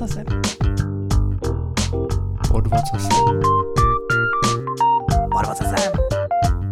[0.00, 0.24] ocasem.
[2.48, 3.10] Pod vocasem.
[5.30, 5.92] Pod ocasem.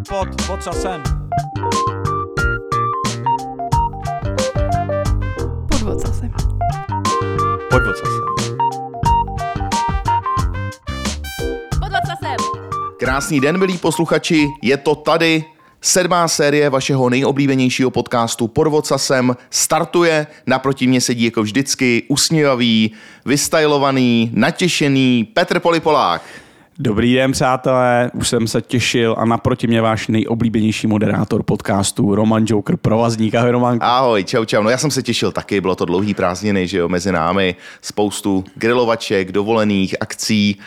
[0.09, 1.03] Pod vocasem.
[5.69, 6.33] Pod ocasem.
[7.71, 8.23] Pod vocasem.
[11.71, 12.43] Pod.
[12.99, 15.58] Krásný den, milí posluchači, je to tady.
[15.81, 20.27] Sedmá série vašeho nejoblíbenějšího podcastu Pod vocasem startuje.
[20.47, 22.93] Naproti mě sedí jako vždycky usměvavý,
[23.25, 26.23] vystylovaný, natěšený Petr Polipolák.
[26.79, 32.45] Dobrý den, přátelé, už jsem se těšil a naproti mě váš nejoblíbenější moderátor podcastu Roman
[32.49, 33.35] Joker, provazník.
[33.35, 33.79] Ahoj Roman.
[33.81, 34.63] Ahoj, čau, čau.
[34.63, 38.45] No já jsem se těšil taky, bylo to dlouhý prázdniny, že jo, mezi námi spoustu
[38.55, 40.59] grilovaček, dovolených, akcí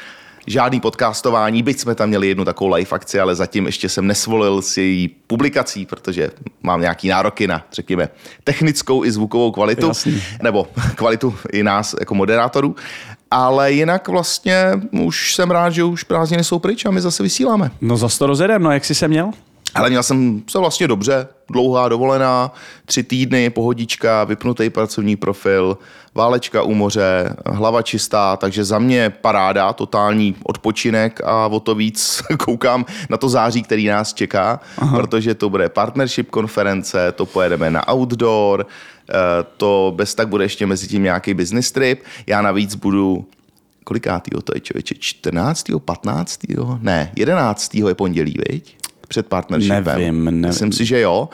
[0.48, 4.62] žádný podcastování, byť jsme tam měli jednu takovou live akci, ale zatím ještě jsem nesvolil
[4.62, 6.32] s její publikací, protože
[6.64, 8.10] mám nějaký nároky na, řekněme,
[8.44, 10.24] technickou i zvukovou kvalitu, Jasný.
[10.42, 12.76] nebo kvalitu i nás jako moderátorů.
[13.32, 17.72] Ale jinak vlastně už jsem rád, že už prázdniny jsou pryč a my zase vysíláme.
[17.82, 19.32] No zase to rozjedem, no jak jsi se měl?
[19.76, 22.54] Ale měl jsem se vlastně dobře, dlouhá dovolená,
[22.86, 25.78] tři týdny, pohodička, vypnutý pracovní profil,
[26.16, 32.22] válečka u moře, hlava čistá, takže za mě paráda, totální odpočinek a o to víc
[32.38, 34.98] koukám na to září, který nás čeká, Aha.
[34.98, 38.66] protože to bude partnership konference, to pojedeme na outdoor,
[39.10, 39.14] eh,
[39.58, 42.04] to bez tak bude ještě mezi tím nějaký business trip.
[42.28, 43.26] Já navíc budu
[43.84, 44.96] kolikátýho to je člověče?
[45.00, 45.80] 14.
[45.80, 46.40] 15.
[46.82, 47.88] Ne, 11.
[47.88, 48.81] je pondělí, viď?
[49.12, 49.84] Před partnershipem.
[49.84, 50.48] Nevím, nevím.
[50.48, 51.30] Myslím si, že jo.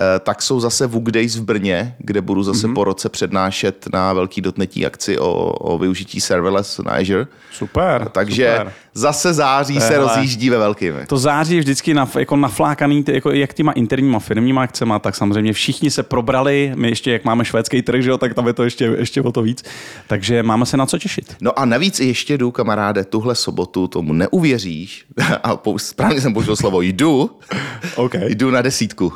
[0.00, 2.74] Eh, Tak jsou zase Wook Days v Brně, kde budu zase mm-hmm.
[2.74, 7.26] po roce přednášet na velký dotnetí akci o, o využití serverless na Azure.
[7.52, 8.08] Super.
[8.12, 8.72] Takže super.
[8.94, 9.98] zase září se Hele.
[9.98, 10.94] rozjíždí ve velkým.
[11.06, 15.52] To září je vždycky na, jako naflákaný, jako jak těma interníma firmníma akcema, tak samozřejmě
[15.52, 18.64] všichni se probrali, my ještě, jak máme švédský trh, že jo, tak tam je to
[18.64, 19.64] ještě, ještě o to víc.
[20.06, 21.36] Takže máme se na co těšit.
[21.40, 25.04] No a navíc ještě jdu, kamaráde, tuhle sobotu, tomu neuvěříš,
[25.42, 27.30] a pou- správně jsem použil slovo jdu,
[27.96, 28.14] OK.
[28.14, 29.12] jdu na desítku,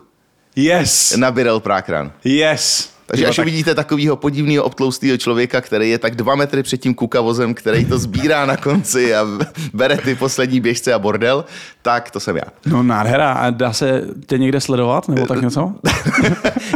[0.57, 1.13] Yes.
[1.21, 2.09] na Birel Prákran.
[2.25, 2.96] Yes.
[3.07, 6.77] Takže Jo, až tak- uvidíte takového podivného obtloustého člověka, který je tak dva metry před
[6.77, 9.27] tím kukavozem, který to sbírá na konci a
[9.75, 11.45] bere ty poslední běžce a bordel,
[11.83, 12.43] tak to jsem já.
[12.67, 15.73] No nádhera, a dá se tě někde sledovat, nebo tak něco?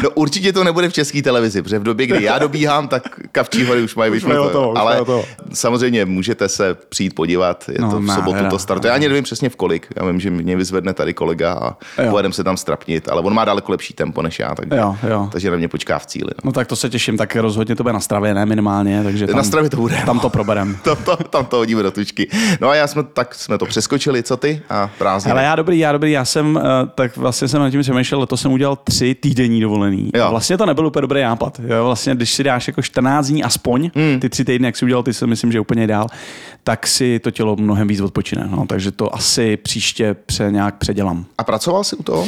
[0.03, 3.65] No určitě to nebude v české televizi, protože v době, kdy já dobíhám, tak Kavčí
[3.65, 4.77] hory už mají vyšlo.
[4.79, 5.25] Ale hotovo.
[5.53, 8.51] samozřejmě můžete se přijít podívat, je No, to v sobotu nádhera.
[8.51, 8.89] to startuje.
[8.89, 12.11] Já ani nevím přesně v kolik, já vím, že mě vyzvedne tady kolega a Jo.
[12.11, 15.29] pojedeme se tam strapnit, ale on má daleko lepší tempo než já, tak, Jo, jo.
[15.33, 16.20] takže na mě počká v cíli.
[16.27, 16.51] No.
[16.51, 19.37] No tak to se těším, tak rozhodně to bude na stravě, ne minimálně, takže tam,
[19.37, 20.03] Na stravě to bude.
[20.07, 20.77] tam to proberem.
[20.85, 22.29] Tam to, tam to hodíme do tučky.
[22.61, 24.63] No a já jsme, tak jsme to přeskočili, co ty?
[24.71, 25.33] A prázdniny.
[25.33, 26.63] Ale já dobrý, já dobrý, já jsem, eh,
[26.95, 30.11] tak vlastně jsem nad tím přemýšlel, letos jsem udělal tři týdenní dovolený.
[30.15, 30.25] Jo.
[30.25, 31.61] A vlastně to nebyl úplně dobrý nápad.
[31.67, 31.85] Jo?
[31.85, 34.21] Vlastně, když si dáš jako 14 dní aspoň, Hmm.
[34.21, 36.07] ty tři týdny, jak si udělal, ty si myslím, že úplně dál,
[36.65, 38.49] tak si to tělo mnohem víc odpočine.
[38.51, 38.67] No?
[38.67, 41.25] Takže to asi příště pře, nějak předělám.
[41.39, 42.27] A pracoval jsi u toho?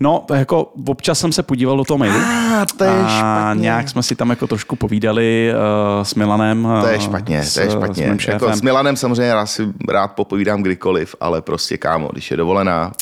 [0.00, 2.18] No, jako občas jsem se podíval do toho mailu.
[2.18, 3.62] A to je a špatně.
[3.62, 5.52] nějak jsme si tam jako trošku povídali
[5.98, 6.68] uh, s Milanem.
[6.80, 8.06] To je eh, špatně, s, to je s špatně.
[8.06, 12.36] mým Jako s Milanem samozřejmě já si rád popovídám kdykoliv, ale prostě kámo, když je
[12.36, 12.92] dovolená,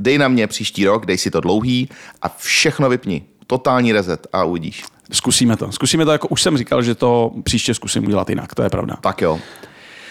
[0.00, 1.88] dej na mě příští rok, dej si to dlouhý
[2.22, 3.22] a všechno vypni.
[3.46, 4.84] Totální reset a uvidíš.
[5.12, 5.72] Zkusíme to.
[5.72, 8.96] Zkusíme to, jako už jsem říkal, že to příště zkusím udělat jinak, to je pravda.
[9.00, 9.40] Tak jo.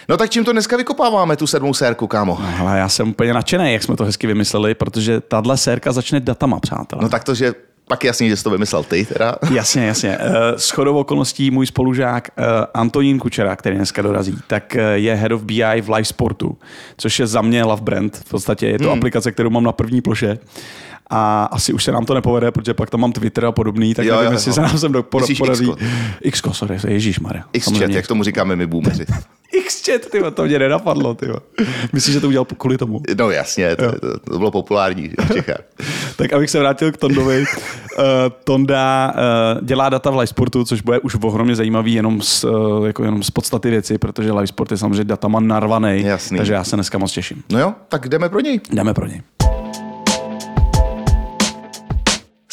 [0.09, 2.40] No tak čím to dneska vykopáváme, tu sedmou sérku, kámo?
[2.59, 6.59] Ale já jsem úplně nadšený, jak jsme to hezky vymysleli, protože tahle sérka začne datama,
[6.59, 7.02] přátelé.
[7.02, 7.53] No tak to, že
[7.88, 9.36] pak jasně, že jsi to vymyslel ty teda.
[9.52, 10.18] Jasně, jasně.
[10.19, 12.44] Eh, S chodou okolností můj spolužák eh,
[12.74, 16.58] Antonín Kučera, který dneska dorazí, tak eh, je Head of BI v Live Sportu,
[16.97, 18.18] což je za mě love brand.
[18.18, 18.97] V podstatě je to hmm.
[18.97, 20.40] aplikace, kterou mám na první ploše.
[21.09, 24.06] A asi už se nám to nepovede, protože pak tam mám Twitter a podobný, tak
[24.06, 24.53] Jo, nevím, jo, jestli jo.
[24.53, 25.72] se nám sem do, Myslíš podaří.
[26.31, 26.53] Xko?
[26.53, 27.44] Sorry, Ježíš Maria.
[27.53, 29.06] X-chat, jak tomu říkáme my boomeři.
[29.68, 31.28] Xchat, ty to mě nenapadlo, ty
[31.94, 33.02] Myslíš, že to udělal kvůli tomu?
[33.18, 35.62] No jasně, to, to, to bylo populární v Čechách.
[36.16, 37.40] Tak abych se vrátil k Tondovi.
[37.40, 37.46] Uh,
[38.44, 43.03] Tonda uh, dělá data v Livesportu, což bude už ohromně zajímavý jenom z, uh, jako
[43.03, 46.05] jenom z podstaty věci, protože Livesport je samozřejmě datama narvaný.
[46.38, 47.44] Takže já se dneska moc těším.
[47.52, 48.59] No jo, tak jdeme pro něj.
[48.72, 49.22] Jdeme pro něj.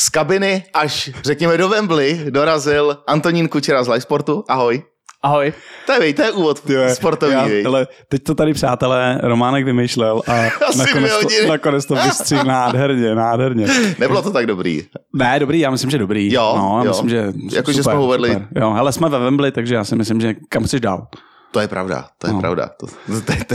[0.00, 4.44] Z kabiny až, řekněme, do Wembley dorazil Antonín Kučera z Live Sportu.
[4.48, 4.82] Ahoj.
[5.22, 5.52] Ahoj.
[5.86, 6.62] To je, to je úvod
[6.94, 7.34] sportovní.
[7.62, 10.32] já, ale teď to tady, přátelé, Románek vymýšlel a
[10.76, 13.66] nakonec to, nakonec to vystřihl nádherně, nádherně.
[13.98, 14.82] Nebylo to tak dobrý.
[15.12, 16.32] Ne, dobrý, já myslím, že dobrý.
[16.32, 16.90] Jo, no, já jo.
[16.90, 18.28] myslím, že Jako, že super, jsme ho vedli.
[18.32, 18.48] super.
[18.56, 21.06] Jo, hele, jsme ve Wembley, takže já si myslím, že kam chceš dál.
[21.50, 22.40] To je pravda, to je No.
[22.40, 22.70] pravda.
[22.80, 22.92] To, to,
[23.26, 23.44] to,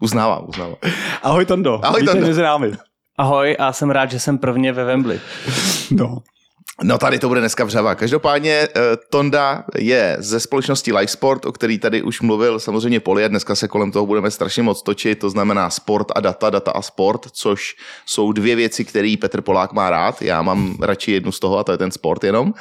[0.00, 0.76] uznávám, uznávám.
[1.22, 1.80] Ahoj Tondo.
[1.84, 2.26] Ahoj, Vítej Tondo.
[2.28, 2.72] mezi námi.
[3.18, 5.20] Ahoj a jsem rád, že jsem prvně ve Wembley.
[5.90, 6.22] No.
[6.82, 7.94] No tady to bude dneska vřava.
[7.94, 8.68] Každopádně eh,
[9.10, 13.30] Tonda je ze společnosti Livesport, o který tady už mluvil samozřejmě Poliet.
[13.30, 16.82] Dneska se kolem toho budeme strašně moc točit, to znamená sport a data, data a
[16.82, 17.76] sport, což
[18.06, 20.22] jsou dvě věci, které Petr Polák má rád.
[20.22, 22.54] Já mám radši jednu z toho a to je ten sport jenom.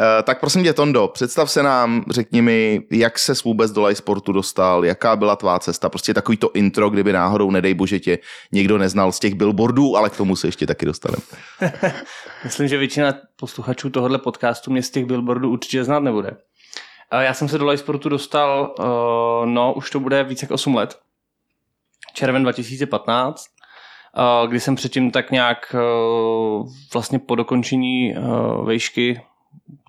[0.00, 4.32] Eh, Tak prosím tě, Tondo, představ se nám, řekni mi, jak se vůbec do Livesportu
[4.32, 8.18] dostal, jaká byla tvá cesta, prostě takový to intro, kdyby náhodou, nedej bože, tě
[8.52, 11.22] někdo neznal z těch billboardů, ale k tomu se ještě taky dostaneme.
[12.44, 13.14] Myslím, že většina
[13.52, 16.36] posluchačů tohohle podcastu mě z těch billboardů určitě znát nebude.
[17.20, 20.74] Já jsem se do live sportu dostal, uh, no už to bude více jak 8
[20.74, 20.98] let.
[22.14, 23.46] Červen 2015,
[24.44, 28.14] uh, kdy jsem předtím tak nějak uh, vlastně po dokončení
[28.64, 29.20] vejšky,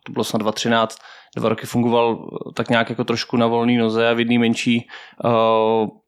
[0.06, 1.00] to bylo snad 2013,
[1.36, 4.88] dva roky fungoval tak nějak jako trošku na volný noze a v jedné menší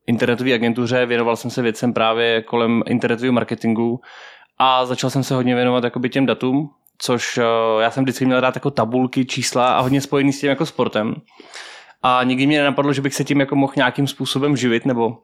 [0.07, 1.05] internetové agentuře.
[1.05, 4.01] Věnoval jsem se věcem právě kolem internetového marketingu
[4.57, 8.39] a začal jsem se hodně věnovat jakoby těm datům, což uh, já jsem vždycky měl
[8.39, 11.15] rád jako tabulky, čísla a hodně spojený s tím jako sportem.
[12.03, 15.17] A nikdy mě nenapadlo, že bych se tím jako mohl nějakým způsobem živit, nebo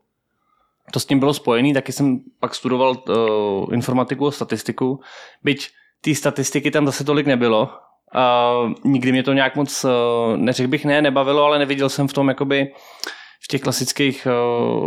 [0.91, 5.00] to s tím bylo spojený, taky jsem pak studoval uh, informatiku a statistiku,
[5.44, 5.69] byť
[6.01, 7.69] ty statistiky tam zase tolik nebylo.
[8.15, 9.91] Uh, nikdy mě to nějak moc, uh,
[10.38, 12.74] neřekl bych ne, nebavilo, ale neviděl jsem v tom jakoby
[13.43, 14.27] v těch klasických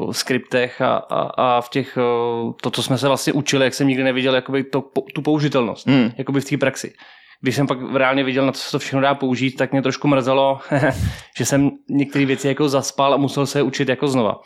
[0.04, 3.74] uh, skriptech a, a, a v těch, uh, to, co jsme se vlastně učili, jak
[3.74, 4.84] jsem nikdy neviděl jakoby to,
[5.14, 6.10] tu použitelnost, Hmm.
[6.18, 6.94] jakoby v té praxi.
[7.40, 10.08] Když jsem pak reálně viděl, na co se to všechno dá použít, tak mě trošku
[10.08, 10.58] mrzelo,
[11.38, 14.40] že jsem některé věci jako zaspal a musel se je učit jako znova.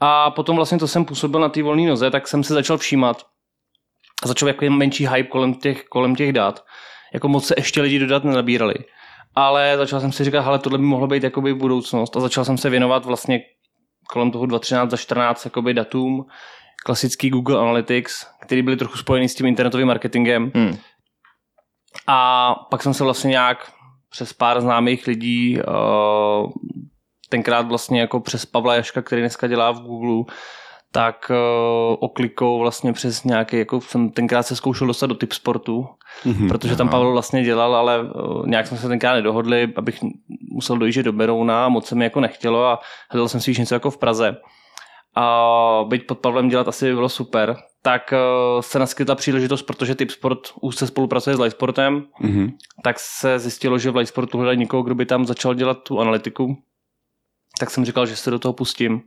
[0.00, 3.22] A potom vlastně to jsem působil na té volné noze, tak jsem se začal všímat
[4.22, 6.64] a začal jako menší hype kolem těch, kolem těch dat.
[7.14, 8.74] Jako moc se ještě lidi do dat nenabírali.
[9.38, 12.58] Ale začal jsem si říkat, hele, tohle by mohlo být jakoby budoucnost a začal jsem
[12.58, 13.40] se věnovat vlastně
[14.08, 16.26] kolem toho 2013 za 14 jakoby datům,
[16.84, 20.52] klasický Google Analytics, který byly trochu spojený s tím internetovým marketingem.
[20.54, 20.78] Hmm.
[22.06, 23.72] A pak jsem se vlastně nějak
[24.10, 26.52] přes pár známých lidí, uh,
[27.28, 30.34] tenkrát vlastně jako přes Pavla Jaška, který dneska dělá v Google,
[30.92, 35.86] tak uh, oklikou vlastně přes nějaký, jako jsem tenkrát se zkoušel dostat do typ sportu,
[36.24, 36.48] Mhm.
[36.48, 39.98] protože tam Pavel vlastně dělal, ale uh, nějak jsme se tenkrát nedohodli, abych
[40.52, 42.80] musel dojíždět do Berouna a moc se mi jako nechtělo a
[43.10, 44.36] hledal jsem si již něco jako v Praze.
[45.16, 47.56] A být pod Pavlem dělat asi by bylo super.
[47.82, 52.48] Tak uh, se naskytla příležitost, protože Typ Sport úzce spolupracuje s Livesportem, Mhm.
[52.84, 56.56] tak se zjistilo, že v Livesportu hledají někoho, kdo by tam začal dělat tu analytiku.
[57.60, 59.00] Tak jsem říkal, že se do toho pustím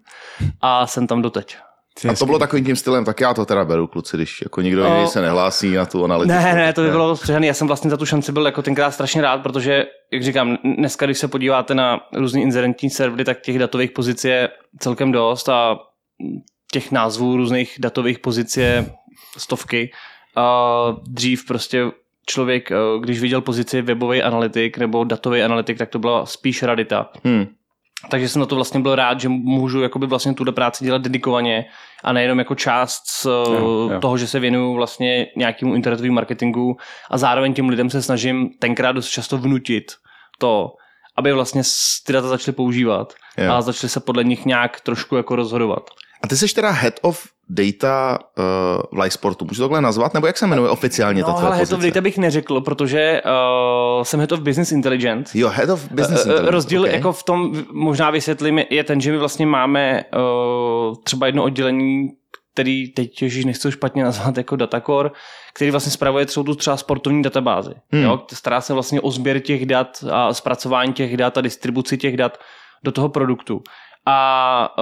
[0.62, 1.58] a jsem tam doteď.
[2.10, 4.90] A to bylo takovým tím stylem, tak já to teda beru, kluci, když jako nikdo
[4.90, 6.34] O- jiný se nehlásí na tu analytiku.
[6.44, 7.48] Ne, ne, to by bylo střehaný.
[7.48, 11.06] Já jsem vlastně za tu šanci byl jako tenkrát strašně rád, protože, jak říkám, dneska,
[11.06, 14.50] když se podíváte na různý inzerentní servery, tak těch datových pozic je
[14.80, 15.80] celkem dost a
[16.72, 18.86] těch názvů různých datových pozic je
[19.38, 19.92] stovky.
[20.36, 20.68] A
[21.08, 21.86] dřív prostě
[22.26, 27.10] člověk, eh, když viděl pozici webový analytik nebo datový analytik, tak to byla spíš radita.
[27.24, 27.46] Hmm.
[28.10, 31.66] Takže jsem na to vlastně byl rád, že můžu jakoby vlastně tuhle práci dělat dedikovaně
[32.04, 34.00] a nejenom jako část z Jo, jo, jo.
[34.00, 36.78] toho, že se věnuju vlastně nějakému internetovému marketingu
[37.12, 39.92] a zároveň těm lidem se snažím tenkrát dost často vnutit
[40.40, 40.72] to,
[41.16, 41.62] aby vlastně
[42.06, 43.54] ty data začaly používat Jo.
[43.54, 45.90] a začaly se podle nich nějak trošku jako rozhodovat.
[46.24, 48.44] A ty jsi teda head of data uh,
[48.92, 50.14] v Livesportu, můžu to takhle nazvat?
[50.14, 53.22] Nebo jak se jmenuje oficiálně ta No, tvoje ale head of data bych neřekl, protože
[53.26, 55.38] uh, jsem head of business intelligence.
[55.40, 56.52] Jo, head of business Eh, intelligence.
[56.52, 56.94] Rozdíl okay.
[56.94, 60.04] jako v tom, možná vysvětlím, je- ten, že my vlastně máme
[60.90, 62.08] uh, třeba jedno oddělení,
[62.54, 65.10] který teď ježiš nechci špatně nazvat jako datacore,
[65.54, 67.74] který vlastně spravuje celou tu třeba sportovní databázi.
[67.92, 68.04] Hmm.
[68.04, 68.22] Jo?
[68.34, 72.38] Stará se vlastně o sběr těch dat a zpracování těch dat a distribuci těch dat
[72.84, 73.62] do toho produktu.
[74.06, 74.76] A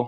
[0.00, 0.06] uh,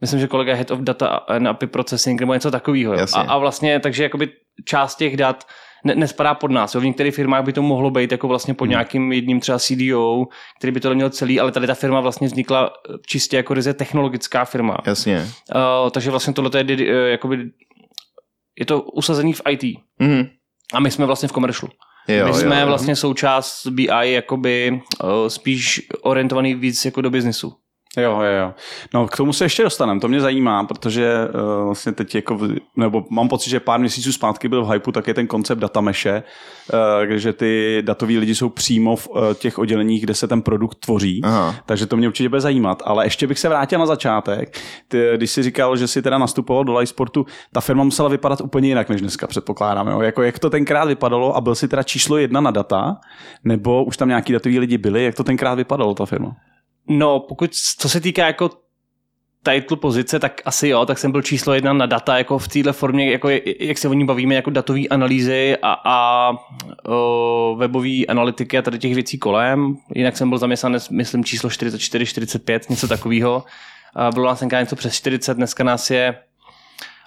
[0.00, 2.94] myslím, že kolega Head of Data and API Processing nebo něco takového.
[3.14, 4.28] A, a vlastně, takže jakoby
[4.64, 5.44] část těch dat
[5.84, 6.74] ne, nespadá pod nás.
[6.74, 6.80] Jo.
[6.80, 8.70] V některých firmách by to mohlo být jako vlastně pod Hmm.
[8.70, 10.24] nějakým jedním třeba CDO,
[10.58, 12.72] který by to měl celý, ale tady ta firma vlastně vznikla
[13.06, 14.76] čistě jako ryze technologická firma.
[14.86, 15.28] Jasně.
[15.54, 17.38] Uh, takže vlastně tohle je, eh, jakoby,
[18.58, 19.62] je to usazený v IT.
[19.98, 20.26] Mhm.
[20.74, 21.72] A my jsme vlastně v commercialu.
[22.08, 22.66] Jo, my jsme jo.
[22.66, 27.52] vlastně součást BI jakoby uh, spíš orientovaný víc jako do biznisu.
[27.96, 28.54] Jo, jo, jo.
[28.94, 32.56] No k tomu se ještě dostaneme, to mě zajímá, protože uh, vlastně teď jako, v-
[32.76, 36.22] nebo mám pocit, že pár měsíců zpátky byl v hypeu taky ten koncept datameše,
[36.72, 40.74] uh, kde ty datoví lidi jsou přímo v uh, těch odděleních, kde se ten produkt
[40.78, 41.20] tvoří.
[41.24, 41.54] Aha.
[41.66, 42.82] Takže to mě určitě bude zajímat.
[42.86, 44.58] Ale ještě bych se vrátil na začátek.
[44.88, 48.40] Ty, když jsi říkal, že jsi teda nastupoval do Live Sportu, ta firma musela vypadat
[48.40, 49.88] úplně jinak než dneska, předpokládám.
[49.88, 50.00] Jo?
[50.00, 52.96] Jako, jak to tenkrát vypadalo a byl jsi teda číslo jedna na data,
[53.44, 56.36] nebo už tam nějaký datoví lidi byli, jak to tenkrát vypadalo, ta firma?
[56.88, 58.50] No, pokud, co se týká jako
[59.52, 62.72] title pozice, tak asi jo, tak jsem byl číslo jedna na data, jako v téhle
[62.72, 66.30] formě, jako je- jak se o ní bavíme, jako datové analýzy a, a
[66.88, 69.76] o, webové analytiky a tady těch věcí kolem.
[69.94, 73.44] Jinak jsem byl zaměstnanec, myslím, číslo 44, 45, něco takového.
[73.96, 76.18] A bylo nás tenkrát něco přes 40, dneska nás je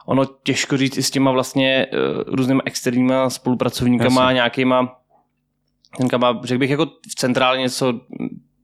[0.05, 4.33] ono těžko říct i s těma vlastně uh, různýma externíma spolupracovníkama, Jasně.
[4.33, 4.99] nějakýma,
[5.97, 7.93] tenka má, řekl bych, jako v centrálně něco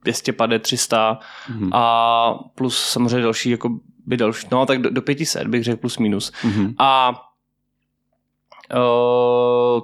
[0.04, 1.20] 250, 300
[1.50, 1.70] Mhm.
[1.74, 3.70] a plus samozřejmě další, jako
[4.06, 6.32] by další, no tak do, do 500 bych řekl plus minus.
[6.44, 6.76] Mhm.
[6.78, 7.22] A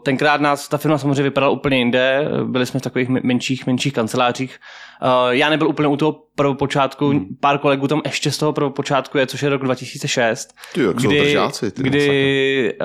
[0.03, 3.93] tenkrát nás ta firma samozřejmě vypadala úplně jinde, byli jsme v takových men- menších, menších
[3.93, 4.59] kancelářích.
[5.03, 7.25] Uh, já nebyl úplně u toho prvopočátku, Hmm.
[7.39, 11.07] pár kolegů tam ještě z toho prvopočátku je, což je rok 2006 Ty, jak jsou
[11.07, 11.71] kdy, držáci.
[11.71, 12.77] Ty, kdy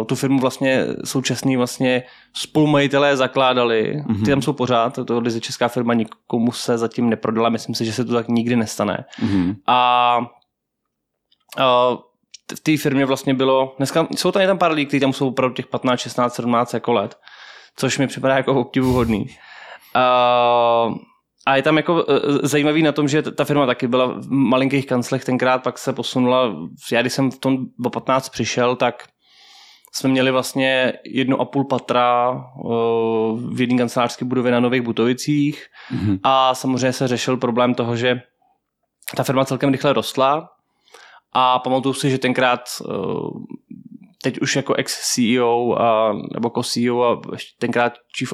[0.00, 2.02] uh, tu firmu vlastně současný vlastně
[2.36, 3.96] spolumajitelé zakládali.
[3.96, 4.16] Mhm.
[4.16, 4.24] Mm-hmm.
[4.24, 7.92] Ty tam jsou pořád, to je česká firma, nikomu se zatím neprodala, myslím si, že
[7.92, 9.04] se to tak nikdy nestane.
[9.22, 9.54] Mhm.
[9.66, 10.18] A
[11.58, 11.98] uh,
[12.56, 15.28] v té firmě vlastně bylo, dneska jsou tam, je tam pár lidí, kteří tam jsou
[15.28, 17.18] opravdu těch 15, 16, 17 jako let,
[17.76, 19.26] což mi připadá jako obdivuhodný.
[19.96, 20.94] Uh,
[21.46, 24.86] a je tam jako eh, zajímavý na tom, že ta firma taky byla v malinkých
[24.86, 26.56] kanclech tenkrát, pak se posunula,
[26.92, 29.04] já když jsem v tom do 15 přišel, tak
[29.92, 32.68] jsme měli vlastně jedno a půl patra eh,
[33.54, 36.18] v jedné kancelářské budově na Nových Butovicích Mhm.
[36.22, 38.20] a samozřejmě se řešil problém toho, že
[39.16, 40.48] ta firma celkem rychle rostla
[41.32, 42.94] a pamatuju si, že tenkrát eh,
[44.22, 47.20] teď už jako ex-CEO a, nebo jako CEO a
[47.58, 48.32] tenkrát chief,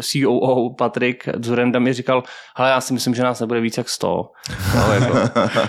[0.00, 2.22] COO Patrik Zurenda mi říkal,
[2.56, 4.30] hele já si myslím, že nás nebude víc jak 100.
[4.74, 5.18] Jo, jako,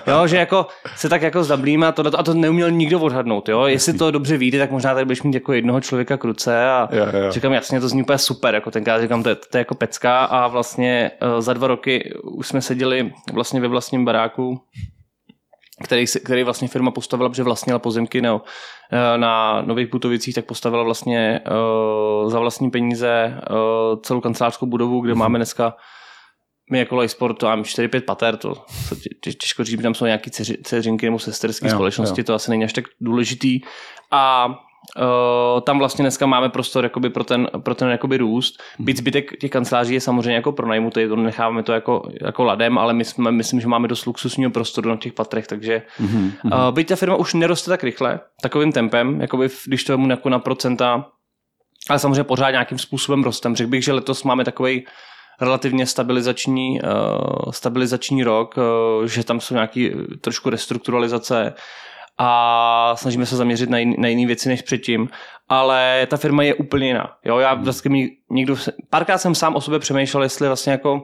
[0.08, 3.50] jo že jako se tak jako zablíme a, tohleto, a to neuměl nikdo odhadnout.
[3.50, 3.63] Jo?
[3.63, 6.89] Jestli to dobře vyjde, tak možná tady budeš mít jako jednoho člověka k ruce a
[6.91, 7.31] Jo, jo.
[7.31, 10.24] říkám, jasně, to zní úplně super, jako tenkrát říkám, to je, to je jako pecka
[10.24, 14.62] a vlastně uh, za dva roky už jsme seděli vlastně ve vlastním baráku,
[15.84, 18.42] který, který vlastně firma postavila, protože vlastnila pozemky no,
[19.18, 21.42] na Nových Butovicích, tak postavila vlastně
[22.24, 25.74] uh, za vlastní peníze uh, celou kancelářskou budovu, kde máme dneska
[26.72, 28.66] my jako Lifesport, to mám 4-5 pater, to
[29.22, 32.26] těžko říct, tam jsou nějaké dceři- dceřinky nebo sesterské společnosti, jo.
[32.26, 33.60] to asi není až tak důležitý.
[34.12, 34.48] A
[34.98, 38.62] uh, tam vlastně dneska máme prostor jakoby pro ten, pro ten jakoby růst.
[38.80, 42.94] Byť zbytek těch kanceláří je samozřejmě jako pronajmutý, to necháváme to jako, jako ladem, ale
[42.94, 46.32] my jsme, myslím, že máme dost luxusního prostoru na těch patrech, takže Mhm.
[46.44, 50.30] uh, byť ta firma už neroste tak rychle, takovým tempem, jakoby když to vemu jako
[50.30, 51.06] na procenta,
[51.90, 53.56] ale samozřejmě pořád nějakým způsobem rostem.
[53.56, 54.86] Řekl bych, že letos máme takový
[55.42, 61.54] relativně stabilizační, uh, stabilizační rok, uh, že tam jsou nějaký eh, trošku restrukturalizace
[62.18, 65.10] a snažíme se zaměřit na, jiný, na jiné věci než předtím,
[65.50, 67.12] ale ta firma je úplně jiná.
[67.25, 71.01] Jo, já vlastně mi někdo, se- párkrát jsem sám o sobě přemýšlel, jestli vlastně jako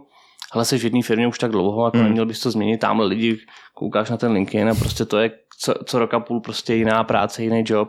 [0.54, 2.06] ale jsi v jedné firmě už tak dlouho, jako Hmm.
[2.06, 3.38] neměl bys to změnit, tamhle lidi,
[3.74, 7.44] koukáš na ten LinkedIn a prostě to je co, co roka půl prostě jiná práce,
[7.44, 7.88] jiný job.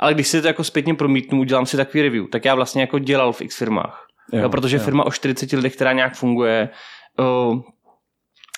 [0.00, 2.98] Ale když si to jako zpětně promítnu, udělám si takový review, tak já vlastně jako
[2.98, 4.06] dělal v X firmách.
[4.32, 4.82] Jo, jo, protože jo.
[4.82, 6.68] firma o 40 lidech, která nějak funguje,
[7.18, 7.60] uh,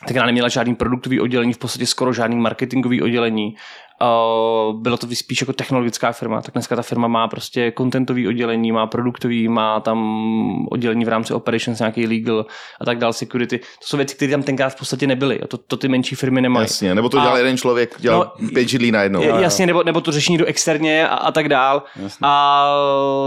[0.06, 3.54] tak já neměla žádný produktový oddělení, v podstatě skoro žádný marketingový oddělení.
[4.02, 8.72] Uh, bylo to spíš jako technologická firma, tak dneska ta firma má prostě contentový oddělení,
[8.72, 12.46] má produktový, má tam oddělení v rámci operations, nějaký legal
[12.80, 13.58] a tak dále, security.
[13.58, 15.40] To jsou věci, které tam tenkrát v podstatě nebyly.
[15.40, 16.64] A to, to ty menší firmy nemají.
[16.64, 19.22] Jasně, nebo to dělal A- jeden člověk, dělal No, pět židlí najednou.
[19.22, 21.82] Je- Jasně, nebo, nebo to řeší někdo externě a, a tak dál.
[22.02, 22.18] Jasně.
[22.22, 22.64] A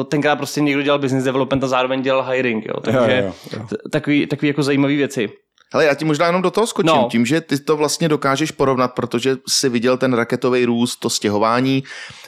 [0.10, 2.66] tenkrát prostě někdo dělal business development a zároveň dělal hiring.
[2.66, 2.74] Jo.
[2.82, 3.78] Takže Jo, jo, jo.
[3.92, 5.30] takový, takový jako zajímavé věci.
[5.74, 7.08] Hele, já ti možná jenom do toho skočím, No.
[7.12, 11.84] tím, že ty to vlastně dokážeš porovnat, protože jsi viděl ten raketový růst, to stěhování.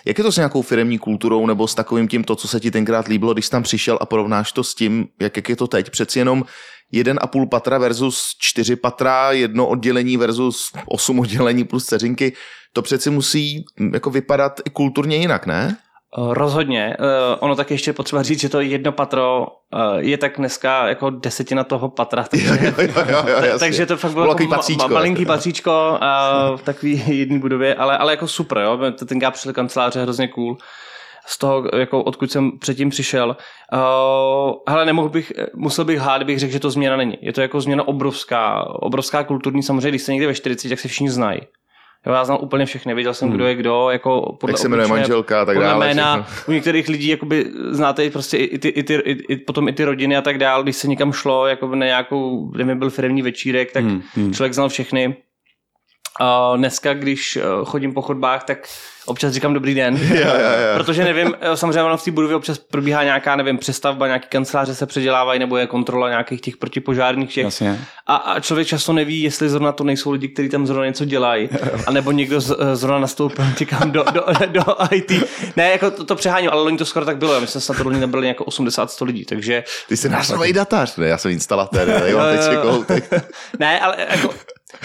[0.06, 2.72] Jak je to s nějakou firemní kulturou nebo s takovým tím, to, co se ti
[2.72, 5.68] tenkrát líbilo, když jsi tam přišel a porovnáš to s tím, jak, jak je to
[5.68, 5.90] teď?
[5.90, 6.44] Přeci jenom
[6.92, 12.34] jeden a půl patra versus čtyři patra, jedno oddělení versus osm oddělení plus ceřinky.
[12.74, 15.78] To přeci musí jako vypadat i kulturně jinak, ne?
[16.18, 16.96] Eh, Rozhodně.
[17.00, 21.10] Eh, Ono tak ještě potřeba říct, že to jedno patro eh, je tak dneska jako
[21.10, 22.24] desetina toho patra.
[22.32, 23.60] Takže, jo, jo, jo, jasně.
[23.60, 25.34] takže to fakt bylo jako patříčko, ma- malinký jako.
[25.34, 28.80] patříčko a v takový jedné budově, ale, ale jako super, jo.
[29.00, 30.58] To Tenkrát přišel kanceláře hrozně cool
[31.26, 33.38] z toho, jako odkud jsem předtím přišel.
[33.74, 37.18] Uh, hele, nemohl bych, musel bych hádat, bych řekl, že to změna není.
[37.22, 40.88] Je to jako změna obrovská, obrovská kulturní, samozřejmě, když jste někde ve 40, tak se
[40.88, 41.40] všichni znají.
[42.08, 44.88] Jo, já znám úplně všechny, věděl jsem, kdo je kdo, jako podle Jak se jmenuje
[44.88, 45.88] manželka a tak podle dále.
[45.88, 46.28] jména.
[46.48, 49.84] U některých lidí jakoby znáte prostě i ty, i ty, i, i, potom i ty
[49.86, 50.64] rodiny a tak dál.
[50.64, 54.34] Když se někam šlo, jako na nějakou, nevím, byl firmní večírek, tak Hmm, hmm.
[54.34, 55.16] člověk znal všechny.
[56.20, 58.68] A dneska, když eh, chodím po chodbách, tak
[59.06, 60.78] občas říkám dobrý den, Jo, jo, jo.
[60.78, 64.76] protože nevím, eh, samozřejmě ono v té budově občas probíhá nějaká, nevím, přestavba, nějaký kanceláře
[64.76, 67.44] se předělávají, nebo je kontrola nějakých těch protipožárních všech.
[67.44, 67.80] Jasně.
[68.08, 71.50] A, a člověk často neví, jestli zrovna to nejsou lidi, kteří tam zrovna něco dělají,
[71.88, 75.12] anebo někdo z, eh, zrovna nastoupil někam do, do, do IT.
[75.56, 77.42] Ne, jako to, to přeháním, ale loni to skoro tak bylo.
[77.42, 80.98] My jsme snad to loni nebyli jako 80-100 lidí, takže Ty jsi náš nový datář,
[80.98, 81.08] ne?
[81.08, 83.14] Já jsem instalatér, já mám teď kohoutek.
[83.60, 84.34] ne, ale jako,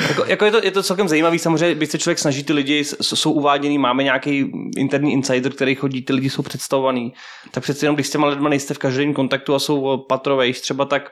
[0.09, 2.85] jako, jako je, to, je to celkem zajímavý, samozřejmě, když se člověk snaží, ty lidi
[3.01, 7.13] jsou uváděný, máme nějaký interní insider, který chodí, ty lidi jsou představovaný,
[7.51, 10.85] tak přece jenom, když s těma lidma nejste v každém kontaktu a jsou patrovejš třeba,
[10.85, 11.11] tak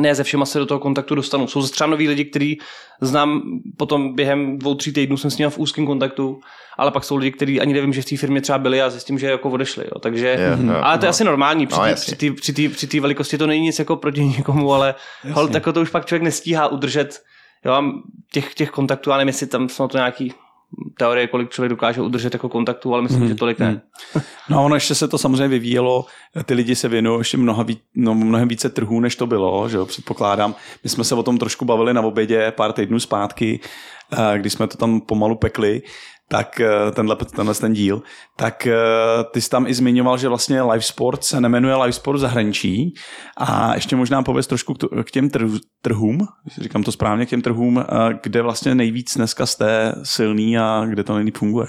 [0.00, 1.46] ne ze všema se do toho kontaktu dostanu.
[1.46, 2.56] Jsou třeba noví lidi, který
[3.00, 3.42] znám
[3.78, 6.40] potom během dvou, tří týdnů jsem s nimi v úzkém kontaktu,
[6.78, 9.18] ale pak jsou lidi, kteří ani nevím, že v té firmě třeba byli a zjistím,
[9.18, 9.84] že jako odešli.
[9.84, 9.98] Jo.
[10.00, 11.10] Takže, Jo, jo, ale to je no.
[11.10, 11.66] asi normální.
[11.66, 11.84] Při No,
[12.16, 14.94] té při té- při velikosti to není nic jako proti nikomu, ale
[15.32, 17.22] hol, jako to už pak člověk nestíhá udržet.
[17.68, 17.82] Jo,
[18.32, 20.34] těch, těch kontaktů, já nevím, jestli tam jsou na to nějaký
[20.98, 23.80] teorie, kolik člověk dokáže udržet jako kontaktů, ale myslím, že tolik ne.
[24.48, 26.04] No ono ještě se to samozřejmě vyvíjelo,
[26.44, 29.76] ty lidi se věnují ještě mnoha, ví- no, mnohem více trhů, než to bylo, že
[29.76, 30.54] jo, předpokládám.
[30.84, 33.60] My jsme se o tom trošku bavili na obědě pár týdnů zpátky,
[34.12, 35.82] eh, když jsme to tam pomalu pekli,
[36.28, 38.02] tak eh, tenhle, tenhle ten díl,
[38.36, 38.74] tak eh,
[39.32, 42.94] ty jsi tam i zmiňoval, že vlastně live sport se nemenuje live sport zahraničí
[43.36, 46.18] a ještě možná pověz trošku k, těm trh- trhům,
[46.60, 47.84] říkám to správně, k těm trhům, eh,
[48.22, 51.66] kde vlastně nejvíc dneska jste silný a kde to nejlíp funguje.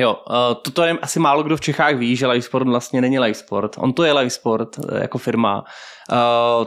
[0.00, 0.16] Jo,
[0.62, 3.76] toto je asi málo kdo v Čechách ví, že live sport vlastně není live sport.
[3.78, 5.64] On to je live sport jako firma.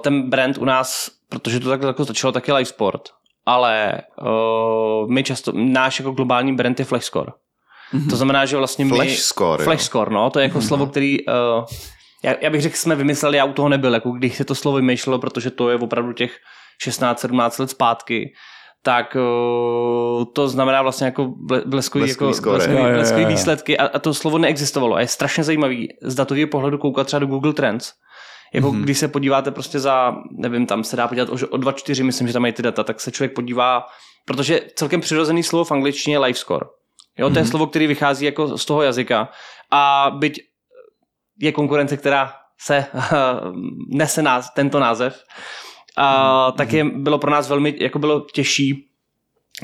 [0.01, 3.09] Ten brand u nás, protože to takhle jako začalo, tak je live sport.
[3.45, 7.31] Ale uh, my často, náš jako globální brand je Flashscore.
[7.93, 8.09] Mm-hmm.
[8.09, 8.91] To znamená, že vlastně my...
[9.63, 10.67] Flash score, no, to je jako mm-hmm.
[10.67, 11.25] slovo, který...
[11.25, 11.65] Uh,
[12.23, 14.77] já, já bych řekl, jsme vymysleli, já u toho nebyl, jako když se to slovo
[14.77, 16.37] vymýšlelo, protože to je opravdu těch
[16.87, 18.33] 16-17 let zpátky,
[18.83, 22.55] tak uh, to znamená vlastně jako ble- bleskový, Bleskový jako, score.
[22.55, 23.27] bleskový, Jo, jo, jo, bleskový jo.
[23.29, 24.95] výsledky a, a to slovo neexistovalo.
[24.95, 27.93] A je strašně zajímavý z datového pohledu koukat třeba do Google Trends.
[28.53, 28.81] Jako mm-hmm.
[28.81, 32.33] když se podíváte prostě za, nevím, tam se dá podívat o, o 2.4, myslím, že
[32.33, 33.85] tam mají ty data, tak se člověk podívá,
[34.25, 36.65] protože celkem přirozený slovo v angličtině je live score.
[37.17, 39.29] Jo, to je slovo, který vychází jako z toho jazyka.
[39.71, 40.39] A byť
[41.39, 42.85] je konkurence, která se
[43.87, 45.23] nese náz, tento název,
[45.97, 48.87] a tak je, bylo pro nás velmi, jako bylo těžší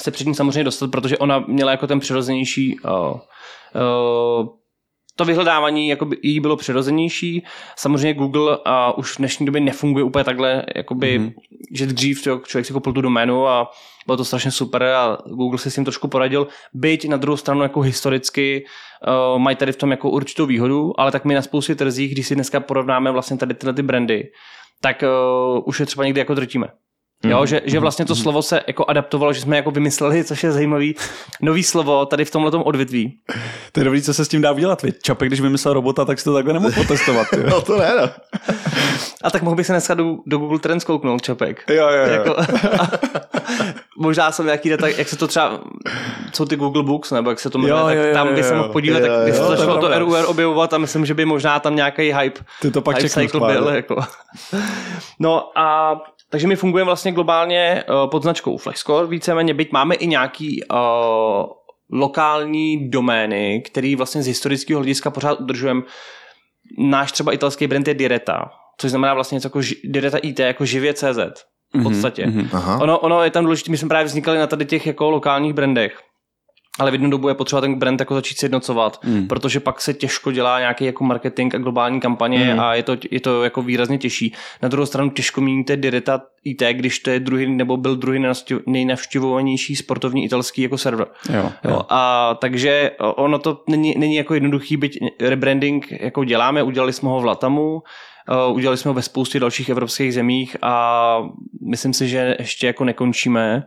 [0.01, 4.47] se před ní samozřejmě dostat, protože ona měla jako ten přirozenější uh, uh,
[5.17, 7.45] to vyhledávání jako by jí bylo přirozenější.
[7.75, 8.63] Samozřejmě Google uh,
[8.97, 11.33] už v dnešní době nefunguje úplně takhle, jakoby, mm-hmm.
[11.73, 13.71] že dřív to, člověk si koupil tu doménu a
[14.05, 16.47] bylo to strašně super a Google si s tím trošku poradil.
[16.73, 18.65] Byť na druhou stranu jako historicky
[19.07, 22.27] uh, mají tady v tom jako určitou výhodu, ale tak my na spoustě trzích, když
[22.27, 24.23] si dneska porovnáme vlastně tady tyhle ty brandy,
[24.81, 26.67] tak uh, už je třeba někdy jako drtíme.
[27.25, 30.51] Jo, že, že vlastně to slovo se jako adaptovalo, že jsme jako vymysleli, což je
[30.51, 30.95] zajímavý,
[31.41, 33.19] nový slovo tady v tomhle odvětví.
[33.71, 34.81] To je dobrý, co se s tím dá udělat.
[34.81, 34.95] Viď?
[35.01, 37.27] Čapek, když vymyslel robota, tak si to takhle nemohl potestovat.
[37.37, 38.09] Jo, No to ne, no.
[39.23, 41.63] A tak mohl bych se dneska do, do Google Trends kouknout, Čapek.
[41.69, 41.89] jo, jo.
[41.89, 42.11] jo.
[42.13, 42.35] Jako,
[43.97, 45.59] možná jsou nějaký data, jak se to třeba,
[46.33, 48.43] jsou ty Google Books, nebo jak se to jmenuje, Jo, jo, tak jo, tam by
[48.43, 49.99] se mohl podívat, Jo, tak by se jo, to začalo to.
[49.99, 53.39] RUR objevovat a myslím, že by možná tam nějaký hype, Ty to pak hype cycle
[53.53, 53.67] byl.
[53.67, 53.95] Jako.
[55.19, 55.95] No a
[56.29, 60.77] takže my fungujeme vlastně globálně uh, pod značkou Flexcore, víceméně, byť máme i nějaký uh,
[61.91, 65.81] lokální domény, který vlastně z historického hlediska pořád udržujeme.
[66.77, 71.45] Náš třeba italský brand je Direta, což znamená vlastně něco jako Direta IT, jako živě.cz
[71.73, 72.25] v podstatě.
[72.27, 72.49] mhm.
[72.53, 72.81] Aha.
[72.81, 76.01] Ono, ono je tam důležité, my jsme právě vznikali na tady těch jako lokálních brandech.
[76.79, 79.27] Ale v jednu dobu je potřeba ten brand jako začít sjednocovat, Mm.
[79.27, 82.59] protože pak se těžko dělá nějaký jako marketing a globální kampaně Mm.
[82.59, 84.33] a je to, je to jako výrazně těžší.
[84.61, 88.61] Na druhou stranu těžko měníte Direta IT, když to je druhý nebo byl druhý nejnavštěv-
[88.65, 91.07] nejnavštěvovanější sportovní italský jako server.
[91.33, 96.93] Jo, Jo, a takže ono to není, není jako jednoduchý, byť rebranding jako děláme, udělali
[96.93, 97.83] jsme ho v Latamu,
[98.53, 101.17] udělali jsme ho ve spoustě dalších evropských zemích a
[101.69, 103.63] myslím si, že ještě jako nekončíme,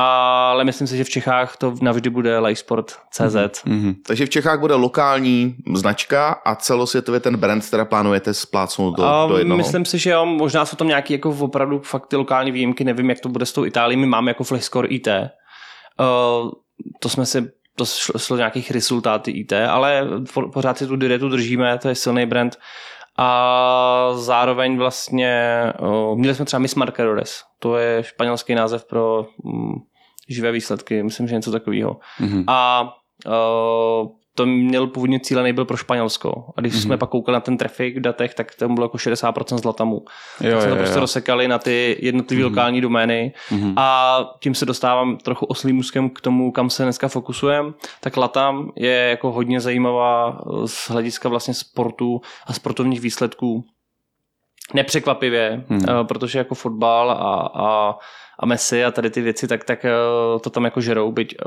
[0.00, 3.64] ale myslím si, že v Čechách to navždy bude livesport.cz.
[3.64, 3.94] Mhm.
[4.06, 9.26] Takže v Čechách bude lokální značka a celosvětově ten brand teda plánujete splácnout do, A
[9.26, 9.58] do jednoho.
[9.58, 13.10] myslím si, že jo, možná jsou tam nějaké jako opravdu fakt ty lokální výjimky, nevím,
[13.10, 15.08] jak to bude s tou Itálií, my máme jako Flexcore IT.
[15.08, 16.50] Uh,
[17.00, 21.28] to jsme si to šlo, šlo nějakých rezultáty IT, ale po- pořád si tu diretu
[21.28, 22.56] držíme, to je silný brand.
[23.20, 29.82] A zároveň vlastně uh, měli jsme třeba Miss Markerodres, to je španělský název pro um,
[30.28, 31.96] živé výsledky, myslím, že něco takového.
[32.20, 32.44] Mhm.
[32.46, 32.82] A
[33.26, 36.44] uh, to měl původně cílený byl pro Španělsko.
[36.56, 36.82] A když mm-hmm.
[36.82, 39.94] jsme pak koukali na ten trafik v datech, tak tam bylo jako 60% zlatamu.
[40.40, 41.00] Jo, tak jsme jo, to prostě jo.
[41.00, 42.48] rozsekali na ty jednotlivé mm-hmm.
[42.50, 43.74] lokální domény mm-hmm.
[43.76, 47.72] a tím se dostávám trochu oslým úzkem k tomu, kam se dneska fokusujeme.
[48.00, 53.64] Tak Latam je jako hodně zajímavá eh, z hlediska vlastně sportu a sportovních výsledků.
[54.74, 55.78] Nepřekvapivě, Hmm.
[55.78, 56.06] mm.
[56.06, 57.94] protože jako fotbal a, a,
[58.38, 59.90] a Messi a tady ty věci, tak, tak eh,
[60.42, 61.44] to tam jako žerou, byť eh,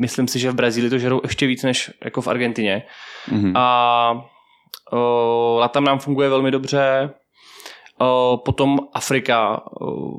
[0.00, 2.82] myslím si, že v Brazílii to žerou ještě víc než jako v Argentině.
[3.30, 3.52] Mhm.
[3.56, 4.24] A
[4.92, 7.10] o, Latam nám funguje velmi dobře.
[7.98, 9.62] O, potom Afrika.
[9.80, 10.10] O,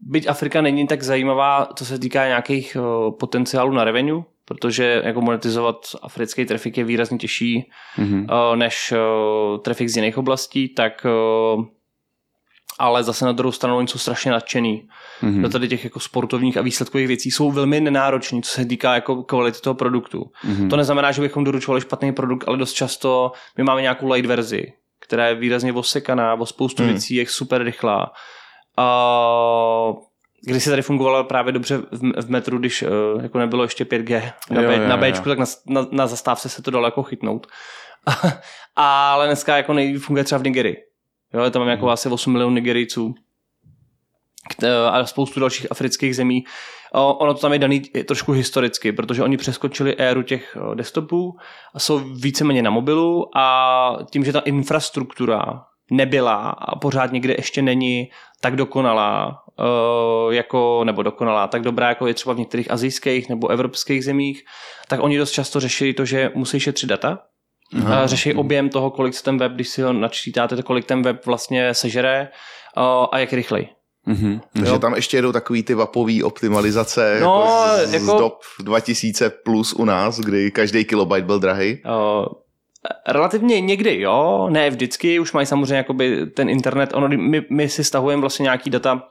[0.00, 5.20] byť Afrika není tak zajímavá, co se týká nějakých o, potenciálů na revenue, protože jako
[5.20, 8.26] monetizovat africký trafik je výrazně těžší Mhm.
[8.30, 8.94] o, než
[9.62, 11.06] trafik z jiných oblastí, tak
[12.78, 14.88] ale zase na druhou stranu oni jsou strašně nadšený
[15.22, 15.42] Mhm.
[15.42, 19.22] do tady těch jako sportovních a výsledkových věcí jsou velmi nenároční, co se týká jako
[19.22, 20.30] kvality toho produktu.
[20.44, 20.68] Mhm.
[20.68, 24.72] To neznamená, že bychom doručovali špatný produkt, ale dost často my máme nějakou light verzi,
[25.00, 26.92] která je výrazně osekaná, o spoustu Hmm.
[26.92, 28.12] věcí, je super rychlá.
[28.76, 29.92] A
[30.46, 34.32] když si tady fungovala právě dobře v, v metru, když uh, jako nebylo ještě 5G
[34.50, 35.12] na, Jo, B, jo, na jo.
[35.12, 37.46] Bčku, tak na, na, na zastávce se to dalo jako chytnout.
[38.76, 40.76] ale dneska jako nejvíc funguje třeba v Nigerii.
[41.36, 43.14] Jo, tam mám jako asi 8 milionů Nigerijců
[44.50, 46.44] Kte- a spoustu dalších afrických zemí.
[46.92, 51.36] Ono to tam je daný trošku historicky, protože oni přeskočili éru těch o, desktopů
[51.74, 57.62] a jsou víceméně na mobilu a tím, že ta infrastruktura nebyla a pořád někde ještě
[57.62, 63.28] není tak dokonalá, o, jako, nebo dokonalá, tak dobrá, jako je třeba v některých azijských
[63.28, 64.44] nebo evropských zemích,
[64.88, 67.18] tak oni dost často řešili to, že musí šetřit data,
[67.86, 71.26] a řeší objem toho, kolik se ten web, když si ho načítáte, kolik ten web
[71.26, 72.28] vlastně sežere
[73.12, 73.68] a jak rychlej.
[74.06, 74.40] Mhm.
[74.52, 77.44] Takže tam ještě jedou takový ty vapový optimalizace No,
[77.76, 81.78] jako z, jako- z dob 2000 plus u nás, kdy každý kilobyte byl drahý.
[81.84, 82.26] Uh,
[83.08, 87.84] relativně někdy, jo, ne vždycky, už mají samozřejmě jakoby ten internet, ono, my, my si
[87.84, 89.02] stahujeme vlastně nějaký data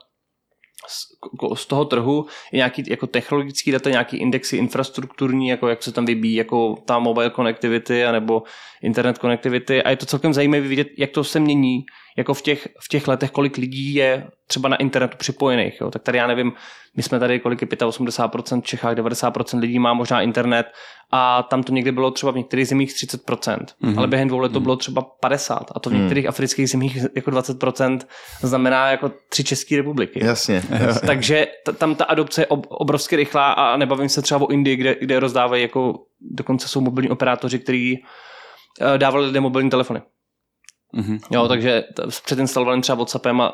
[1.54, 6.06] z, toho trhu, i nějaký jako technologický data, nějaký indexy infrastrukturní, jako jak se tam
[6.06, 8.42] vybíjí, jako ta mobile connectivity, anebo
[8.82, 9.82] internet connectivity.
[9.82, 11.84] A je to celkem zajímavé vidět, jak to se mění,
[12.16, 15.80] jako v těch, v těch letech, kolik lidí je třeba na internetu připojených.
[15.80, 15.90] Jo.
[15.90, 16.52] Tak tady já nevím,
[16.96, 20.66] my jsme tady, kolik je 85%, v Čechách 90% lidí má možná internet
[21.12, 23.98] a tam to někdy bylo třeba v některých zemích 30%, mm-hmm.
[23.98, 27.30] ale během dvou let to bylo třeba 50% a to v některých afrických zemích jako
[27.30, 28.00] 20%
[28.40, 30.24] znamená jako tři České republiky.
[30.24, 30.62] Jasně.
[30.70, 31.00] jasně.
[31.06, 34.76] Takže t- tam ta adopce je ob- obrovsky rychlá a nebavím se třeba o Indii,
[34.76, 38.04] kde, kde rozdávají jako, dokonce jsou mobilní operátoři, kteří
[38.80, 40.02] eh, dávali lidem mobilní telefony.
[40.92, 41.18] Mhm.
[41.30, 43.52] Jo, takže t- s předinstalovaným třeba WhatsAppem a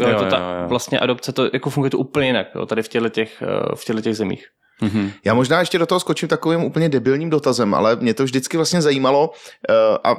[0.00, 0.68] jo, Jo, to ta, jo, jo.
[0.68, 3.84] vlastně adopce, to jako funguje to úplně jinak, jo, tady v těchto těch, eh, v
[3.84, 4.46] těchto těch zemích.
[4.80, 5.10] Mhm.
[5.24, 8.82] Já možná ještě do toho skočím takovým úplně debilním dotazem, ale mě to vždycky vlastně
[8.82, 9.30] zajímalo
[9.70, 10.14] eh, a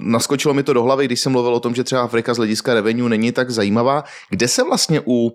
[0.00, 2.74] naskočilo mi to do hlavy, když jsem mluvil o tom, že třeba Afrika z hlediska
[2.74, 4.04] revenue není tak zajímavá.
[4.30, 5.30] Kde se vlastně u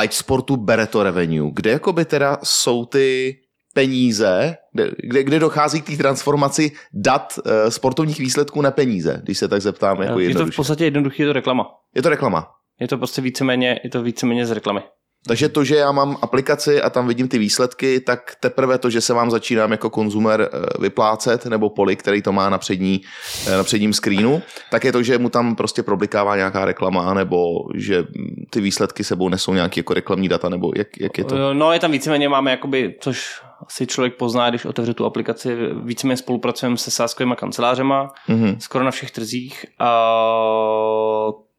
[0.00, 1.50] light sportu bere to revenue?
[1.54, 3.36] Kde jakoby teda jsou ty
[3.74, 4.56] peníze,
[5.02, 9.62] kde, kde, dochází k té transformaci dat eh, sportovních výsledků na peníze, když se tak
[9.62, 11.66] zeptám jako je to v podstatě jednoduché, je to reklama.
[11.94, 12.46] Je to reklama.
[12.80, 14.80] Je to prostě víceméně, je to víceméně z reklamy.
[15.26, 19.00] Takže to, že já mám aplikaci a tam vidím ty výsledky, tak teprve to, že
[19.00, 23.00] se vám začínám jako konzumer eh, vyplácet, nebo poli, který to má na, přední,
[23.46, 27.38] eh, na předním screenu, tak je to, že mu tam prostě problikává nějaká reklama, nebo
[27.74, 31.54] že mm, ty výsledky sebou nesou nějaké jako reklamní data, nebo jak, jak je to?
[31.54, 36.16] No, je tam víceméně máme, jakoby, což asi člověk pozná, když otevře tu aplikaci, víceméně
[36.16, 39.88] spolupracujeme se sáskovými kancelářema, Mhm, skoro na všech trzích, a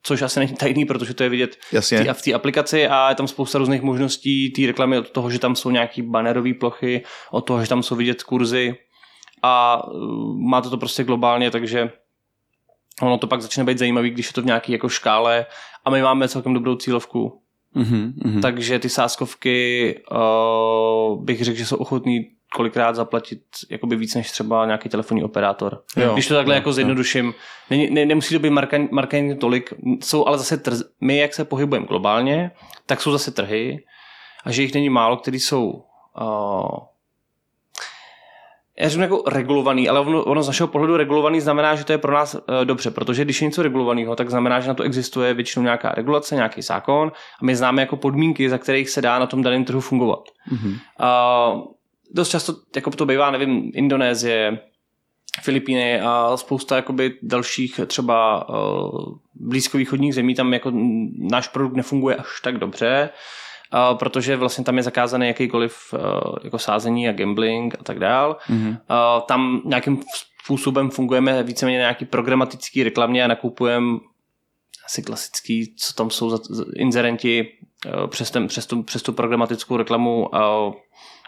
[0.03, 1.97] což asi není tajný, protože to je vidět jasně.
[1.99, 5.29] v té- v té aplikaci a je tam spousta různých možností té reklamy od toho,
[5.29, 8.75] že tam jsou nějaký bannerové plochy, od toho, že tam jsou vidět kurzy
[9.43, 11.91] a uh, má to to prostě globálně, takže
[13.01, 15.45] ono to pak začne být zajímavý, když je to v nějaké jako škále
[15.85, 17.41] a my máme celkem dobrou cílovku,
[17.75, 18.13] Mhm.
[18.25, 18.41] Mhm.
[18.41, 24.65] takže ty sáskovky uh, bych řekl, že jsou ochotní kolikrát zaplatit jakoby víc než třeba
[24.65, 25.83] nějaký telefonní operátor.
[25.97, 27.33] Jo, Když to takhle jo, jako zjednoduším,
[27.69, 31.45] není, ne, nemusí to být marketing, marketing tolik, jsou ale zase trz, my, jak se
[31.45, 32.51] pohybujeme globálně,
[32.85, 33.83] tak jsou zase trhy
[34.45, 35.83] a že jich není málo, který jsou
[36.21, 36.67] uh,
[38.79, 41.97] já řeknu jako regulovaný, ale ono, ono z našeho pohledu regulovaný znamená, že to je
[41.97, 45.33] pro nás uh, dobře, protože když je něco regulovaného, tak znamená, že na to existuje
[45.33, 47.11] většinou nějaká regulace, nějaký zákon
[47.41, 50.29] a my známe jako podmínky, za kterých se dá na tom daném trhu fungovat.
[50.51, 50.69] Mhm.
[50.69, 51.61] Uh,
[52.13, 54.59] dost často jako to bývá, nevím, Indonésie,
[55.41, 60.71] Filipíny a spousta jakoby dalších třeba uh, blízkovýchodních zemí, tam jako
[61.31, 63.09] náš produkt nefunguje až tak dobře.
[63.75, 65.99] Uh, protože vlastně tam je zakázaný jakýkoliv uh,
[66.43, 68.37] jako sázení a gambling a tak dál.
[68.49, 68.69] Mm-hmm.
[68.69, 70.01] Uh, tam nějakým
[70.43, 73.97] způsobem fungujeme víceméně na nějaký programatický reklamě a nakupujeme
[74.85, 77.47] asi klasický, co tam jsou za, za inzerenti
[77.85, 80.73] uh, přes, ten, přes, tu, přes tu programatickou reklamu uh,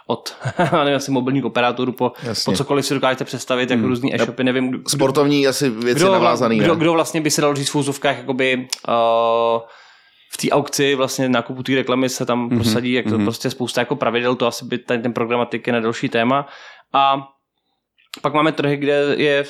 [0.07, 0.35] od
[0.83, 2.11] nevím, asi mobilních operátorů po,
[2.45, 3.89] po cokoliv si dokážete představit, jako hmm.
[3.89, 4.69] různý e-shopy, nevím.
[4.69, 6.59] Kdo, Sportovní asi věci kdo, navázaný.
[6.59, 9.61] Kdo, kdo, vlastně by se dal říct v úzovkách, jakoby uh,
[10.33, 12.55] v té aukci vlastně nákupu té reklamy se tam mm-hmm.
[12.55, 13.23] prosadí, jak to mm-hmm.
[13.23, 16.47] prostě spousta jako pravidel, to asi by ten, ten programatik je na další téma.
[16.93, 17.27] A
[18.21, 19.43] pak máme trhy, kde je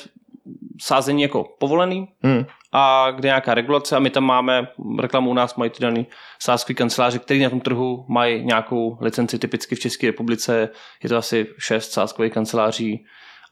[0.80, 2.44] sázení jako povolený mm.
[2.72, 4.68] a kde je nějaká regulace a my tam máme,
[5.00, 6.06] reklamu u nás mají ty daný
[6.38, 10.68] sázkový kanceláře, který na tom trhu mají nějakou licenci, typicky v České republice
[11.02, 13.06] je to asi šest sázkových kanceláří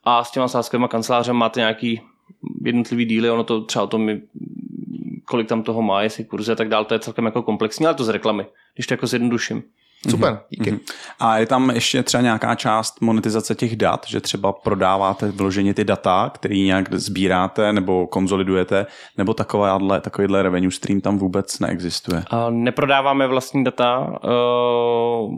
[0.05, 2.01] a s těma sázkovými kancelářem máte nějaký
[2.65, 4.11] jednotlivý díly, ono to třeba o tom,
[5.27, 7.95] kolik tam toho má, jestli kurzy a tak dále, to je celkem jako komplexní, ale
[7.95, 9.63] to z reklamy, když to jako zjednoduším.
[10.11, 10.73] Super, mhm, díky.
[10.73, 10.81] Mm-hmm.
[11.21, 15.85] A je tam ještě třeba nějaká část monetizace těch dat, že třeba prodáváte vloženě ty
[15.85, 18.87] data, který nějak sbíráte nebo konzolidujete,
[19.19, 22.23] nebo takováhle, takovýhle revenue stream tam vůbec neexistuje?
[22.31, 24.19] A neprodáváme vlastní data.
[24.25, 25.37] Uh,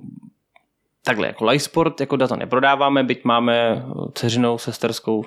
[1.04, 5.24] takhle, jako Livesport jako data neprodáváme, byť máme ceřinou sesterskou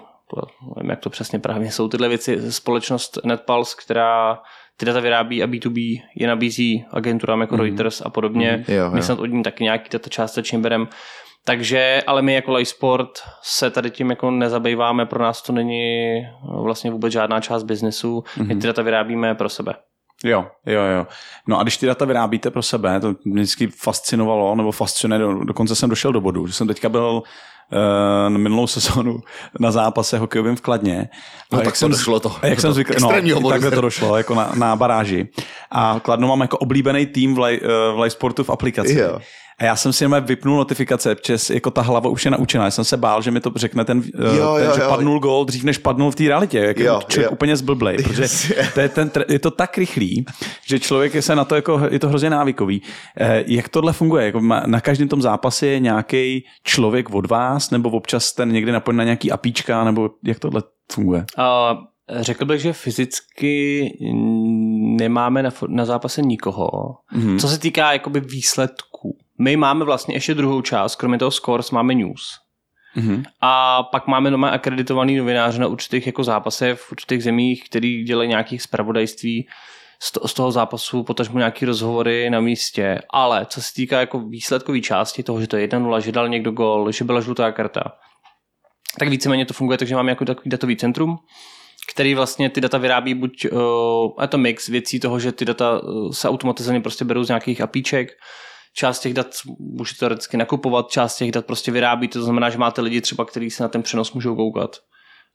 [0.75, 4.39] nevím, jak to přesně právě jsou tyhle věci, společnost NetPulse, která
[4.77, 7.61] ty data vyrábí a B2B je nabízí agenturám jako mm.
[7.61, 8.65] Reuters a podobně.
[8.67, 8.75] Mm.
[8.75, 8.91] Jo, jo.
[8.91, 10.85] My snad od ní taky nějaký data částečně bereme.
[11.45, 13.09] Takže, ale my jako Sport
[13.43, 16.13] se tady tím jako nezabýváme, pro nás to není
[16.61, 18.47] vlastně vůbec žádná část biznesu, mm-hmm.
[18.47, 19.73] my ty data vyrábíme pro sebe.
[20.23, 21.07] Jo, jo, jo.
[21.47, 25.43] No a když ty data vyrábíte pro sebe, to mě vždycky fascinovalo, nebo fascinuje, do,
[25.43, 27.23] dokonce jsem došel do bodu, že jsem teďka byl
[27.71, 29.19] uh, minulou sezonu
[29.59, 31.09] na zápase hokejovým v Kladně.
[31.51, 32.35] No a tak jsem, došlo to.
[32.41, 35.27] A jak jsem zvyklý, no, takhle to došlo, jako na, na baráži.
[35.71, 38.99] A Kladno mám jako oblíbený tým v, live, uh, v live sportu v aplikaci.
[38.99, 39.19] Jo.
[39.61, 42.65] A já jsem si jenom vypnul notifikace, protože jako ta hlava už je naučená.
[42.65, 44.89] Já jsem se bál, že mi to řekne ten, eh, jo, ten jo, že jo.
[44.89, 46.59] padnul gol dřív, než padnul v té realitě.
[46.59, 47.31] Jak jo, je člověk jo.
[47.31, 48.27] úplně zblblej, protože
[48.73, 50.25] to je, ten, je to tak rychlý,
[50.67, 52.81] že člověk je se na to jako, je to hrozně návykový.
[53.17, 54.25] Eh, jak tohle funguje?
[54.25, 58.97] Jako na každém tom zápase je nějaký člověk od vás, nebo občas ten někdy napojen
[58.97, 61.25] na nějaký apíčka, nebo jak tohle funguje?
[61.37, 61.77] Uh,
[62.19, 63.85] řekl bych, že fyzicky
[64.99, 66.67] nemáme na, na zápase nikoho.
[67.15, 67.39] Mm-hmm.
[67.39, 71.93] Co se týká jakoby výsledků my máme vlastně ještě druhou část, kromě toho scores máme
[71.93, 72.39] news.
[72.97, 73.23] Mm-hmm.
[73.41, 78.29] A pak máme nové akreditovaný novináře na určitých jako zápasech v určitých zemích, který dělají
[78.29, 79.47] nějakých zpravodajství
[80.25, 83.01] z toho zápasu, potažmo nějaký rozhovory na místě.
[83.09, 86.51] Ale co se týká jako výsledkové části toho, že to je 1-0, že dal někdo
[86.51, 87.83] gol, že byla žlutá karta,
[88.99, 91.17] tak víceméně to funguje, takže máme jako takový datový centrum,
[91.93, 93.59] který vlastně ty data vyrábí buď, uh,
[94.21, 97.61] je to mix věcí toho, že ty data uh, se automatizovaně prostě berou z nějakých
[97.61, 98.09] apíček,
[98.73, 99.27] část těch dat
[99.59, 103.49] můžete teoreticky nakupovat, část těch dat prostě vyrábí, to znamená, že máte lidi třeba, kteří
[103.49, 104.75] se na ten přenos můžou koukat.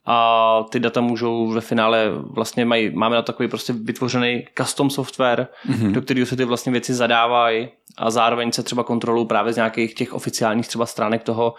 [0.09, 5.49] A ty data můžou ve finále vlastně mají, máme na takový prostě vytvořený custom software,
[5.69, 5.93] mm-hmm.
[5.93, 7.69] do kterého se ty vlastně věci zadávají
[7.99, 11.55] a zároveň se třeba kontrolují právě z nějakých těch oficiálních třeba stránek toho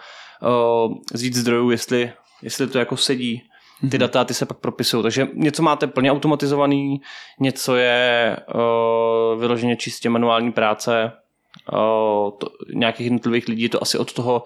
[0.86, 2.12] uh, z víc zdrojů, jestli,
[2.42, 3.42] jestli to jako sedí
[3.80, 3.98] ty mm-hmm.
[3.98, 5.02] data ty se pak propisují.
[5.02, 7.00] Takže něco máte plně automatizovaný,
[7.40, 11.12] něco je uh, vyloženě čistě manuální práce
[12.38, 14.42] to, nějakých jednotlivých lidí, je to asi od toho,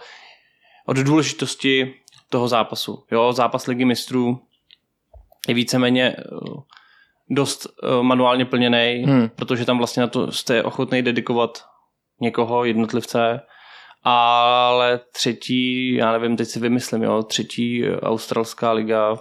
[0.86, 1.94] od důležitosti
[2.30, 3.04] toho zápasu.
[3.12, 4.40] Jo, zápas ligy mistrů
[5.48, 6.16] je víceméně
[7.30, 7.66] dost
[8.02, 9.28] manuálně plněný, hmm.
[9.28, 11.64] protože tam vlastně na to jste ochotný dedikovat
[12.20, 13.40] někoho, jednotlivce,
[14.04, 19.18] ale třetí, já nevím, teď si vymyslím, jo, třetí australská liga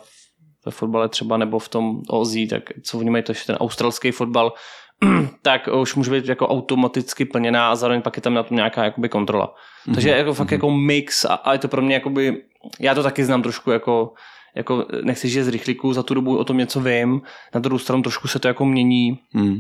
[0.66, 4.12] ve fotbale třeba nebo v tom Ozí, tak co oni mají, to je ten australský
[4.12, 4.54] fotbal,
[5.42, 8.84] tak už může být jako automaticky plněná a zároveň pak je tam na tom nějaká
[8.84, 9.48] jakoby kontrola.
[9.48, 9.94] Mm-hmm.
[9.94, 10.54] Takže je jako fakt mm-hmm.
[10.54, 12.44] jako mix a, a, je to pro mě jakoby,
[12.80, 14.14] já to taky znám trošku jako,
[14.56, 17.22] jako nechci žít z rychlíku, za tu dobu o tom něco vím,
[17.54, 19.58] na druhou stranu trošku se to jako mění, mm.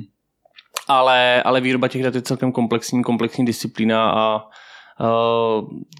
[0.87, 4.41] ale, ale výroba těch dat je celkem komplexní, komplexní disciplína a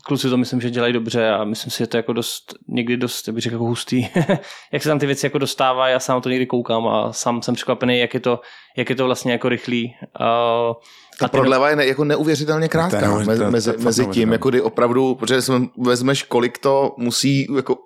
[0.05, 2.97] kluci to myslím, že dělají dobře a myslím si, že to je jako dost, někdy
[2.97, 4.07] dost, bych řekl, jako hustý,
[4.71, 7.55] jak se tam ty věci jako dostávají, já sám to někdy koukám a sám jsem
[7.55, 8.39] překvapený, jak je to,
[8.77, 9.95] jak je to vlastně jako rychlý.
[10.19, 10.75] Uh,
[11.19, 15.41] ta prodleva je ne, jako neuvěřitelně krátká mezi, mezi, mezi tím, jako kdy opravdu, protože
[15.77, 17.77] vezmeš, kolik to musí jako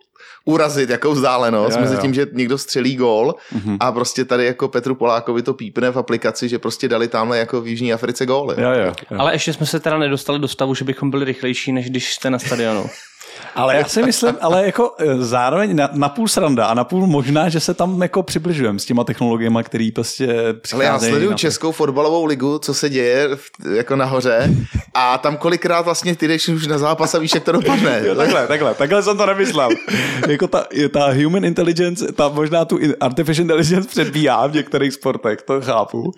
[0.45, 3.77] urazit, jakou vzdálenost, jo, mezi tím, že někdo střelí gól mm-hmm.
[3.79, 7.62] a prostě tady jako Petru Polákovi to pípne v aplikaci, že prostě dali tamhle jako
[7.62, 8.55] v Jižní Africe góly.
[8.58, 9.17] Jo, jo, jo.
[9.19, 12.29] Ale ještě jsme se teda nedostali do stavu, že bychom byli rychlejší, než když jste
[12.29, 12.89] na stadionu.
[13.56, 17.08] Ale já si myslím, ale jako eh, zároveň na, na půl sranda a na půl
[17.08, 20.88] možná, že se tam jako přibližujeme s těma technologiemi, který prostě Ale přicházejí.
[20.88, 24.50] já sleduju na- Českou fotbalovou ligu, co se děje v- jako nahoře
[24.93, 28.02] a tam kolikrát vlastně ty jdeš už na zápas a víš, jak to dopadne.
[28.06, 29.69] Jo, takhle, takhle, takhle jsem to nemyslel.
[30.28, 35.62] jako ta, ta human intelligence, ta možná tu artificial intelligence předbíhá v některých sportech, to
[35.62, 36.12] chápu.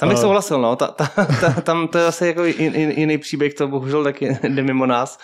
[0.00, 0.76] Tam bych souhlasil, no.
[0.76, 4.38] Ta, ta, ta, tam to je zase jako jin, jin, jiný příběh, to bohužel taky
[4.48, 5.18] jde mimo nás.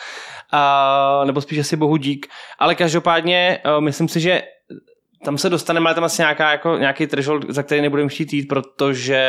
[0.53, 2.27] A, nebo spíš asi bohu dík.
[2.59, 4.43] Ale každopádně uh, myslím si, že
[5.25, 8.47] tam se dostaneme, ale tam asi nějaká, jako, nějaký threshold, za který nebudeme chtít jít,
[8.49, 9.23] protože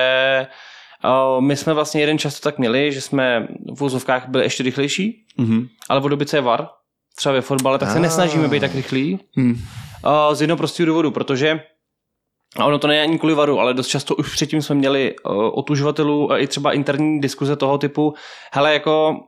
[1.36, 4.63] uh, my jsme vlastně jeden čas to tak měli, že jsme v úzovkách byli ještě
[4.63, 5.67] rychlejší, Mhm.
[5.89, 6.67] ale od doby, co je VAR,
[7.15, 8.01] třeba ve fotbale, tak se Ah.
[8.01, 9.19] nesnažíme být tak rychlí.
[9.36, 9.51] Hmm.
[10.05, 11.62] Uh, z jednoho prostého důvodu, protože
[12.60, 15.32] a ono to není ani kvůli varu, ale dost často už předtím jsme měli uh,
[15.53, 18.13] od uživatelů a i třeba interní diskuze toho typu,
[18.53, 19.19] hele, jako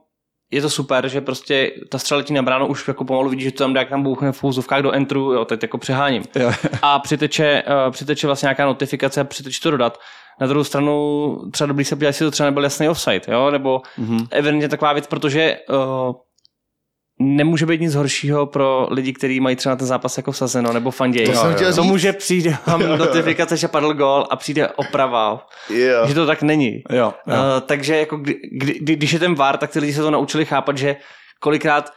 [0.52, 3.50] je to super, že prostě ta střela letí na bránu, už jako pomalu vidíš, že
[3.52, 6.22] to tam jak tam bouchne v úzovkách do entru, jo, teď jako přeháním.
[6.36, 6.52] Jo.
[6.82, 9.98] A přiteče, uh, přiteče vlastně nějaká notifikace a přiteče to dodat.
[10.40, 13.82] Na druhou stranu třeba dobrý se podívat, jestli to třeba nebyl jasný offside, jo, nebo
[13.98, 14.26] Mhm.
[14.30, 16.14] evidentně taková věc, protože uh,
[17.22, 20.90] nemůže být nic horšího pro lidi, kteří mají třeba na ten zápas jako vsazeno nebo
[20.90, 21.26] fanděj.
[21.26, 25.46] To jsem chtěl To může přijde vám notifikace, že padl gol a přijde oprava.
[25.70, 26.06] Jo.
[26.06, 26.82] Že to tak není.
[26.90, 27.12] Jo, jo.
[27.26, 27.34] Uh,
[27.66, 30.44] takže jako kdy, kdy, kdy, když je ten VAR, tak ty lidi se to naučili
[30.44, 30.96] chápat, že
[31.40, 31.90] kolikrát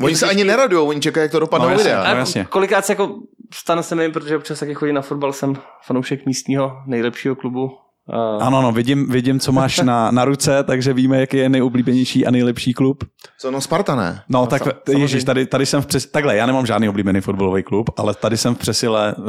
[0.00, 2.04] uh, Oni se ani neradujou, oni čekají, jak to dopadne No, videa.
[2.14, 2.44] no, jasně.
[2.50, 3.14] Kolikrát se jako
[3.54, 5.54] stane se mi, protože občas taky chodím na fotbal, jsem
[5.86, 7.70] fanoušek místního nejlepšího klubu.
[8.08, 12.26] Uh, Ano, no, vidím, vidím, co máš na, na ruce, takže víme, jaký je nejoblíbenější
[12.26, 13.04] a nejlepší klub.
[13.38, 14.22] Co no Sparta ne?
[14.28, 15.26] No, tak sam- ježíš, samozřejmě.
[15.26, 16.06] tady, tady jsem v přes...
[16.06, 19.24] Takhle, já nemám žádný oblíbený fotbalový klub, ale tady jsem v přesile uh,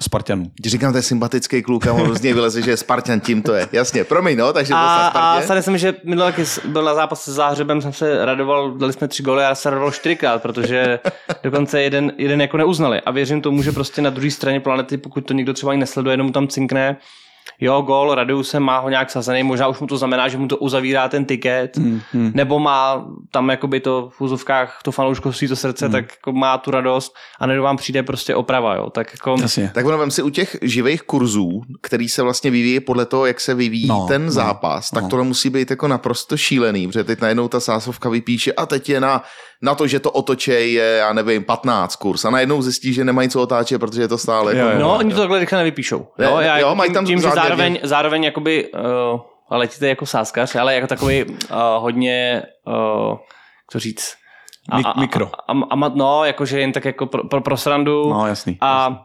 [0.00, 0.50] Spartanů.
[0.60, 3.42] Když říkám, to je sympatický kluk a on z něj vyleze, že je Spartan, tím
[3.42, 3.68] to je.
[3.72, 6.32] Jasně, promiň, no, takže to A, na a se mi, že minulý
[6.64, 9.70] byl na zápas se Záhřebem, jsem se radoval, dali jsme tři góly a já se
[9.70, 10.98] radoval čtyřikrát, protože
[11.42, 13.00] dokonce jeden, jeden jako neuznali.
[13.00, 16.12] A věřím tomu, že prostě na druhé straně planety, pokud to někdo třeba ani nesleduje,
[16.12, 16.96] jenom mu tam cinkne,
[17.60, 20.48] jo, gól, raduju se, má ho nějak sazený, možná už mu to znamená, že mu
[20.48, 22.32] to uzavírá ten tiket, Hmm, hmm.
[22.34, 26.70] nebo má tam jakoby to v úzovkách to fanouškovství, to srdce, tak jako má tu
[26.70, 28.90] radost a nedo vám přijde prostě oprava, jo.
[28.90, 29.70] Tak jako, Jasně.
[29.74, 33.40] Tak ono, vem si u těch živých kurzů, který se vlastně vyvíjí podle toho, jak
[33.40, 35.08] se vyvíjí No, no, ten no, zápas, tak no.
[35.08, 39.00] tohle musí být jako naprosto šílený, protože teď najednou ta sásovka vypíše a teď je
[39.00, 39.22] na,
[39.62, 43.28] na to, že to otočej je, já nevím, 15 kurz a najednou zjistí, že nemají
[43.28, 44.78] co otáčet, protože je to stále Jo, jako.
[44.80, 46.06] No, oni to takhle rychle nevypíšou.
[46.18, 48.80] Ne, jo, já, jo, tím, mají tam tím, že zároveň, zároveň jakoby, uh,
[49.50, 51.34] ale letíte jako sáskař, ale jako takový uh,
[51.78, 53.16] hodně, uh,
[53.70, 54.14] co říct,
[54.72, 55.30] Mik- mikro.
[55.48, 58.10] A, a, a, no, jakože jen tak jako pro, pro, pro srandu.
[58.10, 58.58] No, jasný.
[58.60, 59.02] A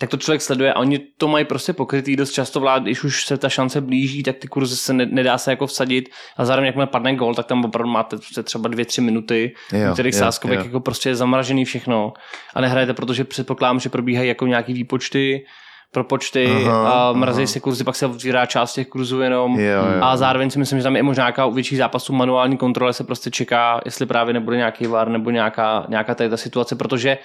[0.00, 3.26] tak to člověk sleduje a oni to mají prostě pokrytý dost často vlád, když už
[3.26, 6.66] se ta šance blíží, tak ty kurzy se ne, nedá se jako vsadit a zároveň
[6.66, 10.18] jakmile padne gol, tak tam opravdu máte prostě třeba dvě, tři minuty, Jo, kterých jo,
[10.18, 10.64] sáskovek jo.
[10.64, 12.12] jako prostě je zamražený všechno
[12.54, 15.44] a nehrajete, protože předpokládám, že probíhají jako nějaký výpočty,
[15.92, 17.46] propočty Aha, a mrazí aha.
[17.46, 20.02] se kurzy, pak se otvírá část těch kurzů jenom Jo, jo.
[20.02, 23.04] a zároveň si myslím, že tam je možná nějaká u větších zápasů manuální kontrole se
[23.04, 27.18] prostě čeká, jestli právě nebude nějaký VAR nebo nějaká, nějaká tady ta situace, protože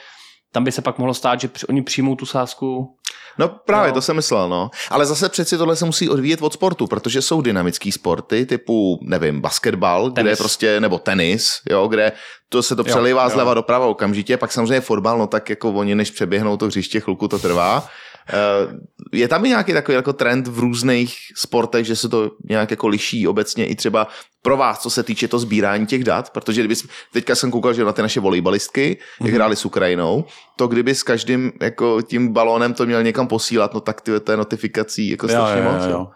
[0.52, 2.96] tam by se pak mohlo stát, že oni přijmou tu sázku.
[3.40, 3.94] No právě, No.
[3.94, 4.70] to jsem myslel, no.
[4.90, 9.42] Ale zase přeci tohle se musí odvíjet od sportu, protože jsou dynamický sporty typu, nevím,
[9.42, 10.28] basketbal, tenis.
[10.30, 12.12] kde prostě, nebo tenis, jo, kde
[12.50, 13.30] to se to přelivá jo.
[13.30, 17.28] zleva doprava okamžitě, pak samozřejmě fotbal, no tak jako oni, než přeběhnou to hřiště, chvilku
[17.28, 17.88] to trvá.
[18.30, 18.74] Eh,
[19.14, 22.88] Je tam i nějaký takový jako trend v různých sportech, že se to nějak jako
[22.88, 24.08] liší obecně i třeba
[24.42, 26.76] pro vás, co se týče to sbírání těch dat, protože kdyby,
[27.14, 31.04] teďka jsem koukal, že na ty naše volejbalistky, jak hráli s Ukrajinou, to kdyby s
[31.04, 35.28] každým jako tím balónem to měl někam posílat, no tak ty, to je notifikací jako
[35.28, 35.84] strašně moc.
[35.90, 36.08] jo.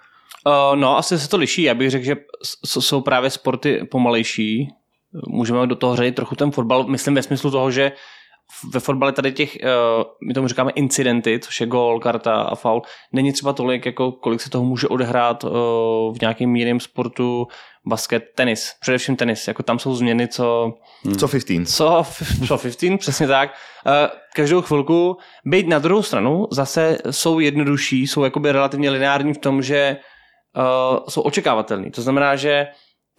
[0.48, 1.64] Uh, no, asi se to liší.
[1.64, 2.16] Já bych řekl, že
[2.66, 4.68] jsou právě sporty pomalejší.
[5.28, 6.88] Můžeme do toho řadit trochu ten fotbal.
[6.88, 7.92] Myslím ve smyslu toho, že
[8.74, 12.82] ve fotbale tady těch, uh, my tomu říkáme incidenty, což je gól, karta a faul,
[13.14, 15.52] není třeba tolik, jako kolik se toho může odehrát uh,
[16.16, 17.48] v nějakém jiném sportu,
[17.86, 20.74] basket, tenis, především tenis, jako tam jsou změny, co,
[21.20, 21.76] Co 15?
[21.76, 22.06] co,
[22.48, 23.54] co 15, přesně tak.
[23.88, 25.18] Eh, Každou chvilku.
[25.46, 29.98] Být na druhou stranu zase jsou jednodušší, jsou jakoby relativně lineární v tom, že
[31.10, 31.92] jsou očekávatelný.
[31.92, 32.68] To znamená, že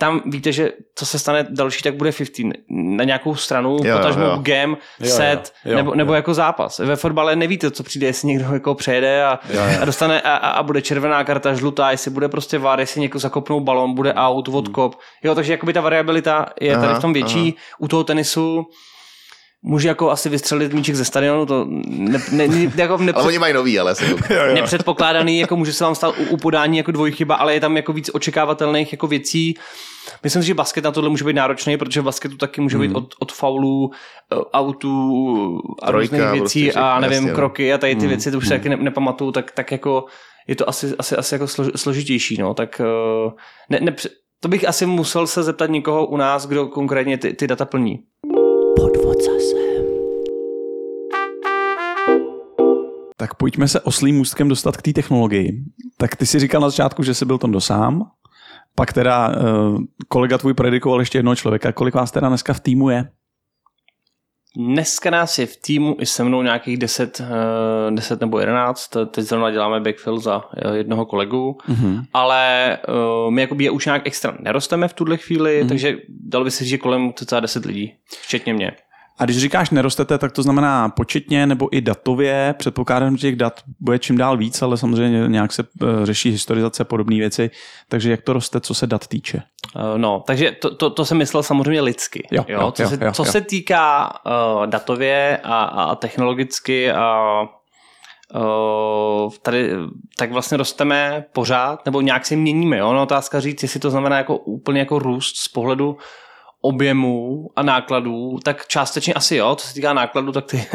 [0.02, 2.30] tam víte, že co se stane další, tak bude 15
[2.70, 4.38] na nějakou stranu, Jo, potažmo jo.
[4.42, 6.16] game, Jo, set, jo, jo, nebo, nebo jo.
[6.16, 6.78] jako zápas.
[6.78, 9.78] Ve fotbale nevíte, co přijde, jestli někdo jako přejede a, Jo, jo.
[9.82, 13.60] a dostane a, a, bude červená karta, žlutá, jestli bude prostě vár, jestli někdo zakopnou
[13.60, 14.94] balon, bude out, odkop.
[15.24, 17.56] Jo, takže jakoby ta variabilita je tady Aha, v tom větší.
[17.78, 18.66] U toho tenisu
[19.62, 23.38] může jako asi vystřelit míček ze stadionu, to ne, ne, ne, jako nepřed, Ale oni
[23.38, 24.04] mají nový, ale to...
[24.54, 27.92] nepředpokládaný, jako může se vám stát u, u podání jako dvojchyba, ale je tam jako
[27.92, 29.54] víc očekávatelných jako věcí.
[30.22, 32.94] Myslím si, že basket na tohle může být náročný, protože v basketu taky může být
[32.94, 33.90] od, od faulů,
[34.32, 38.30] eh, autů a Trojka, různých věcí prostě, a nevím, jasně, kroky a tady ty věci,
[38.30, 40.04] to už se taky ne, nepamatuju, tak, tak jako
[40.46, 43.30] je to asi, asi, asi jako slož, složitější, no, tak eh,
[43.70, 43.94] ne, ne,
[44.40, 47.98] to bych asi musel se zeptat někoho u nás, kdo konkrétně ty, ty data plní.
[53.22, 55.64] Tak pojďme se oslým můstkem dostat k té technologii.
[55.96, 58.10] Tak ty si říkal na začátku, že jsi byl tam sám,
[58.74, 61.72] pak teda uh, kolega tvůj predikoval ještě jednoho člověka.
[61.72, 63.08] Kolik vás teda dneska v týmu je?
[64.56, 68.90] Dneska nás je v týmu i se mnou nějakých 10, uh, 10 nebo 11.
[69.10, 72.04] Teď zrovna děláme backfill za uh, jednoho kolegu, mm-hmm.
[72.12, 72.78] ale
[73.30, 75.68] my jakoby je už nějak extra nerosteme v tuhle chvíli, mm-hmm.
[75.68, 78.72] takže dalo by se říct, že kolem cca 10 lidí, včetně mě.
[79.22, 82.54] A když říkáš nerostete, tak to znamená početně nebo i datově.
[82.58, 86.82] Předpokládám, že těch dat bude čím dál víc, ale samozřejmě nějak se eh, řeší historizace
[86.82, 87.50] a podobné věci.
[87.88, 89.42] Takže jak to roste, co se dat týče?
[89.76, 92.28] Uh, no, takže to, to, to jsem myslel samozřejmě lidsky.
[92.30, 93.32] Jo, jo, jo, co jo, se, jo, co jo.
[93.32, 97.40] se týká uh, datově a, a technologicky a
[98.34, 99.70] uh, tady,
[100.18, 102.78] tak vlastně rosteme pořád, nebo nějak se měníme.
[102.78, 102.92] Jo?
[102.92, 105.96] No, otázka říct, jestli to znamená jako úplně jako růst z pohledu
[106.64, 110.66] objemů a nákladů, tak částečně asi jo, co se týká nákladů, tak ty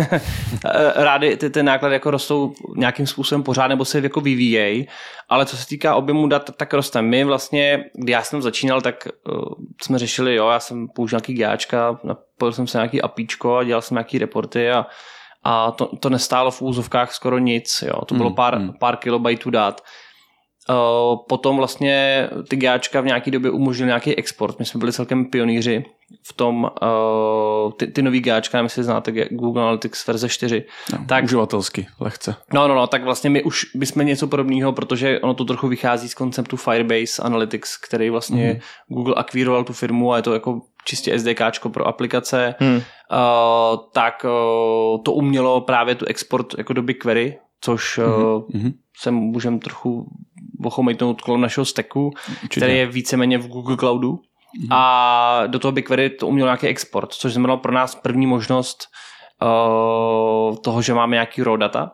[0.96, 4.88] rády ty, ty náklady jako rostou nějakým způsobem pořád nebo se jako vyvíjejí,
[5.30, 7.02] ale co se týká objemu dat, tak roste.
[7.02, 9.44] My vlastně, kdy já jsem začínal, tak uh,
[9.82, 13.82] jsme řešili, jo, já jsem použil nějaký GAčka, napojil jsem se nějaký apíčko a dělal
[13.82, 14.86] jsem nějaký reporty a,
[15.44, 19.82] a to, to nestálo v úzovkách skoro nic, jo, to bylo pár, pár kilobajtů dat.
[20.70, 24.60] Uh, potom vlastně ty GAčka v nějaké době umožnili nějaký export.
[24.60, 25.86] My jsme byli celkem pionýři
[26.24, 30.64] v tom, uh, ty, ty nový GAčka, nevím, jestli znáte Google Analytics verze 4.
[30.94, 32.36] No, tak, uživatelsky, lehce.
[32.54, 36.10] No, no, no, tak vlastně my už bychom něco podobného, protože ono to trochu vychází
[36.10, 38.60] z konceptu Firebase Analytics, který vlastně mm.
[38.96, 42.76] Google akvíroval tu firmu a je to jako čistě SDKčko pro aplikace, hmm.
[42.76, 42.82] uh,
[43.94, 48.74] tak uh, to umělo právě tu export jako do BigQuery, což mm-hmm.
[48.98, 50.10] se můžeme trochu
[50.64, 52.48] ochomejtnout kolem našeho stacku, Určitě.
[52.48, 54.12] který je víceméně v Google Cloudu.
[54.12, 54.68] Mm-hmm.
[54.72, 58.88] A do toho BigQuery to umělo nějaký export, což znamenalo pro nás první možnost
[59.42, 61.92] uh, toho, že máme nějaký raw data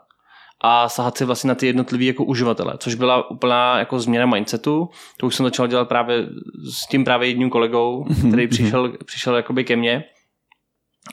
[0.62, 4.90] a sahat si vlastně na ty jednotlivý jako uživatele, což byla úplná jako změna mindsetu.
[5.18, 6.28] To už jsem začal dělat právě
[6.72, 10.04] s tím právě jedním kolegou, který přišel, přišel jakoby ke mně.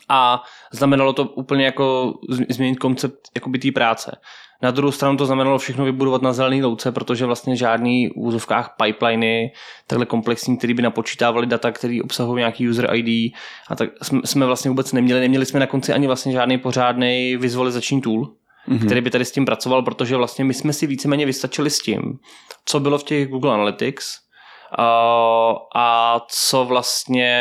[0.08, 2.14] A znamenalo to úplně jako
[2.48, 4.16] změnit koncept jakoby té práce.
[4.62, 8.74] Na druhou stranu to znamenalo všechno vybudovat na zelený louce, protože vlastně žádný v úzovkách
[8.82, 9.52] pipeliny,
[9.86, 13.32] takhle komplexní, který by napočítávali data, který obsahují nějaký user ID
[13.68, 13.90] a tak
[14.24, 15.20] jsme vlastně vůbec neměli.
[15.20, 18.28] Neměli jsme na konci ani vlastně žádný pořádný vizualizační tool,
[18.68, 18.86] mm-hmm.
[18.86, 22.00] který by tady s tím pracoval, protože vlastně my jsme si víceméně vystačili s tím,
[22.64, 24.29] co bylo v těch Google Analytics
[24.78, 27.32] a, a co vlastně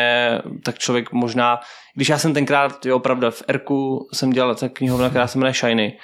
[0.65, 1.59] tak člověk možná,
[1.95, 5.53] když já jsem tenkrát, jo, pravda, v Erku jsem dělal tak knihovna, která se jmenuje
[5.53, 5.97] Shiny,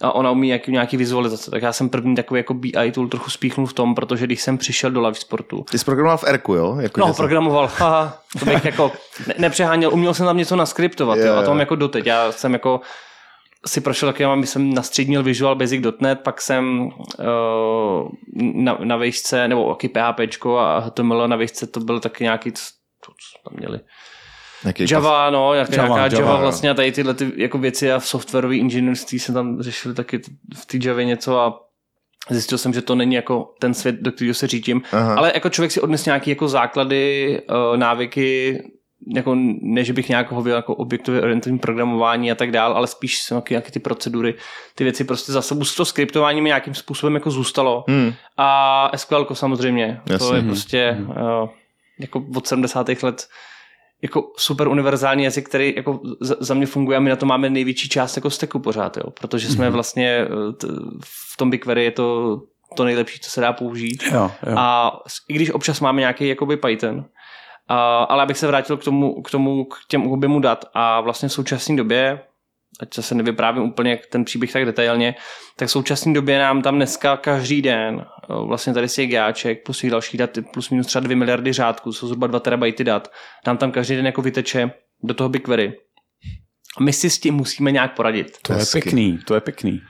[0.00, 1.50] a ona umí nějaký, nějaký vizualizace.
[1.50, 4.58] Tak já jsem první takový jako BI tool trochu spíchnul v tom, protože když jsem
[4.58, 5.64] přišel do Live Sportu.
[5.70, 6.76] Ty jsi programoval v Erku, jo?
[6.80, 7.68] Jako, no, programoval.
[7.68, 7.86] Jsem...
[7.86, 8.92] Haha, to bych jako
[9.26, 9.92] ne, nepřeháněl.
[9.92, 11.36] Uměl jsem tam něco naskriptovat, jo, jo.
[11.36, 12.06] a to mám jako doteď.
[12.06, 12.80] Já jsem jako
[13.66, 18.08] si prošel taky, já jsem nastřídnil Visual Basic.net, pak jsem uh,
[18.54, 22.62] na, na výšce, nebo taky PHP a HTML na výšce to byl taky nějaký, co,
[23.04, 23.80] co tam měli,
[24.64, 25.32] Jaký Java, pas...
[25.32, 28.06] no, jak, Java, nějaká Java, Java vlastně a tady tyhle ty jako věci a v
[28.06, 30.20] softwarový inženýrství se tam řešili taky
[30.56, 31.60] v té Javě něco a
[32.30, 35.14] zjistil jsem, že to není jako ten svět, do kterého se řídím, Aha.
[35.14, 37.42] ale jako člověk si odnes nějaké jako základy,
[37.76, 38.62] návyky,
[39.16, 43.22] jako ne, že bych nějak hověl jako objektově orientovaný programování a tak dál, ale spíš
[43.22, 44.34] jsou nějaké, nějaké ty procedury,
[44.74, 47.84] ty věci prostě za sebou to skriptování mi nějakým způsobem jako zůstalo.
[47.88, 48.12] Hmm.
[48.36, 50.28] A SQL samozřejmě, Jasně.
[50.28, 51.10] to je prostě hmm.
[51.10, 51.48] uh,
[51.98, 52.88] jako od 70.
[53.02, 53.28] let
[54.02, 57.88] jako super univerzální jazyk, který jako za mě funguje a my na to máme největší
[57.88, 59.72] část jako steku pořád, jo, protože jsme mm-hmm.
[59.72, 60.26] vlastně
[61.04, 62.40] v tom BigQuery je to
[62.76, 64.02] to nejlepší, co se dá použít.
[64.12, 64.54] Jo, jo.
[64.56, 64.96] A
[65.28, 67.04] i když občas máme nějaký jakoby Python,
[67.70, 71.28] a, ale abych se vrátil k tomu, k tomu, k těm objemu dat a vlastně
[71.28, 72.20] v současné době
[72.80, 75.14] ať se nevyprávím úplně ten příběh tak detailně,
[75.56, 79.80] tak v současné době nám tam dneska každý den, vlastně tady si je gáček, plus
[79.80, 83.12] těch dalších dat, plus minus třeba 2 miliardy řádků, jsou zhruba 2 terabajty dat,
[83.46, 84.70] nám tam každý den jako vyteče
[85.02, 85.72] do toho BigQuery.
[86.76, 88.38] A my si s tím musíme nějak poradit.
[88.42, 89.80] To je pěkný, to je pěkný.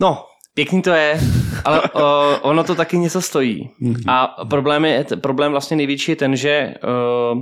[0.00, 0.24] No,
[0.56, 1.20] pěkný to je,
[1.64, 3.70] ale o, ono to taky něco stojí.
[4.06, 7.36] A problém, je, problém vlastně největší je ten, že o,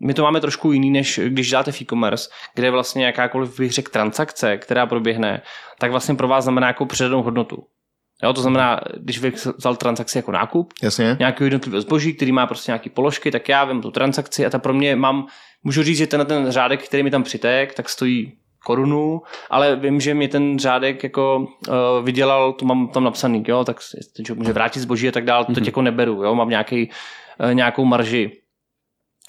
[0.00, 3.92] my to máme trošku jiný, než když děláte v e-commerce, kde vlastně jakákoliv, bych řekl,
[3.92, 5.42] transakce, která proběhne,
[5.78, 7.66] tak vlastně pro vás znamená jako předanou hodnotu.
[8.22, 11.16] Jo, to znamená, když bych vzal transakci jako nákup, Jasně.
[11.18, 14.58] nějakého jednotlivého zboží, který má prostě nějaké položky, tak já vím tu transakci a ta
[14.58, 15.26] pro mě mám,
[15.64, 18.32] můžu říct, že ten, ten řádek, který mi tam přitek, tak stojí
[18.64, 21.36] korunu, ale vím, že mi ten řádek jako
[21.68, 23.80] uh, vydělal, to mám tam napsaný, jo, tak
[24.24, 26.90] člověk může vrátit zboží a tak dále, to teď jako neberu, jo, mám nějaký,
[27.44, 28.38] uh, nějakou marži.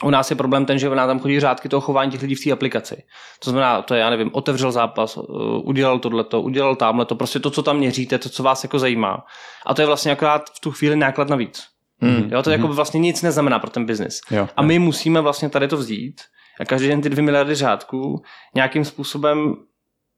[0.03, 2.43] U nás je problém ten, že nám tam chodí řádky toho chování těch lidí v
[2.43, 3.03] té aplikaci.
[3.43, 5.23] To znamená, to je, já nevím, otevřel zápas, uh,
[5.63, 9.25] udělal tohleto, udělal tamhleto, prostě to, co tam měříte, to, co vás jako zajímá.
[9.65, 11.63] A to je vlastně akorát v tu chvíli náklad navíc.
[12.01, 12.29] Hmm.
[12.31, 14.19] Jo, to jako by vlastně nic neznamená pro ten biznis.
[14.55, 16.21] A my musíme vlastně tady to vzít
[16.59, 18.21] a každý den ty dvě miliardy řádků
[18.55, 19.55] nějakým způsobem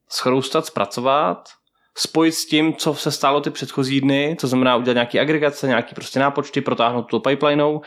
[0.10, 1.50] schroustat, zpracovat,
[1.98, 5.96] spojit s tím, co se stalo ty předchozí dny, to znamená udělat nějaký agregace, nějaký
[5.96, 7.82] prostě nápočty, protáhnout to pipelineou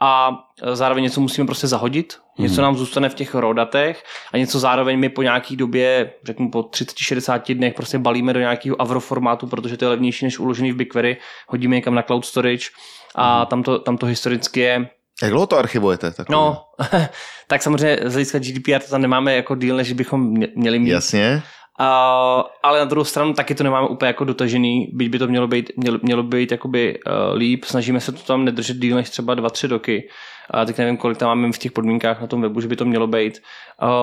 [0.00, 0.38] a
[0.72, 5.08] zároveň něco musíme prostě zahodit, něco nám zůstane v těch rodatech a něco zároveň my
[5.08, 9.84] po nějaký době, řeknu po 30-60 dnech prostě balíme do nějakého avro formátu, protože to
[9.84, 11.16] je levnější než uložený v BigQuery,
[11.48, 12.66] hodíme někam na cloud storage
[13.14, 14.88] a tam to, tam to historicky je
[15.22, 16.10] Jak dlouho to archivujete?
[16.10, 16.64] Tak No,
[17.46, 20.90] tak samozřejmě z hlediska GDPR to tam nemáme jako díl, než bychom mě- měli mít.
[20.90, 21.42] Jasně.
[21.78, 25.46] A, ale na druhou stranu taky to nemáme úplně jako dotažený, byť by to mělo
[25.46, 27.64] být, mělo, mělo být jakoby uh, líp.
[27.64, 30.08] Snažíme se to tam nedržet díl než třeba 2-3 roky.
[30.50, 32.84] A tak nevím, kolik tam máme v těch podmínkách na tom webu, že by to
[32.84, 33.42] mělo být.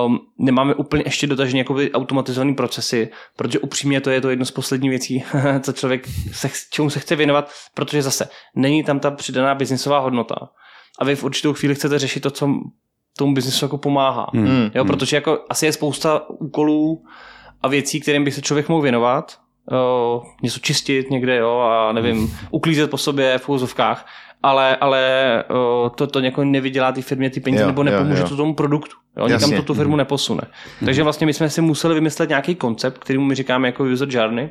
[0.06, 4.50] Um, nemáme úplně ještě dotažený jakoby automatizovaný procesy, protože upřímně to je to jedno z
[4.50, 5.24] posledních věcí,
[5.60, 10.34] co člověk se, čemu se chce věnovat, protože zase není tam ta přidaná biznisová hodnota.
[11.00, 12.48] A vy v určitou chvíli chcete řešit to, co
[13.18, 14.26] tomu biznisu jako pomáhá.
[14.34, 14.70] Hmm.
[14.74, 17.04] Jo, protože jako asi je spousta úkolů
[17.62, 19.38] a věcí, kterým by se člověk mohl věnovat.
[19.72, 24.06] O, něco čistit někde, jo, a nevím, uklízet po sobě v úzovkách,
[24.42, 28.22] ale, ale o, to, to jako nevydělá ty firmě ty peníze, Jo, nebo jo, nepomůže
[28.22, 28.28] jo.
[28.28, 28.96] to tomu produktu.
[29.16, 29.56] Jo, nikam Jasně.
[29.56, 30.42] to tu firmu neposune.
[30.84, 34.50] Takže vlastně my jsme si museli vymyslet nějaký koncept, kterýmu my říkáme jako user journey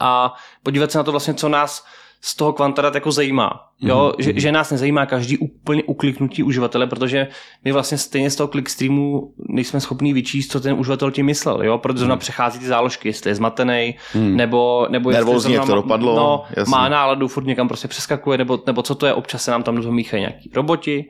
[0.00, 1.84] a podívat se na to vlastně, co nás
[2.24, 3.68] z toho kvantadat jako zajímá.
[3.80, 4.12] Jo?
[4.18, 7.28] Že, že, nás nezajímá každý úplně ukliknutí uživatele, protože
[7.64, 11.62] my vlastně stejně z toho clickstreamu nejsme schopní vyčíst, co ten uživatel tím myslel.
[11.62, 11.78] Jo?
[11.78, 16.16] Protože zrovna přechází ty záložky, jestli je zmatený, nebo, nebo jestli Nervózní, zrovna to dopadlo,
[16.16, 19.62] No, má náladu, furt někam prostě přeskakuje, nebo, nebo co to je, občas se nám
[19.62, 21.04] tam do toho míchají nějaký roboti.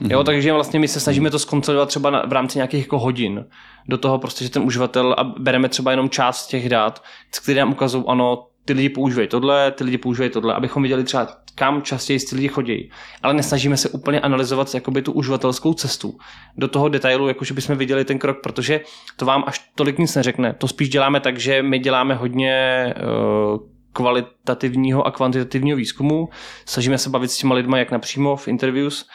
[0.00, 3.46] Jo, takže vlastně my se snažíme to skonsolidovat třeba na, v rámci nějakých jako hodin
[3.88, 7.02] do toho prostě, že ten uživatel a bereme třeba jenom část těch dat,
[7.42, 11.28] které nám ukazují, ano, ty lidi používají tohle, ty lidi používají tohle, abychom viděli třeba
[11.54, 12.90] kam častěji ty lidi chodí.
[13.22, 16.18] Ale nesnažíme se úplně analyzovat jakoby tu uživatelskou cestu
[16.56, 18.80] do toho detailu, jakože bychom viděli ten krok, protože
[19.16, 20.52] to vám až tolik nic neřekne.
[20.52, 22.54] To spíš děláme tak, že my děláme hodně
[22.96, 23.58] uh,
[23.92, 26.28] kvalitativního a kvantitativního výzkumu.
[26.64, 29.06] Snažíme se bavit s těma lidma jak napřímo v interviews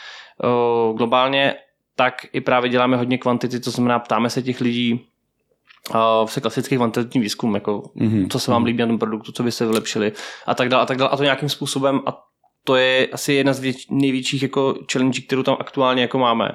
[0.43, 1.55] uh, globálně,
[1.95, 5.12] tak i právě děláme hodně kvantity, to znamená ptáme se těch lidí,
[5.89, 8.27] uh, se klasický kvantitativní výzkum, jako mm-hmm.
[8.29, 10.11] co se vám líbí na tom produktu, co by se vylepšili
[10.45, 12.17] a tak dále a tak dále a to nějakým způsobem a
[12.65, 16.49] to je asi jedna z věč, největších jako challenge, kterou tam aktuálně jako máme,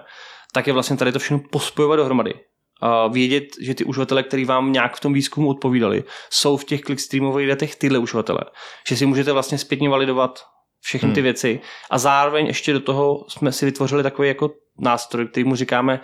[0.52, 2.34] tak je vlastně tady to všechno pospojovat dohromady.
[2.80, 6.80] A vědět, že ty uživatelé, který vám nějak v tom výzkumu odpovídali, jsou v těch
[6.80, 8.40] clickstreamových datech tyhle uživatele.
[8.88, 10.40] Že si můžete vlastně zpětně validovat
[10.80, 11.60] všechny ty věci
[11.90, 16.00] a zároveň ještě do toho jsme si vytvořili takový jako nástroj, který mu říkáme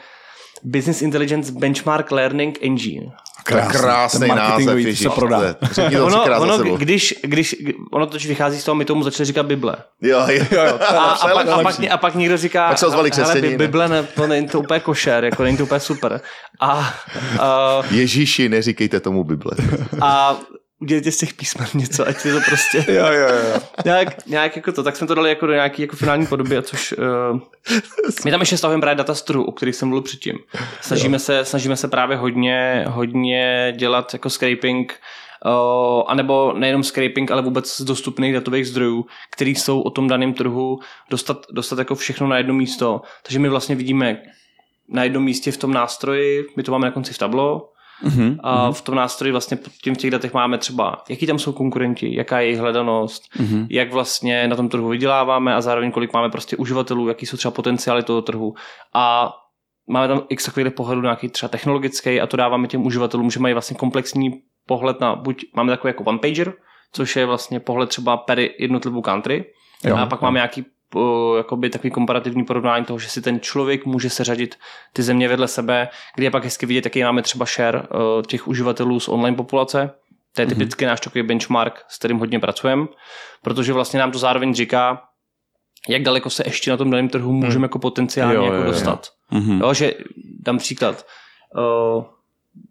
[0.64, 3.12] Business Intelligence Benchmark Learning Engine.
[3.44, 5.02] Krásný, krásný název, marketingový, to ježiš.
[5.02, 5.56] se prodá.
[5.62, 7.56] Řekni to ono, ono, když, když,
[7.92, 9.76] ono totiž vychází z toho, my tomu začali říkat Bible.
[10.02, 10.78] Jo, jo, jo.
[10.88, 13.40] A, a, pak, a, pak, a pak někdo říká, Pak se ozvali hele?
[13.40, 16.20] Bible, ne, to není to úplně košer, jako není to úplně super.
[16.60, 16.94] A,
[17.40, 19.52] a, Ježíši, neříkejte tomu Bible.
[20.00, 20.36] a
[20.84, 23.60] udělejte z těch písmen něco, ať je to prostě Jo, jo, jo.
[23.84, 26.92] nějak, nějak jako to, tak jsme to dali jako do nějaký jako finální podoby, což
[26.92, 27.40] uh,
[28.24, 30.38] my tam ještě stavujeme právě data o kterých jsem mluvil předtím.
[30.80, 34.94] Snažíme se, snažíme se právě hodně, hodně dělat jako scraping
[35.46, 40.34] Uh, anebo nejenom scraping, ale vůbec z dostupných datových zdrojů, které jsou o tom daném
[40.34, 40.80] trhu,
[41.10, 43.02] dostat, dostat jako všechno na jedno místo.
[43.22, 44.22] Takže my vlastně vidíme
[44.88, 47.68] na jednom místě v tom nástroji, my to máme na konci v tablo,
[48.02, 48.38] Mhm.
[48.42, 51.52] a v tom nástroji vlastně pod tím v těch datech máme třeba, jaký tam jsou
[51.52, 53.66] konkurenti, jaká je jejich hledanost, Mhm.
[53.70, 57.52] jak vlastně na tom trhu vyděláváme a zároveň kolik máme prostě uživatelů, jaký jsou třeba
[57.52, 58.54] potenciály toho trhu.
[58.94, 59.32] A
[59.88, 63.54] máme tam x takových pohledů nějaký třeba technologický a to dáváme těm uživatelům, že mají
[63.54, 64.30] vlastně komplexní
[64.66, 66.52] pohled na, buď máme takový jako one pager,
[66.92, 69.44] což je vlastně pohled třeba per jednotlivou country,
[69.84, 70.24] Jo, a pak jo.
[70.24, 70.64] máme nějaký
[71.36, 74.56] jakoby takový komparativní porovnání toho, že si ten člověk může seřadit
[74.92, 78.48] ty země vedle sebe, kde je pak hezky vidět, jaký máme třeba share uh, těch
[78.48, 79.90] uživatelů z online populace.
[80.34, 82.86] To je typicky náš takový benchmark, s kterým hodně pracujeme,
[83.42, 85.02] protože vlastně nám to zároveň říká,
[85.88, 88.70] jak daleko se ještě na tom daném trhu můžeme jako potenciálně Jo, jako jo, jo.
[88.70, 89.08] dostat.
[89.30, 89.60] Mhm.
[89.60, 89.94] Jo, že
[90.40, 91.06] dám příklad.
[91.56, 92.04] Uh,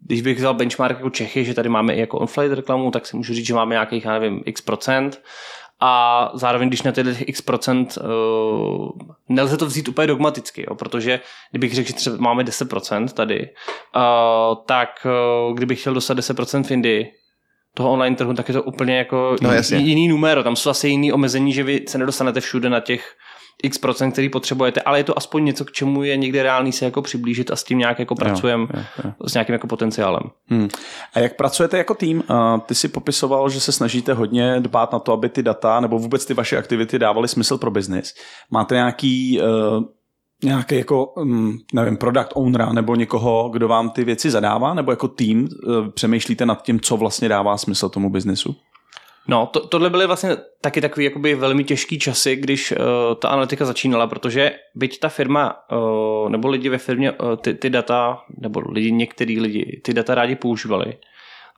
[0.06, 3.16] když bych vzal benchmark jako Čechy, že tady máme i jako on-flight reklamu, tak si
[3.16, 5.22] můžu říct, že máme nějakých, já nevím, x procent.
[5.86, 8.88] A zároveň, když na tyhle x procent, uh,
[9.28, 11.20] nelze to vzít úplně dogmaticky, jo, protože
[11.50, 13.40] kdybych řekl, že třeba máme 10% tady,
[13.96, 14.02] uh,
[14.66, 15.06] tak
[15.48, 17.12] uh, kdybych chtěl dostat 10% v Indii,
[17.76, 20.42] toho online trhu, tak je to úplně jako No, jiný- jiný numero.
[20.42, 23.14] Tam jsou asi jiný omezení, že vy se nedostanete všude na těch
[23.62, 26.84] x procent, který potřebujete, ale je to aspoň něco, k čemu je někde reálný se
[26.84, 28.66] jako přiblížit a s tím nějak jako pracujeme
[29.26, 30.22] s nějakým jako potenciálem.
[30.46, 30.68] Hmm.
[31.14, 32.22] A jak pracujete jako tým?
[32.30, 35.98] Uh, Ty si popisoval, že se snažíte hodně dbát na to, aby ty data nebo
[35.98, 38.14] vůbec ty vaše aktivity dávaly smysl pro biznis.
[38.50, 39.84] Máte nějaký uh,
[40.44, 45.08] nějaký jako, um, nevím, product ownera nebo někoho, kdo vám ty věci zadává, nebo jako
[45.08, 48.56] tým uh, přemýšlíte nad tím, co vlastně dává smysl tomu biznisu?
[49.28, 52.78] No, to, tohle byly vlastně taky takový jakoby velmi těžký časy, když uh,
[53.18, 57.70] ta analytika začínala, protože byť ta firma uh, nebo lidi ve firmě uh, ty, ty
[57.70, 60.98] data, nebo lidi, některý lidi ty data rádi používali,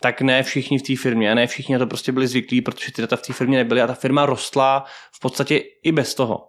[0.03, 3.03] tak ne všichni v té firmě, ne všichni na to prostě byli zvyklí, protože ty
[3.03, 6.49] data v té firmě nebyly a ta firma rostla v podstatě i bez toho.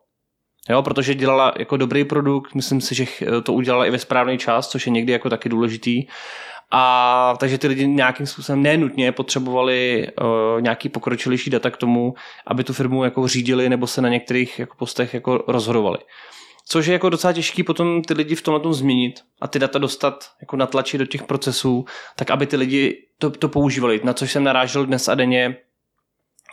[0.69, 3.05] Jo, protože dělala jako dobrý produkt, myslím si, že
[3.43, 6.05] to udělala i ve správný čas, což je někdy jako taky důležitý.
[6.71, 12.13] A takže ty lidi nějakým způsobem nenutně potřebovali uh, nějaký pokročilejší data k tomu,
[12.47, 15.97] aby tu firmu jako řídili nebo se na některých jako postech jako rozhodovali.
[16.69, 19.79] Což je jako docela těžký potom ty lidi v tomhle tom změnit a ty data
[19.79, 24.01] dostat, jako natlačit do těch procesů, tak aby ty lidi to, to používali.
[24.03, 25.57] Na což jsem narážel dnes a denně,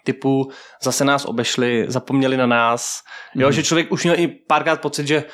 [0.05, 0.51] typu
[0.83, 3.03] zase nás obešli, zapomněli na nás.
[3.35, 5.25] Jo, že člověk už měl i párkrát pocit, že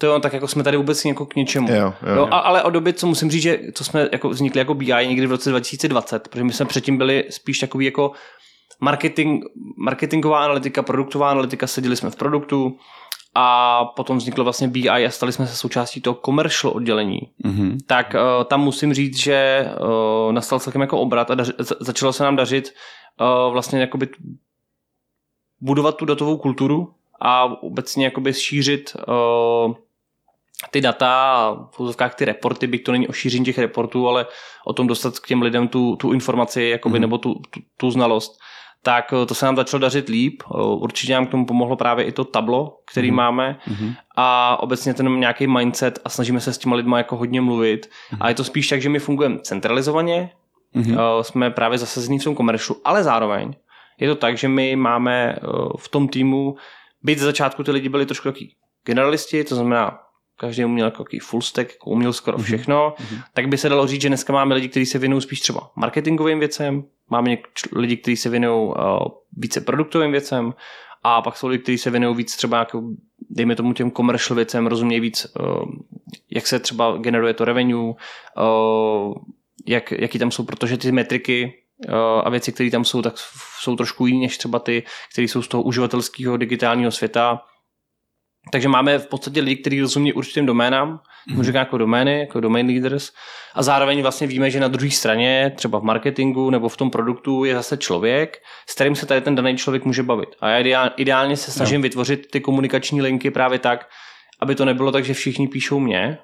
[0.00, 1.68] to jo, tak jako jsme tady vůbec jako k něčemu.
[1.70, 2.28] Jo, jo, jo, jo.
[2.30, 5.26] a, ale od doby, co musím říct, že to jsme jako vznikli jako BI někdy
[5.26, 8.12] v roce 2020, protože my jsme předtím byli spíš takový jako
[8.80, 9.44] marketing,
[9.76, 12.76] marketingová analytika, produktová analytika, seděli jsme v produktu
[13.34, 17.20] a potom vzniklo vlastně BI a stali jsme se součástí toho commercial oddělení.
[17.44, 17.78] Mm-hmm.
[17.86, 22.12] Tak uh, tam musím říct, že uh, nastal celkem jako obrat a daři, za- začalo
[22.12, 22.74] se nám dařit
[23.20, 24.08] uh, vlastně jakoby
[25.60, 29.74] budovat tu datovou kulturu a obecně jakoby šířit uh,
[30.70, 34.26] ty data v úzovkách ty reporty, byť to není o šíření těch reportů, ale
[34.66, 37.00] o tom dostat k těm lidem tu, tu informaci jakoby, Mhm.
[37.00, 38.38] nebo tu, tu, tu znalost,
[38.82, 40.42] tak eh, to se nám začalo dařit líp.
[40.46, 43.16] Eh, Určitě nám k tomu pomohlo právě i to tablo, který Mhm.
[43.16, 43.92] máme Mhm.
[44.16, 47.90] a obecně ten nějaký mindset a snažíme se s těma lidma jako hodně mluvit.
[48.12, 48.22] Mhm.
[48.22, 50.30] A je to spíš tak, že my fungujeme centralizovaně.
[50.76, 53.54] Eh, jsme právě zasazení v tom komeršu, ale zároveň
[54.00, 55.36] je to tak, že my máme
[55.78, 56.56] v tom týmu,
[57.02, 58.54] byť z začátku ty lidi byli trošku taky
[58.86, 59.98] generalisti, to znamená,
[60.40, 62.94] každý uměl jako takový full stack, jako uměl skoro všechno,
[63.34, 66.38] tak by se dalo říct, že dneska máme lidi, kteří se věnují spíš třeba marketingovým
[66.38, 67.36] věcem, máme
[67.72, 68.74] lidi, kteří se věnují uh,
[69.36, 70.54] více produktovým věcem
[71.02, 72.82] a pak jsou lidi, kteří se věnují víc třeba jako,
[73.30, 75.62] dejme tomu těm commercial věcem, rozumějí víc, uh,
[76.30, 77.94] jak se třeba generuje to revenue,
[78.38, 79.14] uh,
[79.66, 81.52] jak, jaký tam jsou, protože ty metriky
[82.24, 83.14] a věci, které tam jsou, tak
[83.60, 84.82] jsou trošku jiné než třeba ty,
[85.12, 87.42] které jsou z toho uživatelského digitálního světa.
[88.52, 91.00] Takže máme v podstatě lidi, kteří rozumí určitým doménám,
[91.34, 91.54] mm-hmm.
[91.54, 93.12] jako domény, jako domain leaders,
[93.54, 97.44] a zároveň vlastně víme, že na druhé straně, třeba v marketingu nebo v tom produktu,
[97.44, 98.38] je zase člověk,
[98.68, 100.28] s kterým se tady ten daný člověk může bavit.
[100.40, 101.82] A já ideál, ideálně se snažím no.
[101.82, 103.88] vytvořit ty komunikační linky právě tak,
[104.40, 106.18] aby to nebylo tak, že všichni píšou mě,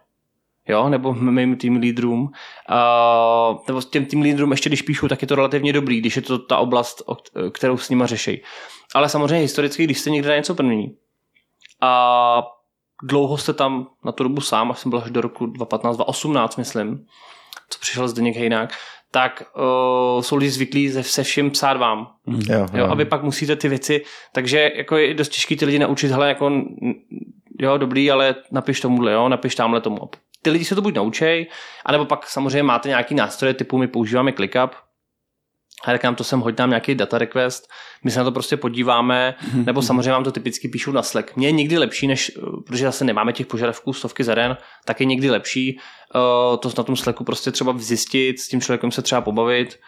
[0.69, 5.23] jo, nebo mým tým lídrům, uh, nebo s těm tým lídrům ještě když píšu, tak
[5.23, 7.03] je to relativně dobrý, když je to ta oblast,
[7.53, 8.43] kterou s nima řeší.
[8.95, 10.97] Ale samozřejmě historicky, když jste někde na něco první
[11.81, 12.43] a
[13.03, 16.57] dlouho jste tam na tu dobu sám, až jsem byl až do roku 2015, 2018,
[16.57, 17.07] myslím,
[17.70, 18.74] co přišel Zdeněk Hejnák,
[19.11, 22.12] tak uh, jsou lidi zvyklí se, se vším psát vám.
[22.27, 25.79] Jo, Jo, a vy pak musíte ty věci, takže jako je dost těžké ty lidi
[25.79, 26.53] naučit, hele, jako,
[27.61, 29.99] jo, dobrý, ale napiš tomuhle, jo, napiš tamhle tomu.
[30.43, 31.47] Ty lidi se to buď naučej,
[31.85, 34.70] anebo pak samozřejmě máte nějaký nástroje typu my používáme ClickUp,
[35.85, 37.68] a tak nám to sem hoď nám nějaký data request,
[38.05, 41.37] my se na to prostě podíváme, nebo samozřejmě vám to typicky píšu na Slack.
[41.37, 45.01] Mně je někdy lepší, než, eh, protože zase nemáme těch požadavků stovky za den, tak
[45.01, 45.79] je někdy lepší
[46.14, 49.79] uh, to na tom Slacku prostě třeba zjistit, s tím člověkem se třeba pobavit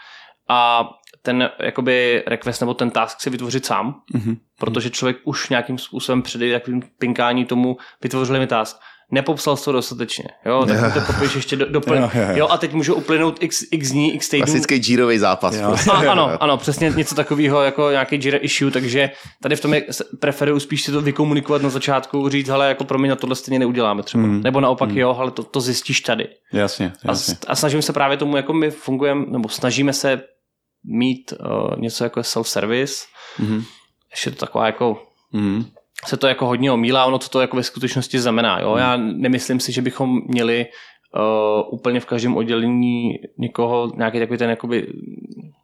[0.49, 0.89] a
[1.22, 4.36] ten jakoby request nebo ten task si vytvořit sám, Mhm.
[4.59, 8.76] protože člověk už nějakým způsobem přede takovým pinkání tomu vytvořili mi task.
[9.11, 11.98] Nepopsal to dostatečně, jo, tak to popiš ještě do, doplň.
[11.98, 12.36] Jo, jo, jo.
[12.36, 14.44] Jo, a teď můžu uplynout x, x dní, x týdnů.
[14.44, 15.54] Klasický Jirový zápas.
[15.54, 15.68] Jo.
[15.68, 15.90] prostě.
[15.90, 19.11] A, ano, ano, přesně něco takového jako nějaký Jira issue, takže
[19.42, 19.86] tady v tom je,
[20.20, 23.59] preferuju spíš si to vykomunikovat na začátku, říct, hele, jako pro mě na tohle stejně
[23.59, 24.22] neuděláme třeba.
[24.24, 24.42] Mm.
[24.42, 26.28] Nebo naopak, jo, ale to, to zjistíš tady.
[26.52, 27.34] Jasně, A, jasně.
[27.34, 30.22] s- a snažím se právě tomu, jako my fungujeme, nebo snažíme se
[30.84, 33.04] mít uh, něco jako self-service.
[33.38, 33.62] Mhm.
[34.11, 35.02] Ještě to taková jako
[35.32, 35.64] Mhm.
[36.07, 38.61] Se to jako hodně omílá, ono co to jako ve skutečnosti znamená.
[38.61, 38.76] Jo?
[38.76, 40.66] Já nemyslím si, že bychom měli
[41.16, 44.86] uh, úplně v každém oddělení někoho, nějaký takový ten jakoby,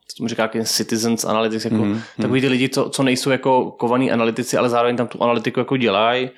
[0.08, 3.70] co tomu říká, jaký citizens analytics, jako mm, takový ty lidi, co, co nejsou jako
[3.70, 6.30] kovaný analytici, ale zároveň tam tu analytiku jako dělají.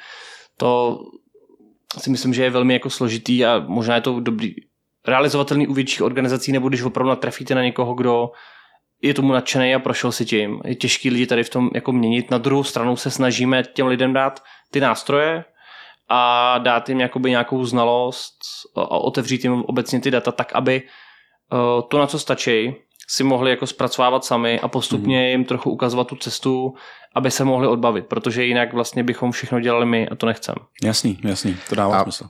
[0.57, 1.01] To
[1.99, 4.55] si myslím, že je velmi jako složitý a možná je to dobrý,
[5.07, 8.31] realizovatelný u větších organizací, nebo když opravdu natrefíte na někoho, kdo
[9.03, 10.61] je tomu nadšený a prošel si tím.
[10.65, 12.31] Je těžký lidi tady v tom jako měnit.
[12.31, 15.45] Na druhou stranu se snažíme těm lidem dát ty nástroje
[16.09, 18.37] a dát jim jakoby nějakou znalost
[18.77, 22.75] a otevřít jim obecně ty data tak, aby eh, to, na co stačí,
[23.09, 25.25] si mohli jako zpracovávat sami a postupně mm.
[25.25, 26.75] jim trochu ukazovat tu cestu,
[27.15, 30.55] aby se mohli odbavit, protože jinak vlastně bychom všechno dělali my a to nechcem.
[30.83, 32.29] Jasný, jasný, to dává A- smysl.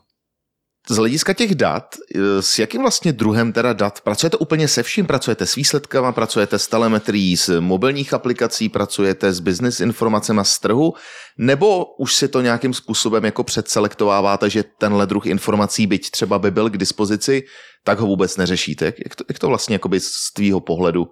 [0.89, 4.01] Z hlediska těch dat, eh, s jakým vlastně druhem teda dat?
[4.01, 5.07] Pracujete úplně se vším?
[5.07, 10.95] Pracujete s výsledkama, pracujete s telemetrií z mobilních aplikací, pracujete s business informacemi z trhu?
[11.39, 16.51] Nebo už si to nějakým způsobem jako předselektováváte, že tenhle druh informací, byť třeba by
[16.51, 17.43] byl k dispozici,
[17.84, 18.84] tak ho vůbec neřešíte?
[18.84, 21.07] Jak to, jak to vlastně jakoby z tvýho pohledu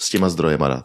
[0.00, 0.84] s těma zdrojema dat?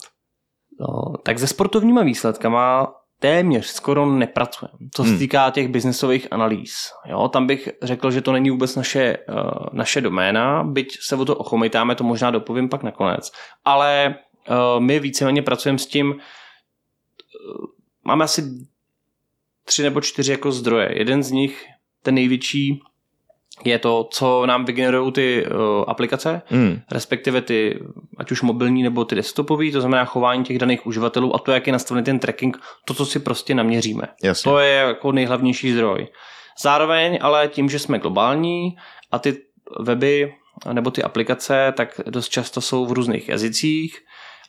[0.79, 2.87] No, tak se sportovníma výsledkama
[3.20, 5.20] téměř skoro nepracujeme, co se Hmm.
[5.20, 6.91] týká těch biznesových analýz.
[7.05, 11.26] Jo, tam bych řekl, že to není vůbec naše, uh, naše doména, byť se o
[11.26, 13.32] to ochomejtáme, to možná dopovím pak nakonec.
[13.65, 14.15] Ale
[14.49, 16.17] uh, my víceméně pracujeme s tím, uh,
[18.03, 18.43] máme asi
[19.63, 20.89] tři nebo čtyři jako zdroje.
[20.97, 21.65] Jeden z nich,
[22.03, 22.82] ten největší,
[23.66, 26.80] je to, co nám vygenerují ty uh, aplikace, Hmm.
[26.91, 27.80] respektive ty,
[28.18, 31.68] ať už mobilní nebo ty desktopové, to znamená chování těch daných uživatelů a to, jak
[31.68, 34.03] je nastavený ten tracking, to, co si prostě naměříme.
[34.24, 34.51] Jasně.
[34.51, 36.07] To je jako nejhlavnější zdroj.
[36.62, 38.76] Zároveň ale tím, že jsme globální
[39.12, 39.38] a ty
[39.80, 40.34] weby
[40.74, 43.97] nebo ty aplikace, tak dost často jsou v různých jazycích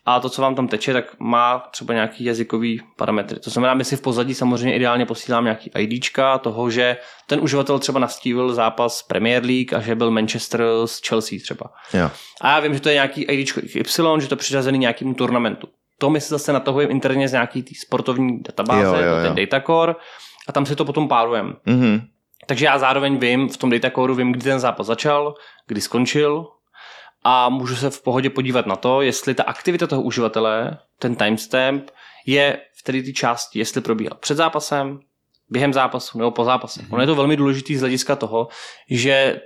[0.06, 3.40] a to, co vám tam teče, tak má třeba nějaký jazykový parametry.
[3.40, 6.96] To znamená, my si v pozadí samozřejmě ideálně posílám nějaký IDčka toho, že
[7.26, 11.66] ten uživatel třeba nastívil zápas Premier League a že byl Manchester s Chelsea třeba.
[11.94, 12.10] Jo.
[12.40, 15.68] A já vím, že to je nějaký IDčko Y, že to je přiřazený nějakému turnamentu.
[15.98, 19.22] To my si zase natahujeme interně z nějaký tý sportovní databáze, Jo, jo, jo.
[19.22, 19.94] ten datacore,
[20.48, 21.52] a tam si to potom párujeme.
[21.66, 22.00] Mhm.
[22.46, 25.34] Takže já zároveň vím, v tom datacoreu vím, kdy ten zápas začal,
[25.66, 26.46] kdy skončil
[27.22, 31.90] a můžu se v pohodě podívat na to, jestli ta aktivita toho uživatele, ten timestamp,
[32.26, 35.00] je v té ty části, jestli probíhal před zápasem,
[35.48, 36.80] během zápasu nebo po zápase.
[36.90, 38.48] Ono je to velmi důležité z hlediska toho,
[38.90, 39.40] že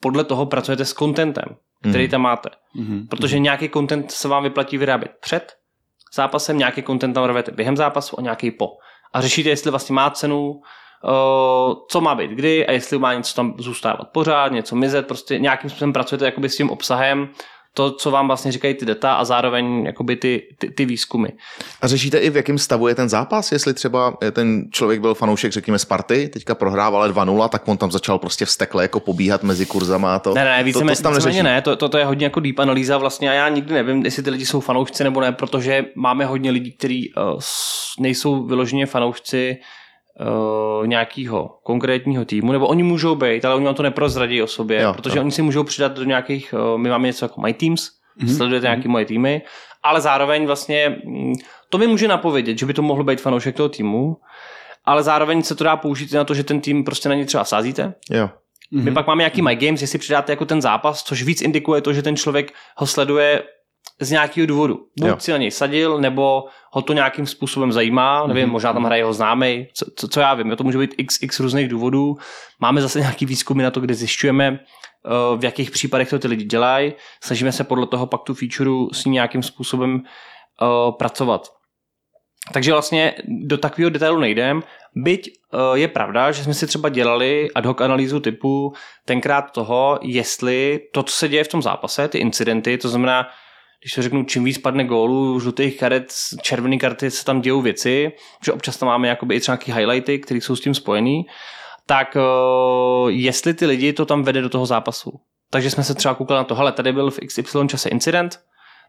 [0.00, 1.56] podle toho pracujete s contentem,
[1.90, 2.10] který Mhm.
[2.10, 2.48] tam máte.
[2.74, 3.06] Mhm.
[3.08, 5.56] Protože nějaký content se vám vyplatí vyrábět před
[6.14, 8.68] zápasem, nějaký content tam rvete během zápasu a nějaký po.
[9.12, 10.60] A řešíte, jestli vlastně má cenu,
[11.88, 15.70] co má být kdy a jestli má něco tam zůstávat pořád, něco mizet, prostě nějakým
[15.70, 17.28] způsobem pracujete jakoby s tím obsahem,
[17.74, 21.28] to, co vám vlastně říkají ty data a zároveň jakoby ty, ty, ty výzkumy.
[21.82, 25.52] A řešíte i v jakém stavu je ten zápas, jestli třeba ten člověk byl fanoušek,
[25.52, 30.14] řekněme Sparty, teďka prohrával 2-0, tak on tam začal prostě vstekle jako pobíhat mezi kurzama
[30.14, 30.34] a to.
[30.34, 31.42] Ne, ne, to, víceméně, to, tam neřeší.
[31.42, 34.22] ne, to, to, to, je hodně jako deep analýza vlastně a já nikdy nevím, jestli
[34.22, 37.40] ty lidi jsou fanoušci nebo ne, protože máme hodně lidí, kteří uh,
[37.98, 39.56] nejsou vyloženě fanoušci
[40.20, 44.82] uh, nějakého konkrétního týmu, nebo oni můžou být, ale oni vám to neprozradí o sobě,
[44.82, 45.22] Jo, protože jo.
[45.22, 47.90] oni si můžou přidat do nějakých, uh, my máme něco jako My Teams,
[48.20, 48.36] mm-hmm.
[48.36, 49.42] sledujete nějaký moje týmy,
[49.82, 51.32] ale zároveň vlastně mm,
[51.68, 54.16] to mi může napovědět, že by to mohl být fanoušek toho týmu,
[54.84, 57.26] ale zároveň se to dá použít i na to, že ten tým prostě na ně
[57.26, 58.30] třeba sázíte, Jo.
[58.84, 61.92] my pak máme nějaký My Games, jestli přidáte jako ten zápas, což víc indikuje to,
[61.92, 63.42] že ten člověk ho sleduje
[64.00, 64.74] z nějakého důvodu.
[65.00, 65.16] Buď Jo.
[65.18, 69.12] si na něj sadil, nebo ho to nějakým způsobem zajímá, nevím, možná tam hraje jeho
[69.12, 72.16] známý, co, co, co já vím, jo, to může být x, x různých důvodů.
[72.60, 76.44] Máme zase nějaký výzkumy na to, kde zjišťujeme, eh, v jakých případech to ty lidi
[76.44, 76.92] dělají.
[77.24, 80.02] Snažíme se podle toho pak tu featureu s ním nějakým způsobem
[80.62, 81.48] eh, pracovat.
[82.52, 84.62] Takže vlastně do takového detailu nejdem,
[84.94, 88.72] byť eh, je pravda, že jsme si třeba dělali ad hoc analýzu typu
[89.04, 93.26] tenkrát toho, jestli to, co se děje v tom zápase, ty incidenty, to znamená,
[93.82, 96.12] když řeknu, čím víc padne gólů, žlutých karet,
[96.42, 98.12] červený karty, se tam dějou věci,
[98.44, 101.26] že občas tam máme jakoby i třeba nějaký highlighty, které jsou s tím spojený,
[101.86, 105.10] tak uh, jestli ty lidi to tam vede do toho zápasu.
[105.50, 108.40] Takže jsme se třeba koukali na to, hele, tady byl v XY čase incident,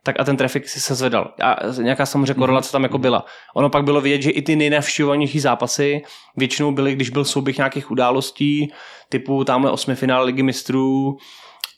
[0.04, 1.34] tak a ten trafik si se zvedal.
[1.42, 3.26] A nějaká samozřejmě korelace tam jako byla.
[3.56, 6.02] Ono pak bylo vidět, že i ty nejnavštěvovanější zápasy
[6.38, 8.74] většinou byly, když byl souběh nějakých událostí,
[9.10, 11.18] typu tamhle osmi finále ligy mistrů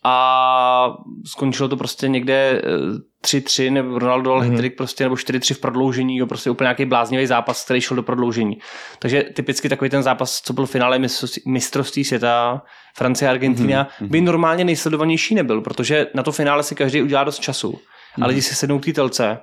[0.07, 4.75] a skončilo to prostě někde eh, 3-3, nebo Ronaldo dal mm-hmm.
[4.75, 8.57] prostě, nebo 4-3 v prodloužení, jo, prostě úplně nějaký bláznivý zápas, který šel do prodloužení.
[8.99, 10.99] Takže typicky takový ten zápas, co byl v finále
[11.47, 12.61] mistrovství- světa,
[12.95, 14.07] Francie a Argentina, mm-hmm.
[14.07, 17.79] by normálně nejsledovanější nebyl, protože na to finále si každý udělá dost času.
[18.21, 19.37] A lidi si sednou k té telce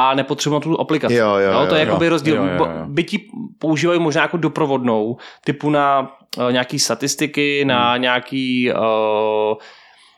[0.00, 1.14] a nepotřebuji tu aplikaci.
[1.14, 1.86] Jo, jo, jo, to je jo.
[1.86, 2.36] jakoby rozdíl.
[2.36, 2.58] Jo, jo, jo.
[2.58, 3.18] Bo- Byť ji
[3.58, 8.02] používají možná jako doprovodnou, typu na uh, nějaký statistiky, na Hmm.
[8.02, 9.56] nějaký uh,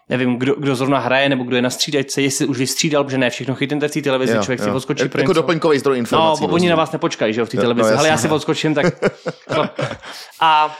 [0.09, 3.31] nevím, kdo, kdo zrovna hraje, nebo kdo je na střídačce, jestli už vystřídal, protože ne
[3.31, 4.75] všechno chytnete v té televizi, Jo, člověk si jo.
[4.75, 5.41] odskočí pro Jako něco.
[5.41, 6.43] doplňkový zdroj No, informací.
[6.43, 6.71] oni vlastně.
[6.71, 7.93] na vás nepočkají, že jo, v té No, televizi.
[7.93, 8.35] no, Ale já si no.
[8.35, 8.87] odskočím, tak...
[10.41, 10.77] A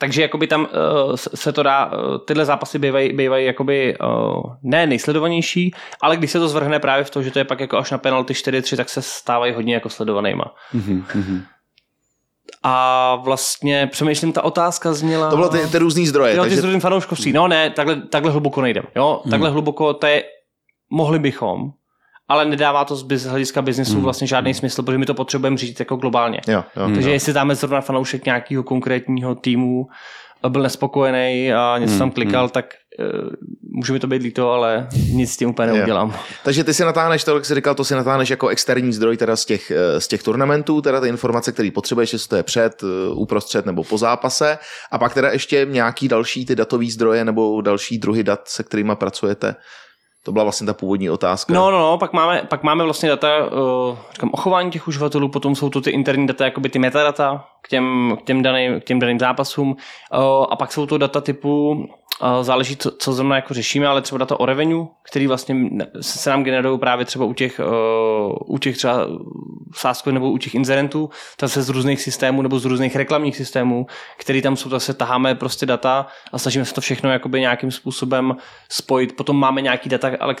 [0.00, 4.86] takže jakoby tam uh, se to dá, uh, tyhle zápasy bývají, bývají jakoby uh, ne
[4.86, 7.90] nejsledovanější, ale když se to zvrhne právě v to, že to je pak jako až
[7.90, 10.54] na penalty 4-3, tak se stávají hodně jako sledovanýma.
[10.72, 11.04] Mhm,
[12.62, 15.30] A vlastně přemýšlím, ta otázka zněla...
[15.30, 16.36] To bylo ty, ty různý zdroje.
[16.36, 16.60] Jo, ty takže...
[16.60, 17.32] z různých fanouškovství.
[17.32, 18.84] No ne, takhle, takhle hluboko nejdem.
[18.96, 20.24] Jo, takhle hluboko to je,
[20.90, 21.70] mohli bychom,
[22.28, 25.96] ale nedává to z hlediska biznesu vlastně žádný smysl, protože my to potřebujeme říct jako
[25.96, 26.40] globálně.
[26.48, 26.90] Jo, jo.
[26.94, 29.86] Takže jestli dáme zrovna fanoušek nějakého konkrétního týmu,
[30.48, 32.66] byl nespokojený a něco tam klikal, tak
[32.98, 33.30] uh,
[33.70, 35.74] může mi to být líto, ale nic s tím úplně Jo.
[35.74, 36.14] neudělám.
[36.44, 39.36] Takže ty si natáhneš, to, jak jsi říkal, to si natáhneš jako externí zdroj teda
[39.36, 42.82] z těch, eh, z těch turnamentů, teda ty informace, které potřebuješ, jestli to je před,
[42.82, 44.58] eh, uprostřed nebo po zápase.
[44.90, 48.92] A pak teda ještě nějaký další ty datový zdroje nebo další druhy dat, se kterými
[48.94, 49.54] pracujete.
[50.26, 51.54] To byla vlastně ta původní otázka.
[51.54, 55.28] No, no, no, pak máme, pak máme vlastně data uh, říkám, o chování těch uživatelů,
[55.28, 58.84] potom jsou to ty interní data, jakoby ty metadata k těm, k těm, daným, k
[58.84, 61.86] těm daným zápasům uh, a pak jsou to data typu,
[62.42, 65.56] záleží, co, co zrovna jako řešíme, ale třeba data o revenue, který vlastně
[66.00, 69.06] se, nám generují právě třeba u těch, uh, u těch třeba
[69.74, 71.10] sáskových nebo u těch inzerentů,
[71.40, 73.86] zase z různých systémů nebo z různých reklamních systémů,
[74.16, 78.36] který tam jsou, zase taháme prostě data a snažíme se to všechno jakoby nějakým způsobem
[78.68, 79.16] spojit.
[79.16, 80.36] Potom máme nějaký data, ale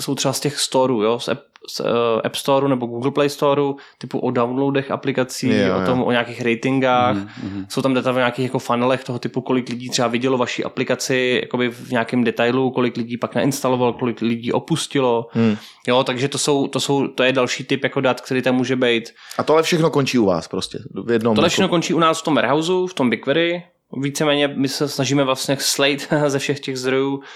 [0.00, 1.28] jsou třeba z těch storů, jo, z
[1.74, 1.86] z uh,
[2.24, 3.62] App Store nebo Google Play Store,
[3.98, 5.82] typu o downloadech aplikací, Jo, jo, jo.
[5.82, 7.16] o tom, o nějakých ratingách.
[7.16, 7.66] Mm-hmm.
[7.68, 11.40] Jsou tam data v nějakých jako funnelech toho typu, kolik lidí třeba vidělo vaši aplikaci
[11.42, 15.26] jakoby v nějakém detailu, kolik lidí pak nainstalovalo, kolik lidí opustilo.
[15.32, 15.56] Hmm.
[15.88, 18.76] Jo, takže to, jsou, to, jsou, to je další typ jako dat, který tam může
[18.76, 19.04] být.
[19.38, 21.34] A tohle všechno končí u vás prostě v jednom.
[21.34, 23.62] Tohle jako- všechno končí u nás v tom warehouseu, v tom BigQuery.
[24.02, 27.26] Víceméně my se snažíme vlastně slate ze všech těch zdrojů eh,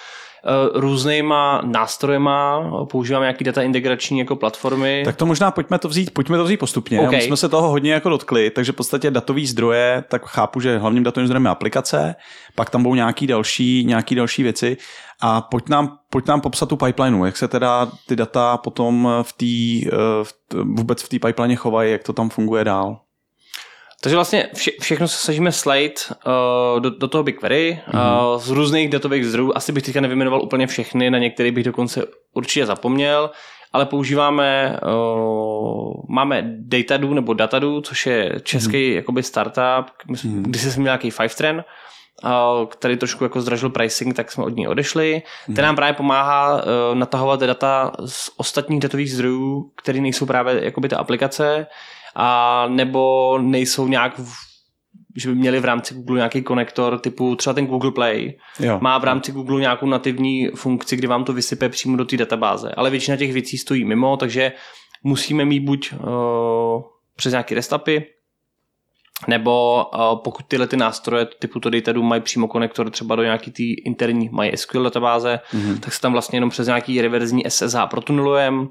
[0.75, 5.03] různýma nástrojema, používáme nějaký data integrační jako platformy.
[5.05, 7.01] Tak to možná pojďme to vzít, pojďme to vzít postupně.
[7.01, 7.11] OK.
[7.11, 10.79] My jsme se toho hodně jako dotkli, takže v podstatě datový zdroje, tak chápu, že
[10.79, 12.15] hlavním datovým zdrojem je aplikace,
[12.55, 14.77] pak tam budou nějaký další, nějaký další věci
[15.21, 19.33] a pojď nám, pojď nám popsat tu pipelineu, jak se teda ty data potom v
[19.33, 20.35] té, eh, v
[20.65, 23.01] vůbec v té pipeline chovají, jak to tam funguje dál.
[24.05, 25.95] Takže vlastně vše, všechno se snažíme slate
[26.27, 28.35] uh, do, do toho BigQuery mm-hmm.
[28.35, 29.53] uh, z různých datových zdrojů.
[29.55, 32.03] Asi bych teďka nevyjmenoval úplně všechny, na některé bych dokonce
[32.35, 33.31] určitě zapomněl,
[33.73, 38.95] ale používáme, uh, máme Datadu nebo Datadu, což je český mm-hmm.
[38.95, 40.43] jakoby startup, mm-hmm.
[40.43, 41.65] když jsme měli nějaký five trend,
[42.25, 42.31] uh,
[42.69, 45.23] který trošku jako zdražil pricing, tak jsme od ní odešli.
[45.49, 45.55] Mm-hmm.
[45.55, 46.61] Ten nám právě pomáhá uh,
[46.95, 51.67] natahovat data z ostatních datových zdrojů, které nejsou právě jakoby ta aplikace,
[52.15, 54.33] a nebo nejsou nějak, v,
[55.17, 58.39] že by měli v rámci Google nějaký konektor typu třeba ten Google Play.
[58.61, 58.79] Jo.
[58.83, 62.73] Má v rámci Google nějakou nativní funkci, kdy vám to vysype přímo do té databáze.
[62.77, 64.53] Ale většina těch věcí stojí mimo, takže
[65.03, 65.99] musíme mít buď uh,
[67.17, 68.07] přes nějaké restapy,
[69.29, 73.51] nebo uh, pokud tyhle ty nástroje typu to Datadu mají přímo konektor třeba do nějaký
[73.51, 75.81] té interní MySQL databáze, mm-hmm.
[75.81, 78.67] tak se tam vlastně jenom přes nějaký reverzní SSH protunelujeme,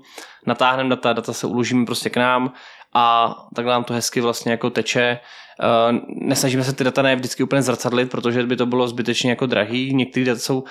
[0.46, 2.54] natáhneme data, data se uložíme prostě k nám
[2.94, 5.20] a takhle nám to hezky vlastně jako teče.
[5.64, 9.46] Uh, nesnažíme se ty data ne vždycky úplně zrcadlit, protože by to bylo zbytečně jako
[9.46, 9.94] drahý.
[9.94, 10.64] Některé data jsou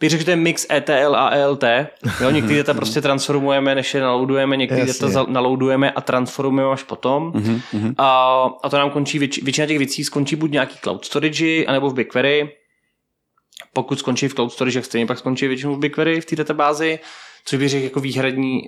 [0.00, 1.64] bych řekl, že to je mix ETL a ELT.
[2.20, 7.32] Jo, některé data prostě transformujeme, než je naloadujeme, některé data naloadujeme a transformujeme až potom.
[7.34, 11.64] Mhm, A, a to nám končí, věč, většina těch věcí skončí buď nějaký cloud storage,
[11.66, 12.50] anebo v BigQuery.
[13.72, 16.98] Pokud skončí v cloud storage, tak stejně pak skončí většinou v BigQuery v té databázi,
[17.44, 18.62] což bych řekl jako výhradní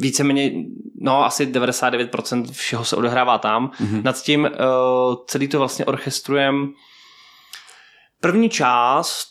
[0.00, 0.52] víceméně,
[1.00, 3.70] no asi 99% všeho se odehrává tam.
[3.80, 4.02] Mm-hmm.
[4.02, 4.48] Nad tím uh,
[5.26, 6.66] celý to vlastně orchestrujeme.
[8.20, 9.28] První část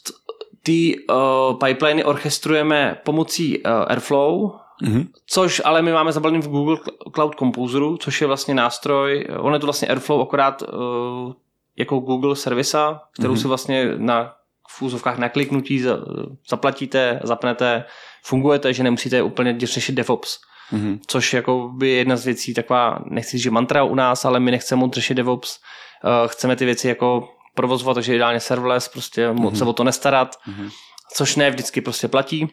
[0.63, 4.51] ty uh, pipeliny orchestrujeme pomocí uh, Airflow,
[4.81, 5.07] Mhm.
[5.27, 6.77] Což ale my máme zabalený v Google
[7.15, 11.33] Cloud Composeru, což je vlastně nástroj, on je to vlastně Airflow akorát uh,
[11.77, 13.41] jako Google servisa, kterou Mhm.
[13.41, 14.33] si vlastně na
[14.69, 15.97] v úzovkách na kliknutí za-
[16.49, 17.83] zaplatíte, zapnete,
[18.23, 20.39] fungujete, že nemusíte úplně řešit DevOps.
[20.71, 20.99] Mhm.
[21.07, 24.51] Což jako by jedna z věcí taková, nechci říct, že mantra u nás, ale my
[24.51, 25.59] nechceme moc řešit DevOps.
[26.03, 30.35] Uh, chceme ty věci jako provozovat, takže ideálně serverless, prostě moc se o to nestarat,
[31.13, 32.47] což ne vždycky prostě platí.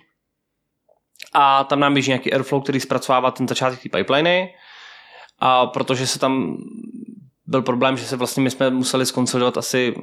[1.33, 4.55] A tam nám běží nějaký Airflow, který zpracovává ten začátek té pipeliny.
[5.39, 6.57] A protože se tam
[7.47, 9.95] byl problém, že se vlastně my jsme museli skonsolidovat asi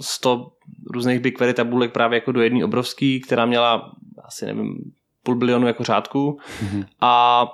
[0.00, 0.50] 100
[0.90, 3.92] různých BigQuery tabulek právě jako do jedné obrovský, která měla
[4.24, 4.76] asi nevím
[5.22, 6.38] půl bilionu jako řádků.
[6.64, 6.86] Mm-hmm.
[7.00, 7.46] A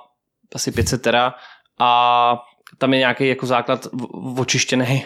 [0.55, 1.33] asi 500 tera
[1.79, 2.37] a
[2.77, 3.87] tam je nějaký jako základ
[4.37, 5.05] očištěný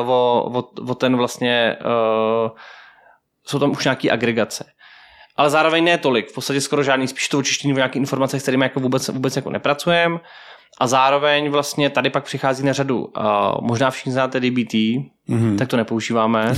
[0.00, 2.50] uh, o, o, o ten vlastně uh,
[3.44, 4.72] jsou tam už nějaký agregace.
[5.36, 8.42] Ale zároveň ne tolik, v podstatě skoro žádný, spíš to očištění o nějaké informace, s
[8.42, 10.18] kterými jako vůbec, vůbec jako nepracujeme.
[10.80, 13.24] A zároveň vlastně tady pak přichází na řadu, uh,
[13.60, 15.58] možná všichni znáte DBT, mm-hmm.
[15.58, 16.54] tak to nepoužíváme.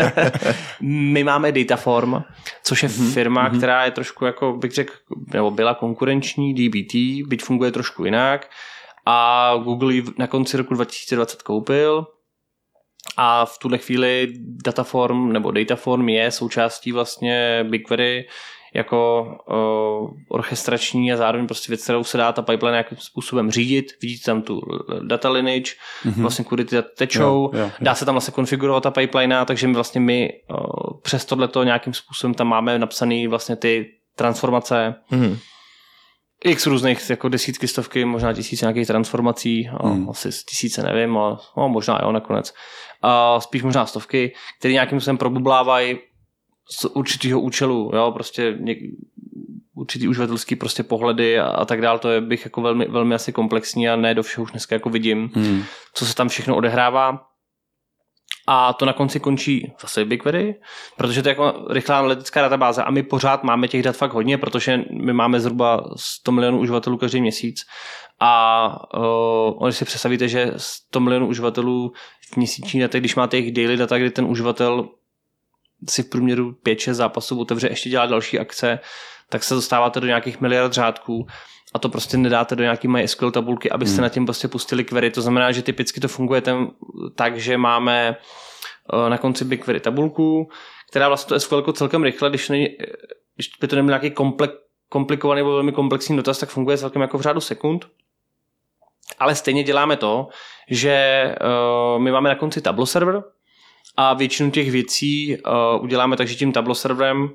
[0.80, 2.14] My máme Dataform,
[2.62, 3.58] což je firma, mm-hmm.
[3.58, 4.92] která je trošku, jako bych řekl,
[5.34, 6.94] nebo byla konkurenční DBT,
[7.28, 8.50] byť funguje trošku jinak.
[9.06, 12.06] A Google ji na konci roku 2020 koupil
[13.16, 14.32] a v tuhle chvíli
[14.64, 18.26] Dataform nebo Dataform je součástí vlastně BigQuery
[18.74, 23.86] jako uh, orchestrační a zároveň prostě věc, kterou se dá ta pipeline nějakým způsobem řídit.
[24.02, 24.60] Vidíte tam tu
[25.06, 25.72] data lineage,
[26.04, 26.20] mm-hmm.
[26.20, 27.70] vlastně kudy ty data tečou, Jo, jo, jo.
[27.80, 31.94] dá se tam vlastně konfigurovat ta pipeline, takže my vlastně my uh, přes tohleto nějakým
[31.94, 35.36] způsobem tam máme napsaný vlastně ty transformace, Mhm.
[36.44, 40.10] x různých, jako desítky, stovky, možná tisíce nějakých transformací, hmm.
[40.10, 42.54] asi tisíce nevím, ale no, možná jo nakonec.
[43.02, 45.98] A spíš možná stovky, které nějakým způsobem probublávají
[46.70, 48.78] z určitého účelu, jo, prostě něk,
[49.74, 53.32] určitý uživatelský prostě pohledy a, a tak dál, to je bych jako velmi, velmi asi
[53.32, 55.62] komplexní a ne do všeho už dneska jako vidím, Hmm.
[55.94, 57.26] co se tam všechno odehrává.
[58.46, 60.54] A to na konci končí zase BigQuery,
[60.96, 64.38] protože to je jako rychlá analytická databáze a my pořád máme těch dat fakt hodně,
[64.38, 67.60] protože my máme zhruba 100 milionů uživatelů každý měsíc
[68.20, 71.92] a uh, když si představíte, že 100 milionů uživatelů
[72.32, 74.88] v měsíční datech, když máte jejich daily data, kdy ten uživatel
[75.88, 78.78] si v průměru 5-6 zápasů otevře, ještě dělá další akce,
[79.28, 81.26] tak se dostáváte do nějakých miliard řádků
[81.74, 84.02] a to prostě nedáte do nějaký MySQL tabulky, abyste hmm.
[84.02, 85.10] na tím prostě pustili query.
[85.10, 86.70] To znamená, že typicky to funguje ten,
[87.14, 88.16] tak, že máme
[88.92, 90.48] eh, na konci BigQuery tabulku,
[90.90, 92.68] která vlastně to SQL celkem rychle, když, není,
[93.34, 94.50] když by to nebyl nějaký komplek,
[94.88, 97.86] komplikovaný nebo velmi komplexní dotaz, tak funguje celkem jako v řádu sekund.
[99.18, 100.28] Ale stejně děláme to,
[100.70, 101.24] že
[101.94, 103.22] uh, my máme na konci Tableau server
[104.00, 107.30] a většinu těch věcí uh, uděláme tak, že tím Tableau serverem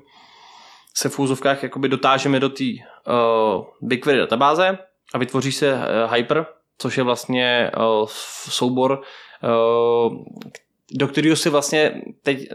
[0.94, 4.78] se v úzovkách jakoby dotážeme do té uh, BigQuery databáze
[5.14, 6.46] a vytvoří se uh, Hyper,
[6.78, 8.06] což je vlastně uh,
[8.48, 9.00] soubor,
[9.42, 10.12] uh,
[10.92, 12.48] do kterého si vlastně teď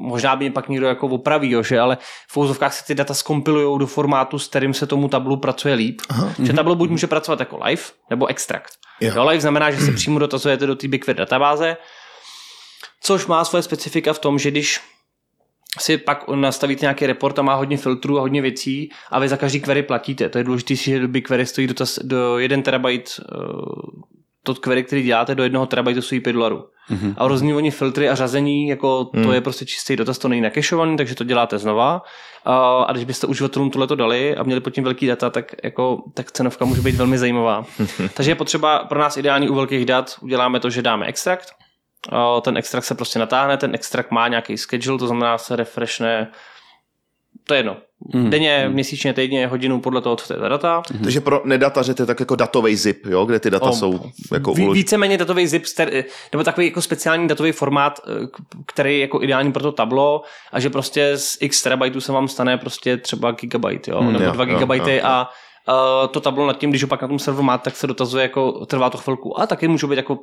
[0.00, 1.98] možná by mě pak někdo jako opraví, jo, že, ale
[2.28, 6.00] v úzovkách se ty data skompilují do formátu, s kterým se tomu tablu pracuje líp.
[6.08, 6.32] Aha.
[6.42, 8.72] Že tablo buď může pracovat jako live, nebo extrakt.
[9.00, 9.12] Jo.
[9.16, 11.76] Jo, live znamená, že se přímo dotazujete do té BigQuery databáze,
[13.00, 14.80] což má svoje specifika v tom, že když
[15.78, 19.36] si pak nastavíte nějaký report a má hodně filtrů a hodně věcí a vy za
[19.36, 20.28] každý query platíte.
[20.28, 24.02] To je důležité, že do BigQuery stojí dotaz do 1 terabajt uh,
[24.42, 26.64] to query, který děláte do 1 terabajtu stojí 5 dolarů.
[26.90, 27.14] Mm-hmm.
[27.16, 29.32] A různý oni filtry a řazení, jako to Mm.
[29.32, 32.02] je prostě čistý dotaz, to není nakešovaný, takže to děláte znova.
[32.44, 36.02] A, a když byste uživatelům tohleto dali a měli pod tím velký data, tak, jako,
[36.14, 37.64] tak cenovka může být velmi zajímavá.
[38.14, 41.46] takže je potřeba pro nás ideální u velkých dat, uděláme to, že dáme extrakt,
[42.42, 46.30] ten extrakt se prostě natáhne, ten extrakt má nějaký schedule, to znamená se refreshne
[47.50, 47.76] to je jedno.
[48.14, 48.30] Hmm.
[48.30, 50.82] Denně, měsíčně, týdně, hodinu podle toho, co to je za data.
[51.02, 54.00] Takže pro nedataře to je tak jako datový zip, jo, kde ty data O, jsou
[54.32, 54.74] jako ulož...
[54.74, 55.64] víceméně datový zip,
[56.32, 58.26] nebo takový jako speciální datový formát, eh,
[58.66, 60.22] který je jako ideální pro to tablo
[60.52, 64.32] a že prostě z x terabajtů se vám stane prostě třeba gigabyte, jo, nebo jo,
[64.32, 65.02] 2 jo, gigabajty jo, jo.
[65.04, 65.30] a
[65.68, 68.22] uh, to tablo nad tím, když ho pak na tom serveru máte, tak se dotazuje
[68.22, 69.40] jako, trvá to chvilku.
[69.40, 70.18] A taky můžou být jako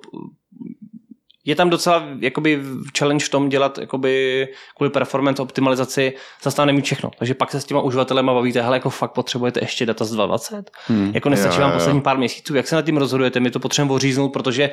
[1.47, 2.61] je tam docela jakoby
[2.97, 7.11] challenge v tom dělat jakoby kvůli performance optimalizaci zase tam nemít všechno.
[7.19, 10.71] Takže pak se s těma uživatelema bavíte, hele, jako fakt potřebujete ještě data z 20.
[10.87, 11.11] Hmm.
[11.13, 12.55] Jako nestačí Jo, vám jo, poslední pár měsíců.
[12.55, 13.39] Jak se nad tím rozhodujete?
[13.39, 14.69] My to potřebujeme oříznout, protože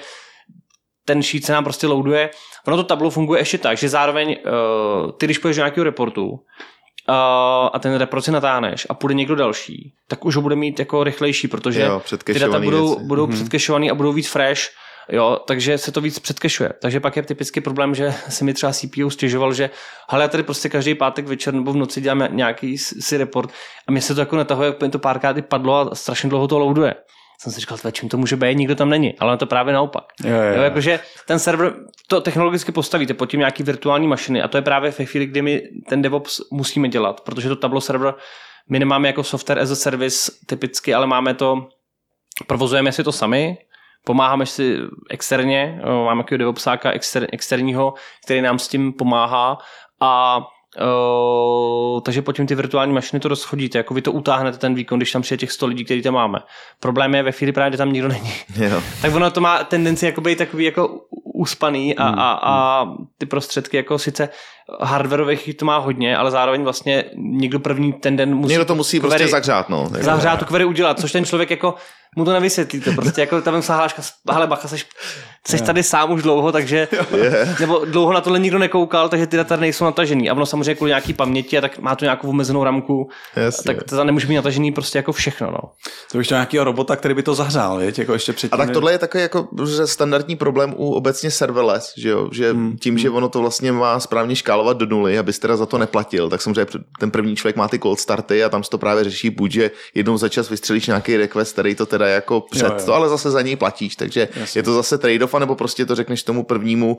[1.05, 2.31] ten sheet se nám prostě loaduje.
[2.67, 6.31] Ono to tablo funguje ještě tak, že zároveň uh, ty, když půjdeš do nějakého reportu
[6.31, 6.39] uh,
[7.73, 11.05] a ten report si natáhneš a půjde někdo další, tak už ho bude mít jako
[11.05, 13.05] rychlejší, protože Jo, ty data budou, věci.
[13.05, 13.35] budou mm-hmm.
[13.35, 14.61] předkešovaný a budou víc fresh,
[15.09, 16.71] jo, takže se to víc předkešuje.
[16.83, 19.71] Takže pak je typický problém, že si mi třeba CPU stěžoval, že
[20.09, 23.51] hele, já tady prostě každý pátek večer nebo v noci děláme nějaký si report
[23.89, 26.59] a mě se to jako netahuje, jak to párkrát i padlo a strašně dlouho to
[26.59, 26.95] loaduje.
[27.41, 29.75] Jsem si říkal, "Tvé, čím to může být, nikdo tam není, ale je to právě
[29.75, 30.05] naopak.
[30.25, 30.63] Jo, jo, Jo, jo.
[30.63, 31.75] jakože ten server,
[32.09, 35.43] to technologicky postavíte pod tím nějaký virtuální mašiny a to je právě ve chvíli, kdy
[35.43, 38.15] my ten DevOps musíme dělat, protože to Tableau server
[38.71, 41.67] my nemáme jako software as a service typicky, ale máme to,
[42.47, 43.57] provozujeme si to sami,
[44.05, 44.79] pomáháme si
[45.11, 47.95] externě, jo, máme takového DevOpsáka exter, externího,
[48.25, 49.59] který nám s tím pomáhá
[50.01, 50.41] a
[51.95, 54.99] Uh, takže pod tím ty virtuální mašiny to rozchodíte, jako vy to utáhnete ten výkon,
[54.99, 56.39] když tam přijde těch 100 lidí, který tam máme.
[56.81, 58.83] Problém je ve chvíli právě, kdy tam nikdo není Jo.
[59.03, 61.01] tak ono to má tendenci jako být takový jako
[61.35, 62.87] uspaný a, a, a
[63.19, 64.29] ty prostředky jako sice
[64.81, 69.01] hardwareových to má hodně, ale zároveň vlastně někdo první ten den musí Někdo to musí
[69.01, 69.91] query- prostě zahřát, no.
[70.01, 71.75] Zahřát tu query udělat, což ten člověk jako
[72.17, 72.91] mu to nevysvětlíte.
[72.93, 74.87] Prostě jako tam se hláška, hele bacha, seš,
[75.49, 76.89] seš tady sám už dlouho, takže,
[77.61, 80.31] nebo dlouho na tohle nikdo nekoukal, takže ty data nejsou natažený.
[80.31, 83.75] A ono samozřejmě kvůli nějaký paměti a tak má to nějakou omezenou ramku, Jasně.
[83.75, 85.51] tak to nemůže být natažený prostě jako všechno.
[85.51, 85.59] No.
[86.13, 87.99] To bych chtěl nějakého robota, který by to zahřál, věď?
[87.99, 88.55] Jako ještě předtím.
[88.61, 92.29] A tak tohle je takový jako že standardní problém u obecně serverless, že jo?
[92.33, 92.77] Že Hmm.
[92.81, 96.31] tím, že ono to vlastně má správně škálovat do nuly, abys teda za to neplatil,
[96.31, 96.67] tak samozřejmě
[97.01, 99.71] ten první člověk má ty cold starty a tam se to právě řeší buď, že
[99.95, 102.87] jednou za čas vystřelíš nějaký request, který to teda jako před Jo, jo.
[102.87, 104.59] to, ale zase za něj platíš, takže Jasně.
[104.59, 106.99] je to zase trade-off, anebo prostě to řekneš tomu prvnímu,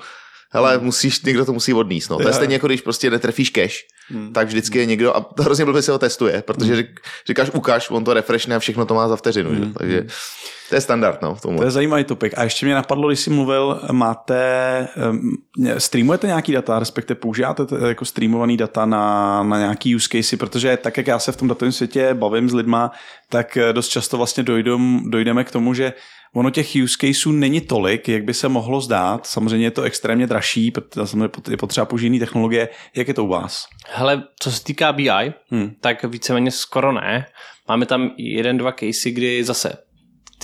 [0.50, 2.10] hele, musíš, někdo to musí odníst.
[2.10, 2.18] No.
[2.18, 3.88] To je stejně jako když prostě netrefíš cache,
[4.34, 7.90] tak vždycky je někdo, a to hrozně blbě se ho testuje, protože řík, říkáš ukaž,
[7.90, 9.56] on to refreshne a všechno to má za vteřinu.
[9.56, 9.62] Že?
[9.78, 10.06] Takže
[10.70, 11.60] to je standard no, v tomhle.
[11.60, 12.34] To je zajímavý topik.
[12.38, 14.88] A ještě mě napadlo, když jsi mluvil, máte,
[15.78, 20.98] streamujete nějaký data, respektive používáte jako streamovaný data na, na nějaký use casey, protože tak,
[20.98, 22.92] jak já se v tom datovém světě bavím s lidma,
[23.30, 25.94] tak eh, dost často vlastně dojdem, dojdeme k tomu, že
[26.36, 29.26] ono těch use caseů není tolik, jak by se mohlo zdát.
[29.26, 32.70] Samozřejmě je to extrémně dražší, protože samozřejmě je potřeba použít jiný technologie.
[32.96, 33.66] Jak je to u vás?
[33.90, 35.72] Hele, co se týká BI, Hmm.
[35.82, 37.26] tak víceméně skoro ne.
[37.68, 39.78] Máme tam jeden, dva casey, kdy zase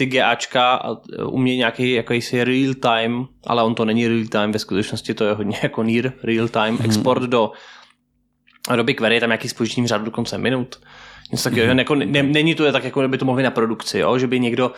[0.02, 4.60] ty GAčka a umějí nějaký jakýsi real time, ale on to není real time, ve
[4.60, 7.52] skutečnosti to je hodně jako near real time export do
[8.76, 10.80] do BigQuery, je tam nějaký spoždění v řádu dokonce minut.
[11.32, 14.18] Něco takového, jako, ne, není to tak, jako kdyby to mohli na produkci, jo?
[14.18, 14.72] že by někdo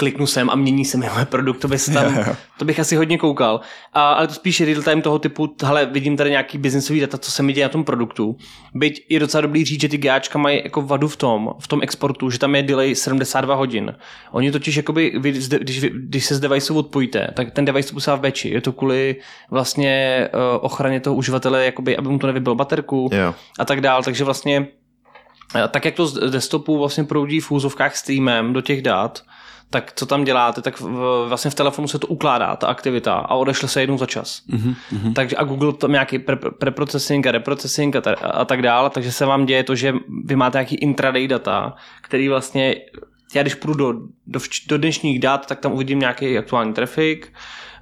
[0.00, 2.24] kliknu sem a mění se mi můj produkt, to, by se tam,
[2.58, 3.60] to bych asi hodně koukal.
[3.92, 7.30] A, ale to spíš real time toho typu, hele, vidím tady nějaký biznisový data, co
[7.30, 8.36] se mi děje na tom produktu.
[8.74, 11.80] Byť je docela dobrý říct, že ty GAčka mají jako vadu v tom, v tom
[11.82, 13.94] exportu, že tam je delay 72 hodin.
[14.30, 17.94] Oni totiž, jakoby, vy, když, vy- když se z deviceu odpojíte, tak ten device to
[17.94, 18.48] posílá v beči.
[18.48, 19.16] Je to kvůli
[19.50, 23.34] vlastně uh, ochraně toho uživatele, jakoby, aby mu to nevybilo baterku Jo.
[23.58, 24.02] a tak dál.
[24.02, 24.66] Takže vlastně
[25.54, 29.22] eh, tak jak to z desktopu vlastně proudí v úzovkách streamem do těch dat,
[29.70, 33.34] tak co tam děláte, tak v, vlastně v telefonu se to ukládá, ta aktivita a
[33.34, 34.42] odešle se jednou za čas.
[34.50, 35.12] Mm-hmm.
[35.12, 39.12] Takže a Google tam nějaký pre, preprocessing a reprocessing a, ta, a tak dále, takže
[39.12, 39.94] se vám děje to, že
[40.24, 42.76] vy máte nějaký intraday data, který vlastně,
[43.34, 47.32] já když půjdu do, do, do dnešních dat, tak tam uvidím nějaký aktuální trafik,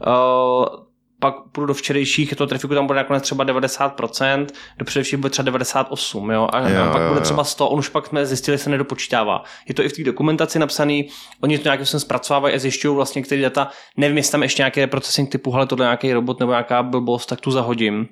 [0.06, 0.87] uh,
[1.20, 4.46] pak půjdu do včerejších, to trafiku tam bude nakonec třeba 90%,
[4.78, 7.24] do především bude třeba 98%, jo, a, Jo, pak jo, bude jo.
[7.24, 9.42] třeba 100, on už pak jsme zjistili, se nedopočítává.
[9.68, 11.08] Je to i v té dokumentaci napsaný,
[11.40, 14.80] oni to nějakým způsobem zpracovávají a zjišťují vlastně, který data, nevím, jestli tam ještě nějaký
[14.80, 18.08] reprocessing typu, hele, tohle nějaký robot nebo nějaká blbost, tak tu zahodím.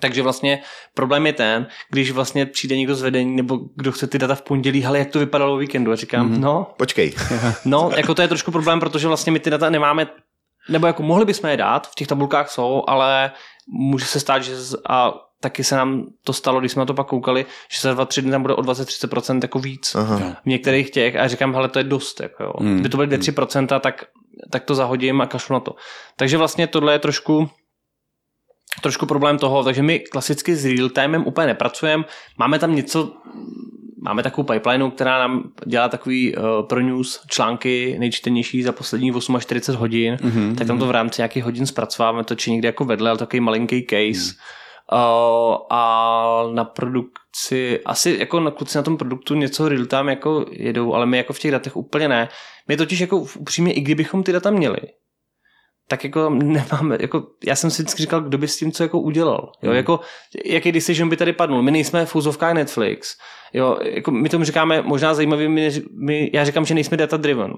[0.00, 0.62] Takže vlastně
[0.94, 4.42] problém je ten, když vlastně přijde někdo z vedení nebo kdo chce ty data v
[4.42, 5.92] pondělí, hele, jak to vypadalo o víkendu?
[5.92, 6.40] A říkám, mm-hmm.
[6.40, 7.14] no, Počkej.
[7.64, 10.06] No, jako to je trošku problém, protože vlastně my ty data nemáme,
[10.68, 13.30] nebo jako mohli bychom je dát, v těch tabulkách jsou, ale
[13.68, 16.94] může se stát, že z, a taky se nám to stalo, když jsme na to
[16.94, 20.36] pak koukali, že za dva, tři dny tam bude o 20-30% jako víc Aha.
[20.42, 22.52] v některých těch a já říkám, hele, to je dost, jako jo.
[22.60, 22.74] Hmm.
[22.74, 24.04] Kdyby to byly 2-3%, tak,
[24.50, 25.74] tak to zahodím a kašlu na to.
[26.16, 27.50] Takže vlastně tohle je trošku
[28.82, 32.04] trošku problém toho, takže my klasicky s real timem úplně nepracujeme.
[32.38, 33.12] Máme tam něco,
[34.04, 39.36] máme takovou pipeline, která nám dělá takový uh, pro news články nejčtenější za poslední 8
[39.36, 40.54] až 40 hodin, mm-hmm.
[40.54, 43.40] tak tam to v rámci nějakých hodin zpracováváme, to či někde jako vedle, ale takový
[43.40, 44.32] malinký case.
[44.32, 44.38] Mm.
[44.92, 50.46] Uh, a na produkci, asi jako na kluci na tom produktu něco real time jako
[50.50, 52.28] jedou, ale my jako v těch datech úplně ne.
[52.68, 54.78] My totiž jako upřímně, i kdybychom ty data měli,
[55.88, 59.00] tak jako nemáme, jako já jsem si vždycky říkal, kdo by s tím co jako
[59.00, 59.76] udělal, jo, Hmm.
[59.76, 60.00] jako
[60.44, 63.16] jaký decision by tady padnul, my nejsme v úzovkách Netflix,
[63.52, 65.70] jo, jako my tomu říkáme možná zajímavý, my,
[66.04, 67.54] my, já říkám, že nejsme data driven,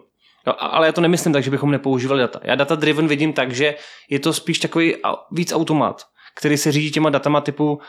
[0.47, 3.53] jo, ale já to nemyslím tak, že bychom nepoužívali data, já data driven vidím tak,
[3.53, 3.75] že
[4.11, 4.95] je to spíš takový
[5.33, 6.03] víc automat,
[6.37, 7.81] který se řídí těma datama typu,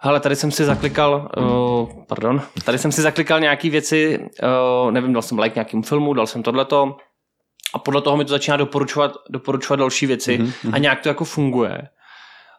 [0.00, 5.12] hele, tady jsem si zaklikal, uh, pardon, tady jsem si zaklikal nějaký věci, uh, nevím,
[5.12, 6.96] dal jsem like nějakým filmu, dal jsem tohleto,
[7.74, 10.70] a podle toho mi to začíná doporučovat, doporučovat další věci mm-hmm.
[10.72, 11.82] a nějak to jako funguje.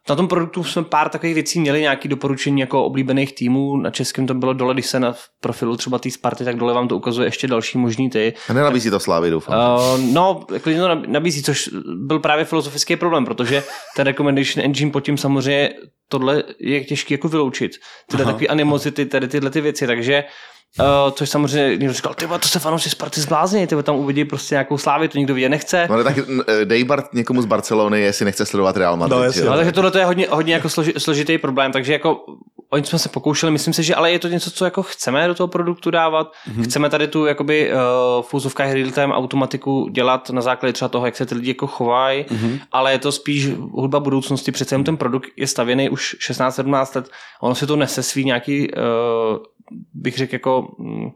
[0.09, 3.77] Na tom produktu jsme pár takových věcí měli, nějaké doporučení jako oblíbených týmů.
[3.77, 6.87] Na českém to bylo dole, když se na profilu třeba té Sparty, tak dole vám
[6.87, 8.33] to ukazuje ještě další možný ty.
[8.49, 9.79] A nenabízí to Slávy, doufám.
[9.79, 13.63] Uh, no, klidně to nab- nabízí, což byl právě filozofický problém, protože
[13.95, 15.69] ten recommendation engine pod tím samozřejmě
[16.07, 17.71] tohle je těžké jako vyloučit.
[18.07, 20.29] Tyhle takové animozity, tady tyhle ty věci, takže Uh,
[21.11, 24.77] což samozřejmě někdo říkal, ty to se fanoušci Sparty zblázní, ty tam uvidí prostě nějakou
[24.77, 25.85] slávy, to nikdo vidět nechce.
[25.89, 29.17] No ale tak eh, dej Bart někomu z Barcelony, jestli nechce sledovat Real Madrid.
[29.17, 29.41] No, jasně.
[29.41, 29.49] jo?
[29.49, 32.17] No, takže tohle je hodně, hodně jako složi, složitý problém, takže jako
[32.71, 35.35] oni jsme se pokoušeli, myslím si, že ale je to něco, co jako chceme do
[35.35, 36.31] toho produktu dávat.
[36.31, 36.63] Mm-hmm.
[36.63, 37.77] Chceme tady tu jakoby uh,
[38.21, 42.23] v úzovkách real-time automatiku dělat na základě třeba toho, jak se ty lidi jako chovají,
[42.23, 42.59] mm-hmm.
[42.71, 44.51] ale je to spíš hudba budoucnosti.
[44.51, 47.09] Přece jenom ten produkt je stavěný už 16-17 let.
[47.41, 49.37] Ono si to nese svý nějaký, uh,
[49.93, 50.75] bych řekl jako...
[50.77, 51.09] Mm,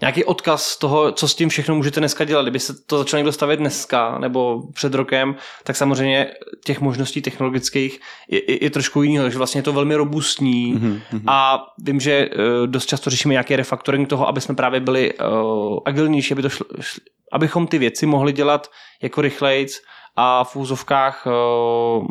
[0.00, 2.42] nějaký odkaz toho, co s tím všechno můžete dneska dělat.
[2.42, 6.30] Kdyby se to začalo někdo stavět dneska nebo před rokem, tak samozřejmě
[6.64, 11.22] těch možností technologických je, je, je trošku jiný, takže vlastně je to velmi robustní mm-hmm.
[11.26, 15.78] a vím, že uh, dost často řešíme nějaký refaktoring toho, aby jsme právě byli uh,
[15.84, 17.00] agilnější, aby to šlo, šli,
[17.32, 18.70] abychom ty věci mohli dělat
[19.02, 19.80] jako rychlejc
[20.16, 22.06] a v úzovkách uh,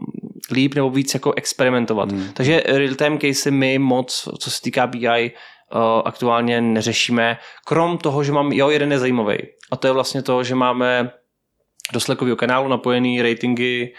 [0.51, 2.11] líp nebo víc jako experimentovat.
[2.11, 2.29] Mm.
[2.33, 7.37] Takže real-time casey my moc, co se týká BI, uh, aktuálně neřešíme.
[7.65, 9.37] Krom toho, že mám, jo, jeden je zajímavý.
[9.71, 11.11] A to je vlastně to, že máme
[11.93, 13.93] do Slackového kanálu napojený ratingy,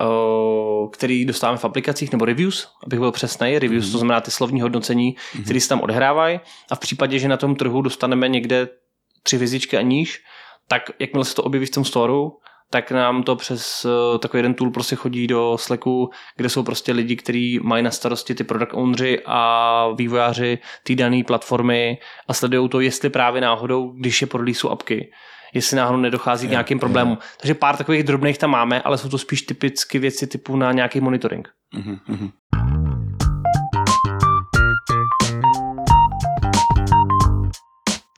[0.00, 3.58] uh, který dostáváme v aplikacích, nebo reviews, abych byl přesný.
[3.58, 3.92] Reviews, mm.
[3.92, 5.44] to znamená ty slovní hodnocení, mm.
[5.44, 6.40] které se tam odehrávají.
[6.70, 8.68] A v případě, že na tom trhu dostaneme někde
[9.22, 10.22] tři hvězdičky a níž,
[10.68, 12.32] tak jakmile se to objeví v tom storu,
[12.70, 16.92] tak nám to přes uh, takový jeden tool prostě chodí do Slacku, kde jsou prostě
[16.92, 21.98] lidi, kteří mají na starosti ty product ownři a vývojáři té dané platformy
[22.28, 25.10] a sledují to, jestli právě náhodou, když je pro release apky,
[25.54, 27.18] jestli náhodou nedochází k nějakým problémům.
[27.40, 31.00] Takže pár takových drobných tam máme, ale jsou to spíš typicky věci typu na nějaký
[31.00, 31.48] monitoring.
[31.74, 32.30] Mm-hmm.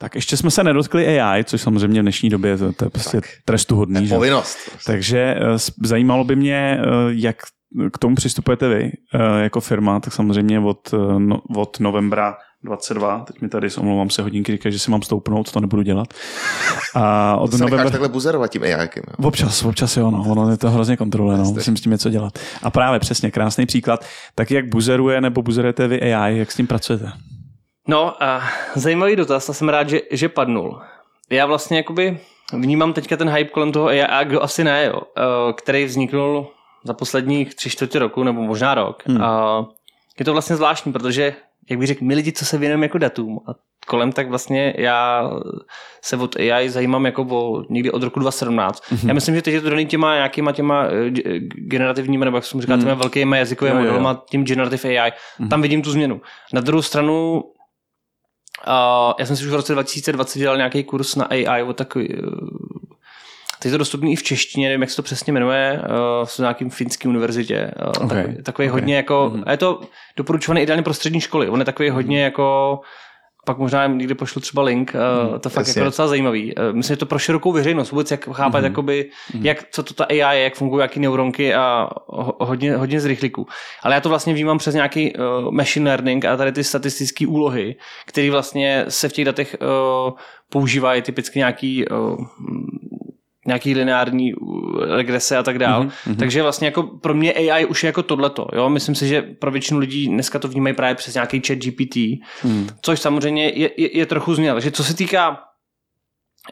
[0.09, 3.21] Tak ještě jsme se nedotkli AI, což samozřejmě v dnešní době to, to je prostě
[3.21, 4.07] tak, trestuhodný.
[4.07, 4.15] Že?
[4.15, 4.57] Povinnost.
[4.85, 7.35] Takže uh, zajímalo by mě, uh, jak
[7.93, 13.41] k tomu přistupujete vy uh, jako firma, tak samozřejmě od, no, od novembra 22, teď
[13.41, 16.13] mi tady, omlouvám se, hodinky říkají, že si mám stoupnout, to nebudu dělat.
[16.95, 17.89] A od to se novembra...
[17.89, 18.89] takhle buzerovat tím AI.
[19.17, 22.39] Občas, občas jo, no, ono je to hrozně kontroluje, no, musím s tím něco dělat.
[22.63, 24.05] A právě přesně, krásný příklad,
[24.35, 27.11] tak jak buzeruje nebo buzerujete vy AI, jak s tím pracujete?
[27.89, 28.41] No a
[28.75, 30.81] zajímavý dotaz a jsem rád, že, že padnul.
[31.29, 32.19] Já vlastně jakoby
[32.53, 36.47] vnímám teďka ten hype kolem toho AI, a kdo asi ne, jo, eh, který vzniknul
[36.83, 39.03] za posledních tři čtvrtě roku, nebo možná rok.
[39.05, 39.23] Hmm.
[39.23, 39.65] A
[40.19, 41.35] je to vlastně zvláštní, protože,
[41.69, 43.51] jak bych řekl, my lidi, co se věnujeme jako datům a
[43.87, 45.29] kolem, tak vlastně já
[46.01, 48.83] se od AI zajímám jako o, někdy od roku 2017.
[48.83, 49.07] Mm-hmm.
[49.07, 52.61] Já myslím, že teď je to daný těma nějakýma těma eh, generativními, nebo jak jsem
[52.61, 52.99] říkal, těma mm.
[52.99, 55.11] velkými jazykovými modelama, tím generative AI.
[55.11, 55.49] Mm-hmm.
[55.49, 56.21] Tam vidím tu změnu.
[56.53, 57.43] Na druhou stranu
[58.67, 62.15] Uh, já jsem si už v roce 2020 dělal nějaký kurz na AI o takový,
[62.15, 62.29] uh,
[63.59, 66.39] Teď je to dostupný i v češtině, nevím, jak se to přesně jmenuje, uh, v
[66.39, 67.71] nějakým finské univerzitě.
[67.81, 68.23] Uh, okay.
[68.23, 68.81] Takový, takový okay.
[68.81, 69.43] hodně jako, mm-hmm.
[69.45, 69.81] a je to
[70.17, 71.49] doporučované ideálně pro střední školy.
[71.49, 71.93] On je takový mm-hmm.
[71.93, 72.79] hodně jako
[73.49, 75.79] pak možná někdy pošlu třeba link, mm, to fakt jasně.
[75.79, 76.55] jako docela zajímavý.
[76.55, 78.63] Uh, myslím, že to pro širokou veřejnost, vůbec jak chápat, mm-hmm.
[78.63, 79.45] jakoby, mm-hmm.
[79.45, 81.89] jak, co to ta AI je, jak fungují, jaký neuronky a
[82.39, 83.47] hodně, hodně z rychlíků.
[83.83, 87.75] Ale já to vlastně vnímám přes nějaký uh, machine learning a tady ty statistické úlohy,
[88.05, 90.13] které vlastně se v těch datech uh,
[90.49, 92.17] používají typicky nějaký uh,
[93.49, 95.83] nějaký lineární uh, regrese a tak dál.
[95.83, 96.15] Mm-hmm.
[96.15, 98.47] Takže vlastně jako pro mě AI už je jako tohleto.
[98.53, 98.69] Jo?
[98.69, 101.95] Myslím si, že pro většinu lidí dneska to vnímají právě přes nějaký chat GPT,
[102.43, 102.67] mm.
[102.81, 104.53] což samozřejmě je, je, je trochu změna.
[104.53, 105.39] Takže co se týká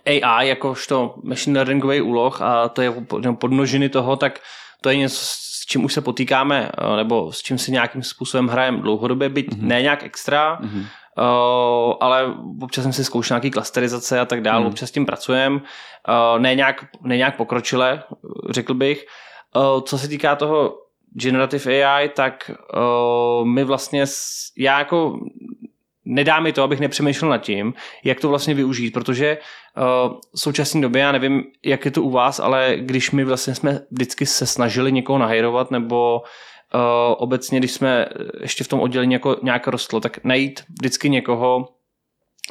[0.06, 2.94] AI jakožto machine learningový úloh a to je
[3.40, 4.40] podnožiny toho, tak
[4.82, 8.48] to je něco, s čím už se potýkáme, uh, nebo s čím si nějakým způsobem
[8.48, 9.62] hrajeme dlouhodobě, byť mm-hmm.
[9.62, 10.86] ne nějak extra, mm-hmm.
[11.18, 14.68] Uh, ale občas jsem si zkoušel nějaký klasterizace a tak dále, mm.
[14.68, 15.56] občas s tím pracujeme.
[15.56, 18.04] Uh, ne, nějak, ne nějak pokročile,
[18.50, 19.06] řekl bych.
[19.56, 20.78] Uh, co se týká toho
[21.14, 24.06] Generative AI, tak uh, my vlastně,
[24.58, 25.20] já jako
[26.06, 27.74] nedá mi to, abych nepřemýšlel nad tím,
[28.04, 32.10] jak to vlastně využít, protože uh, v současné době, já nevím, jak je to u
[32.10, 36.22] vás, ale když my vlastně jsme vždycky se snažili někoho nahajrovat nebo
[36.74, 36.82] uh,
[37.18, 38.06] obecně, když jsme
[38.42, 41.68] ještě v tom oddělení jako nějak rostlo, tak najít vždycky někoho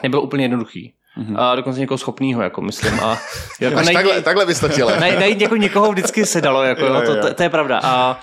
[0.02, 0.93] nebylo úplně jednoduchý.
[1.18, 1.40] Mm-hmm.
[1.40, 3.01] A dokonce někoho schopného, jako myslím.
[3.01, 3.18] A,
[3.60, 5.01] jako najít, takhle, takhle bys to chtěl.
[5.01, 7.80] Najít, jako někoho vždycky se dalo, jako, jo, jo, to, to, to, je pravda.
[7.82, 8.20] A,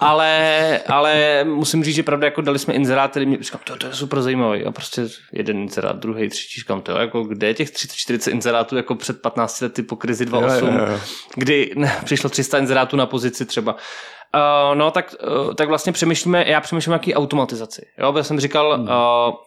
[0.00, 3.92] ale, ale musím říct, že pravda, jako dali jsme inzeráty, mě říkám, to, to je
[3.92, 4.64] super zajímavý.
[4.64, 5.02] A prostě
[5.32, 9.60] jeden inzerát, druhý, třetí, říkám, to jako, kde je těch 30-40 inzerátů jako před 15
[9.60, 10.98] lety po krizi 2.8,
[11.34, 13.76] kdy ne, přišlo 300 inzerátů na pozici třeba.
[14.34, 15.14] Uh, no, tak,
[15.46, 17.86] uh, tak vlastně přemýšlíme, já přemýšlím nějaký automatizaci.
[17.98, 18.82] Jo, já jsem říkal, hmm.
[18.82, 18.88] uh,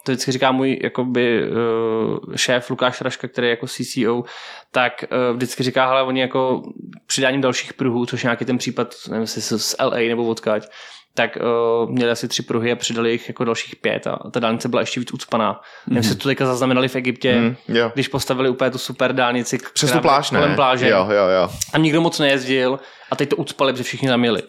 [0.04, 4.24] to vždycky říká můj jakoby, uh, šéf Lukáš Raška, který je jako CCO,
[4.72, 6.62] tak uh, vždycky říká, hele, oni jako
[7.06, 10.68] přidáním dalších pruhů, což je nějaký ten případ, nevím, jestli z LA nebo odkaď,
[11.14, 14.68] tak uh, měli asi tři pruhy a přidali jich jako dalších pět a ta dálnice
[14.68, 15.52] byla ještě víc ucpaná.
[15.52, 15.60] Mm-hmm.
[15.86, 17.90] Nevím, jestli to teďka zaznamenali v Egyptě, mm, jo.
[17.94, 19.58] když postavili úplně tu super dálnici.
[19.72, 20.38] Přes tu pláž, ne?
[20.40, 20.88] Kolem pláže.
[20.88, 21.48] Jo, jo, jo.
[21.72, 22.78] A nikdo moc nejezdil
[23.10, 24.42] a teď to ucpali, protože všichni tam jeli.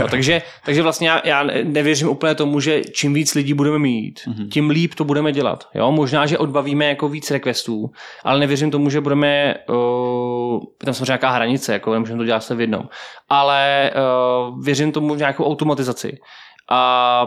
[0.00, 4.20] No, takže, takže vlastně já, já nevěřím úplně tomu, že čím víc lidí budeme mít,
[4.26, 4.48] mm-hmm.
[4.48, 5.68] tím líp to budeme dělat.
[5.74, 5.92] Jo?
[5.92, 7.90] Možná, že odbavíme jako víc requestů,
[8.24, 12.54] ale nevěřím tomu, že budeme, uh, tam samozřejmě nějaká hranice, jako nemůžeme to dělat se
[12.54, 12.82] v jednom,
[13.28, 16.18] ale uh, věřím tomu v nějakou automatizaci.
[16.70, 17.26] A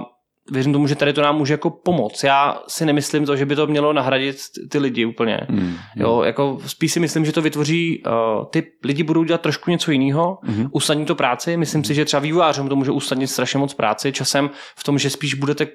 [0.51, 2.23] věřím tomu, že tady to nám může jako pomoct.
[2.23, 4.37] Já si nemyslím to, že by to mělo nahradit
[4.69, 5.39] ty lidi úplně.
[5.49, 5.77] Hmm.
[5.95, 9.91] Jo, jako spíš si myslím, že to vytvoří, uh, ty lidi budou dělat trošku něco
[9.91, 10.69] jiného, mm-hmm.
[10.71, 11.57] usnadní to práci.
[11.57, 15.09] Myslím si, že třeba vývojářům to může usnadnit strašně moc práci časem v tom, že
[15.09, 15.67] spíš budete,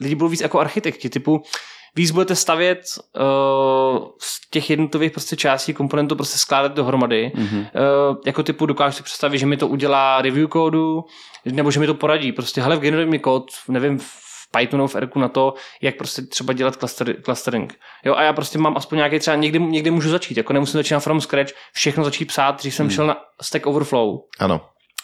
[0.00, 1.42] lidi budou víc jako architekti, typu
[1.96, 2.80] víc budete stavět
[3.16, 7.32] uh, z těch jednotlivých prostě částí komponentů prostě skládat dohromady.
[7.34, 7.58] Mm-hmm.
[7.60, 11.04] Uh, jako typu dokážu si představit, že mi to udělá review kódu,
[11.52, 12.32] nebo že mi to poradí.
[12.32, 14.26] Prostě hele, generuj mi kód, nevím, v
[14.58, 17.74] Pythonu, v Erku na to, jak prostě třeba dělat cluster, clustering.
[18.04, 21.00] Jo, a já prostě mám aspoň nějaký třeba, někdy, někdy můžu začít, jako nemusím začínat
[21.00, 24.60] from scratch, všechno začít psát, když jsem šel na Stack Overflow, Ano.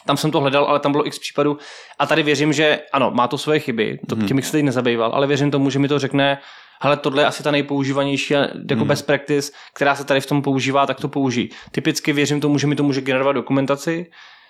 [0.06, 1.58] tam jsem to hledal, ale tam bylo x případů.
[1.98, 5.12] A tady věřím, že ano, má to svoje chyby, to, tím bych se teď nezabýval,
[5.14, 6.38] ale věřím tomu, že mi to řekne,
[6.82, 8.34] hele, tohle je asi ta nejpoužívanější
[8.70, 11.48] jako best practice, která se tady v tom používá, tak to použij.
[11.70, 14.06] Typicky věřím tomu, že mi to může generovat dokumentaci,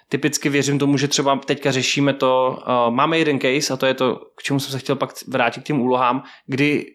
[0.08, 3.94] typicky věřím tomu, že třeba teďka řešíme to, uh, máme jeden case a to je
[3.94, 6.86] to, k čemu jsem se chtěl pak vrátit k těm úlohám, kdy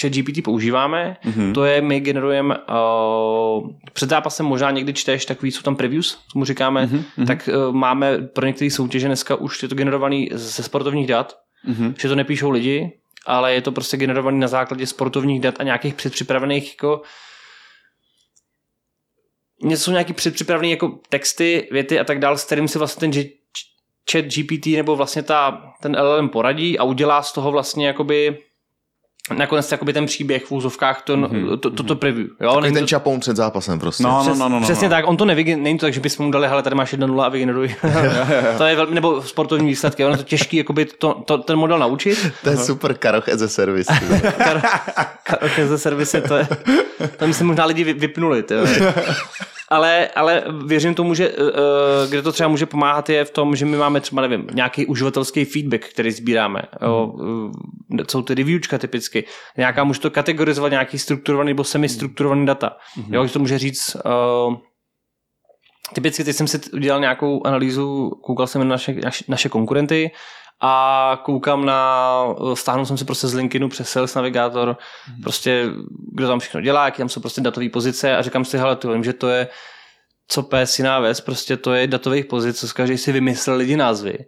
[0.00, 1.52] chat GPT používáme, mm-hmm.
[1.52, 6.44] to je, my generujeme uh, před zápasem možná někdy čteš takový, jsou tam previews, tomu
[6.44, 7.26] říkáme, mm-hmm.
[7.26, 11.38] tak uh, máme pro některé soutěže dneska už je to generovaný ze sportovních dat,
[11.68, 11.94] mm-hmm.
[11.98, 12.92] že to nepíšou lidi,
[13.26, 17.02] ale je to prostě generovaný na základě sportovních dat a nějakých předpřipravených jako
[19.62, 23.24] něco jsou nějaký předpřipravené jako texty, věty a tak dál, s kterým si vlastně ten
[24.12, 28.38] chat GPT nebo vlastně ta, ten LLM poradí a udělá z toho vlastně jakoby
[29.36, 31.58] nakonec jakoby ten příběh v úzovkách, to, mm-hmm.
[31.58, 32.26] to, to, to preview.
[32.40, 32.54] Jo?
[32.54, 34.02] Takový ten to, čapoun před zápasem prostě.
[34.02, 34.94] No, no, no, no, no, přesně no.
[34.94, 37.22] tak, on to nevygen, není to tak, že bychom mu dali, hele, tady máš 1-0
[37.22, 37.74] a vygeneruj.
[38.58, 41.78] to je velmi, nebo sportovní výsledky, ono je to těžký, jakoby to, to, ten model
[41.78, 42.32] naučit.
[42.44, 43.92] To je super karoch as a service.
[44.00, 44.22] ty vole.
[45.22, 46.48] Karaoke ze servise, to je,
[47.16, 48.44] to myslím možná lidi vy- vypnuli.
[49.70, 51.46] Ale, ale věřím tomu, že uh,
[52.08, 55.44] kde to třeba může pomáhat je v tom, že my máme třeba, nevím, nějaký uživatelský
[55.44, 56.62] feedback, který sbíráme.
[56.82, 57.52] Jo, uh,
[58.10, 59.24] jsou ty reviewčka typicky.
[59.56, 62.76] Nějaká může to kategorizovat nějaký strukturovaný nebo semi-strukturovaný data.
[63.10, 63.96] Jo, že to může říct
[65.94, 70.10] Typicky teď jsem si udělal nějakou analýzu, koukal jsem na naše, naše, naše konkurenty
[70.60, 72.24] a koukám na,
[72.54, 74.76] stáhnul jsem si prostě z LinkedInu přes Sales Navigator,
[75.08, 75.22] mm.
[75.22, 75.66] prostě
[76.12, 78.88] kdo tam všechno dělá, jaký tam jsou prostě datové pozice a říkám si, hele, ty
[78.88, 79.48] vím, že to je
[80.30, 84.18] co pes jiná věc, prostě to je datových pozic, co každý si vymyslel lidi názvy.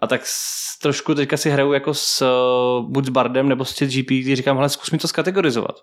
[0.00, 3.82] A tak s, trošku teďka si hraju jako s, uh, buď s Bardem nebo s
[3.82, 5.76] GPT, říkám, hele, zkus mi to skategorizovat.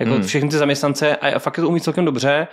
[0.00, 0.22] Jako hmm.
[0.22, 2.48] všechny ty zaměstnance a, a fakt to umí celkem dobře,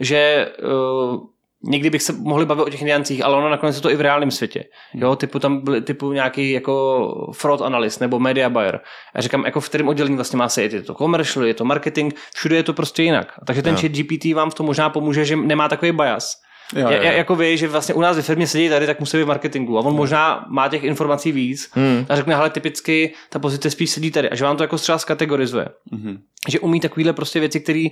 [0.00, 1.20] že uh,
[1.64, 4.00] někdy bych se mohli bavit o těch niancích, ale ono nakonec je to i v
[4.00, 4.64] reálném světě.
[4.94, 8.80] Jo, typu tam byly typu nějaký jako fraud analyst nebo media buyer.
[9.14, 10.72] A říkám, jako v kterém oddělení vlastně má se jít.
[10.72, 13.32] Je to commercial, je to marketing, všude je to prostě jinak.
[13.46, 13.80] Takže ten Jo.
[13.80, 16.42] chat GPT vám v tom možná pomůže, že nemá takový bias.
[16.76, 17.02] Jo, jo.
[17.02, 19.78] Jako vy, že vlastně u nás ve firmě sedí tady, tak musí být v marketingu.
[19.78, 22.06] A on možná má těch informací víc Hmm.
[22.08, 24.30] a řekne, hele, typicky ta pozice spíš sedí tady.
[24.30, 25.68] A že vám to jako třeba skategorizuje.
[25.90, 26.18] Mhm.
[26.48, 27.86] Že umí takovýhle prostě věci, které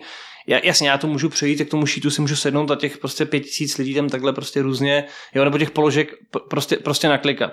[0.47, 3.41] jasně, já to můžu přejít, k tomu šítu si můžu sednout a těch prostě pět
[3.41, 5.05] tisíc lidí tam takhle prostě různě,
[5.35, 6.15] jo, nebo těch položek
[6.49, 7.53] prostě, prostě naklikat.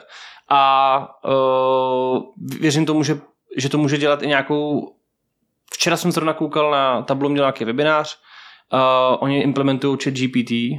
[0.49, 2.23] A uh,
[2.59, 3.19] věřím tomu, že,
[3.57, 4.93] že to může dělat i nějakou
[5.73, 8.19] Včera jsem zrovna koukal na tablo, měl nějaký webinář,
[8.73, 10.75] Uh, oni implementují chat GPT uh,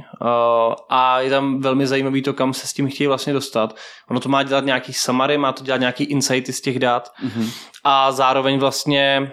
[0.89, 3.75] a je tam velmi zajímavý to, kam se s tím chtějí vlastně dostat.
[4.09, 7.49] Ono to má dělat nějaký summary, má to dělat nějaký insighty z těch dat Mhm.
[7.83, 9.31] a zároveň vlastně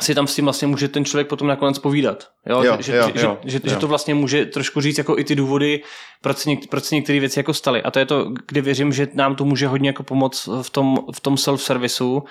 [0.00, 2.28] si tam s tím vlastně může ten člověk potom nakonec povídat.
[2.46, 2.62] Jo?
[2.62, 3.60] Jo, že, jo, že, jo, že, jo.
[3.64, 5.82] že, to vlastně může trošku říct jako i ty důvody,
[6.22, 7.82] proč se, něk, proč se některé věci jako staly.
[7.82, 10.98] A to je to, kde věřím, že nám to může hodně jako pomoct v tom,
[11.14, 12.22] v tom self-servisu,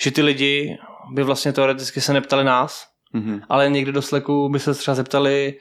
[0.00, 0.76] že ty lidi
[1.14, 3.42] by vlastně teoreticky se neptali nás, Mhm.
[3.48, 5.54] ale někde do Slacku by se třeba zeptali,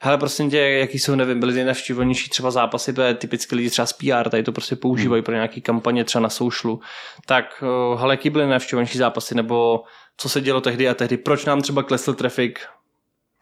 [0.00, 3.92] hele, prosím tě, jaký jsou, nevím, byly nejnavštěvovanější třeba zápasy, protože typicky lidi třeba z
[3.92, 6.80] PR, tady to prostě používají pro nějaký kampaně třeba na socialu,
[7.26, 9.84] tak uh, hele, jaký byly nejnavštěvovanější zápasy, nebo
[10.16, 12.60] co se dělo tehdy a tehdy, proč nám třeba klesl trafik,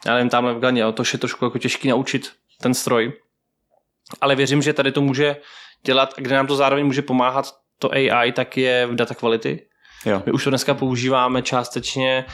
[0.07, 3.13] já nevím, tamhle v Ganě, to je trošku jako těžký naučit ten stroj,
[4.21, 5.37] ale věřím, že tady to může
[5.85, 9.67] dělat, a kde nám to zároveň může pomáhat to AI, tak je v data quality,
[10.07, 10.23] Jo.
[10.27, 12.25] my už to dneska používáme částečně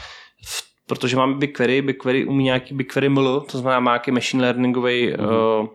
[0.45, 5.13] v protože máme BigQuery, BigQuery umí nějaký BigQuery ML, to znamená má nějaký machine learningový
[5.13, 5.61] mm-hmm.
[5.61, 5.67] uh,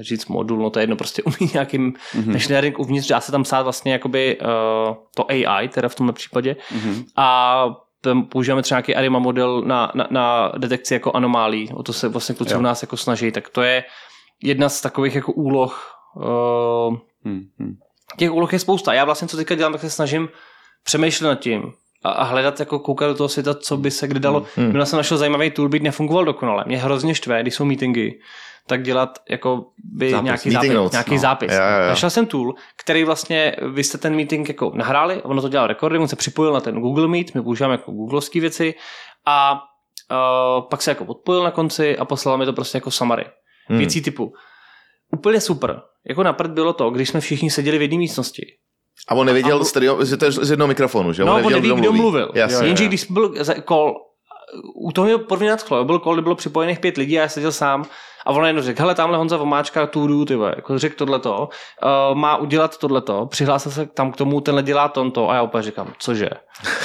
[0.00, 2.32] říct modul, no to je jedno, prostě umí nějaký mm-hmm.
[2.32, 6.12] machine learning uvnitř, dá se tam psát vlastně jakoby uh, to AI, teda v tomhle
[6.12, 6.56] případě.
[6.72, 7.04] Mm-hmm.
[7.16, 7.66] A
[8.00, 12.08] tam používáme třeba nějaký ARIMA model na, na, na detekci jako anomálí, o to se
[12.08, 13.84] vlastně kluci u nás jako snaží, tak to je
[14.42, 15.94] jedna z takových jako úloh.
[16.16, 17.76] Uh, hmm.
[18.16, 18.92] Těch úloh je spousta.
[18.92, 20.28] Já vlastně co teďka dělám, tak se snažím
[20.84, 21.72] přemýšlet nad tím
[22.04, 24.46] a, a hledat, jako koukat do toho světa, co by se kdy dalo.
[24.56, 24.72] Hmm.
[24.72, 26.64] Byla jsem našel zajímavý tool, byť nefungoval dokonale.
[26.66, 28.20] Mě hrozně štve, když jsou meetingy,
[28.66, 29.64] tak dělat jako
[29.94, 30.24] by zápis.
[30.24, 31.18] nějaký, zápis, notes, nějaký no.
[31.18, 31.52] zápis.
[31.52, 31.88] Ja, ja, ja.
[31.88, 35.98] Našel jsem tool, který vlastně, vy jste ten meeting jako nahráli, ono to dělal rekordy,
[35.98, 38.74] on se připojil na ten Google Meet, my používáme jako googlovské věci
[39.26, 43.24] a uh, pak se jako odpojil na konci a poslal mi to prostě jako summary.
[43.66, 43.78] Hmm.
[43.78, 44.32] Věcí typu.
[45.12, 45.80] Úplně super.
[46.08, 48.46] Jako napřed bylo to, když jsme všichni seděli v jedné místnosti.
[49.08, 51.24] A on nevěděl, a, stereo, že to je z jednoho mikrofonu, že?
[51.24, 52.30] No, on, nevěděl, on neví, kdo mluvil.
[52.34, 52.60] Yes.
[52.60, 53.34] Jenže když byl
[53.68, 53.94] call,
[54.74, 57.52] u toho je první nadchlo, byl call, kdy bylo připojených pět lidí a já seděl
[57.52, 57.84] sám
[58.26, 61.48] a on jenom řekl, hele, tamhle Honza Vomáčka, tu ty jako řekl tohleto,
[62.10, 65.62] uh, má udělat tohleto, přihlásil se tam k tomu, tenhle dělá tonto a já úplně
[65.62, 66.30] říkám, cože?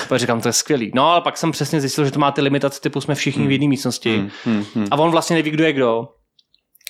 [0.06, 0.92] úplně říkám, to je skvělý.
[0.96, 3.48] No ale pak jsem přesně zjistil, že to má ty limitace typu jsme všichni hmm.
[3.48, 4.30] v jedné místnosti hmm.
[4.46, 4.66] Hmm.
[4.76, 4.88] Hmm.
[4.92, 6.08] a on vlastně neví, kdo je kdo.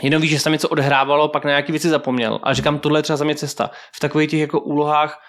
[0.02, 2.40] Jenom ví, že se tam něco odhrávalo, pak na nějaké věci zapomněl.
[2.44, 3.72] A říkám, tohle je třeba za mě cesta.
[3.96, 5.20] V takových těch jako úlohách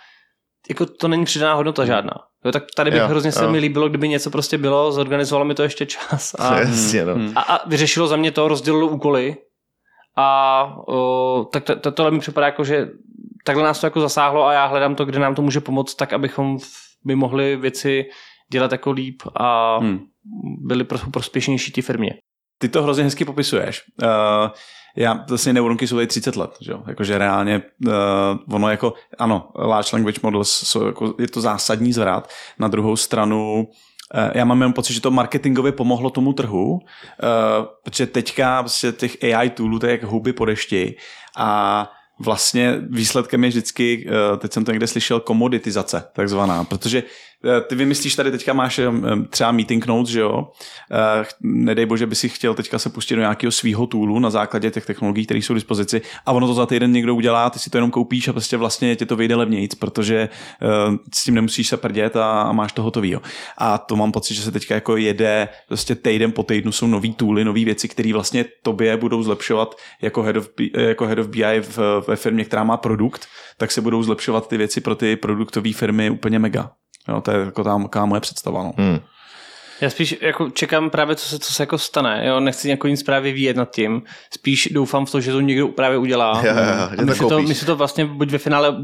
[0.68, 2.14] jako to není přidaná hodnota žádná.
[2.44, 3.32] Jo, tak tady bych jo, hrozně jo.
[3.32, 7.14] se mi líbilo, kdyby něco prostě bylo, zorganizovalo mi to ještě čas a, Jasně, no.
[7.36, 9.36] a, a vyřešilo za mě to, rozdělilo úkoly
[10.16, 12.88] a o, tak to, to, tohle mi připadá jako, že
[13.44, 16.12] takhle nás to jako zasáhlo a já hledám to, kde nám to může pomoct, tak
[16.12, 16.58] abychom
[17.04, 18.04] by mohli věci
[18.52, 20.00] dělat jako líp a hmm.
[20.66, 22.10] byli prospěšnější ty firmě.
[22.64, 23.82] Ty to hrozně hezky popisuješ.
[24.02, 24.08] Uh,
[24.96, 26.82] já vlastně neuronky jsou tady 30 let, že jo?
[26.88, 27.92] Jakože reálně uh,
[28.54, 32.30] ono jako, ano, large language models jsou jako, je to zásadní zvrat.
[32.58, 33.68] Na druhou stranu
[34.14, 36.80] uh, já mám jenom pocit, že to marketingově pomohlo tomu trhu,
[37.82, 40.96] protože teďka vlastně těch AI toolů to je jak huby po dešti
[41.36, 44.08] a vlastně výsledkem je vždycky,
[44.38, 47.33] teď jsem to někde slyšel, komoditizace takzvaná, protože Eh,
[47.66, 48.90] ty vymyslíš tady teďka máš eh,
[49.30, 50.48] třeba meeting notes, že jo?
[50.92, 54.70] Eh, nedej bože, by si chtěl teďka se pustit do nějakého svého toolu na základě
[54.70, 57.70] těch technologií, které jsou k dispozici a ono to za týden někdo udělá, ty si
[57.70, 60.28] to jenom koupíš a prostě vlastně ti to vyjde levnějc, protože
[61.14, 63.16] s tím nemusíš se prdět a, máš to hotový.
[63.58, 67.14] A to mám pocit, že se teďka jako jede prostě týden po týdnu jsou nový
[67.14, 71.60] tooly, nové věci, které vlastně tobě budou zlepšovat jako head of, jako head of BI
[71.60, 73.26] v, ve firmě, která má produkt,
[73.58, 76.70] tak se budou zlepšovat ty věci pro ty produktové firmy úplně mega.
[77.08, 78.62] Jo, to je jako ta, ta moje představa.
[78.62, 78.72] No.
[78.76, 78.98] Hmm.
[79.80, 82.26] Já spíš jako čekám právě, co se, co se jako stane.
[82.26, 82.40] Jo?
[82.40, 84.02] Nechci jako nic právě vyjet nad tím.
[84.34, 86.42] Spíš doufám v to, že to někdo právě udělá.
[86.44, 88.76] Ja, ja, a my, si to, my si to vlastně buď ve finále,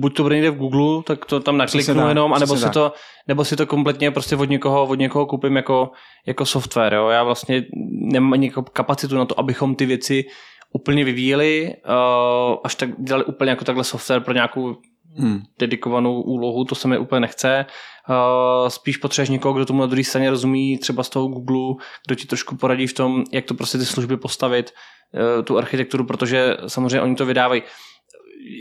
[0.00, 2.92] buď to bude někde v Google, tak to tam nakliknu jenom, anebo si, to,
[3.28, 5.90] nebo si to kompletně prostě od někoho, od někoho koupím jako,
[6.26, 6.94] jako software.
[6.94, 7.08] Jo?
[7.08, 7.64] Já vlastně
[8.12, 10.24] nemám ani jako kapacitu na to, abychom ty věci
[10.72, 14.76] úplně vyvíjeli, uh, až tak dělali úplně jako takhle software pro nějakou
[15.18, 15.42] hmm.
[15.58, 17.66] dedikovanou úlohu, to se mi úplně nechce.
[18.08, 22.14] Uh, spíš potřebuješ někoho, kdo tomu na druhé straně rozumí, třeba z toho Google, kdo
[22.14, 24.70] ti trošku poradí v tom, jak to prostě ty služby postavit,
[25.14, 27.62] uh, tu architekturu, protože samozřejmě oni to vydávají.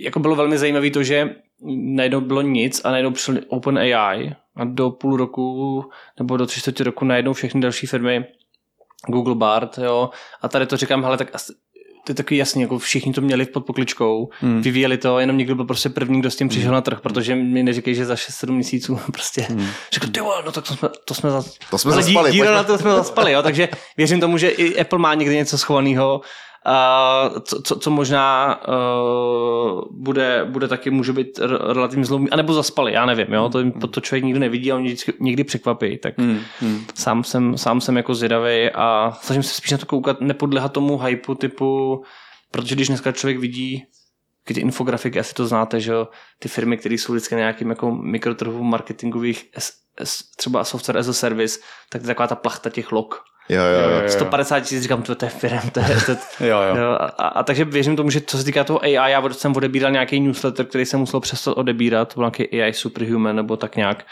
[0.03, 1.35] Jako bylo velmi zajímavé to, že
[1.95, 5.83] najednou bylo nic a najednou přišel OpenAI a do půl roku
[6.19, 8.25] nebo do tři čtvrtě roku najednou všechny další firmy
[9.07, 10.09] Google Bard, jo,
[10.41, 11.53] a tady to říkám, hele, tak asi,
[12.07, 14.61] to je takový jasný, jako všichni to měli pod pokličkou, hmm.
[14.61, 16.73] vyvíjeli to, jenom někdo byl prostě první, kdo s tím přišel hmm.
[16.73, 19.67] na trh, protože mi neříkají, že za 6-7 měsíců prostě hmm.
[19.93, 21.43] řekl, ty no tak to jsme, to jsme, za...
[21.69, 22.31] to jsme zaspali.
[22.31, 25.57] Díra na to jsme zaspali, jo, takže věřím tomu, že i Apple má někdy něco
[25.57, 26.21] schovaného
[26.65, 31.39] Uh, co, co, co možná uh, bude, bude taky, může být
[31.73, 34.83] relativně zlomý, anebo zaspali, já nevím, jo, to, to, to člověk nikdy nevidí a on
[34.83, 36.85] někdy, někdy překvapí, tak hmm, hmm.
[36.95, 40.97] Sám, jsem, sám jsem jako zvědavý a snažím se spíš na to koukat, nepodlehat tomu
[40.97, 42.03] hypeu typu,
[42.51, 43.83] protože když dneska člověk vidí
[44.43, 46.07] ty infografiky, asi to znáte, že jo,
[46.39, 49.49] ty firmy, které jsou vždycky na nějakým jako mikrotrhu marketingových,
[50.37, 51.59] třeba software as a service,
[51.89, 54.09] tak to je taková ta plachta těch log, Jo, jo, jo.
[54.09, 56.11] 150 tisíc, říkám, to, je firm, to je, to,
[56.45, 56.75] jo, jo.
[56.75, 59.91] jo a, a, takže věřím tomu, že co se týká toho AI, já jsem odebíral
[59.91, 64.05] nějaký newsletter, který jsem musel přestat odebírat, to byl nějaký AI Superhuman nebo tak nějak.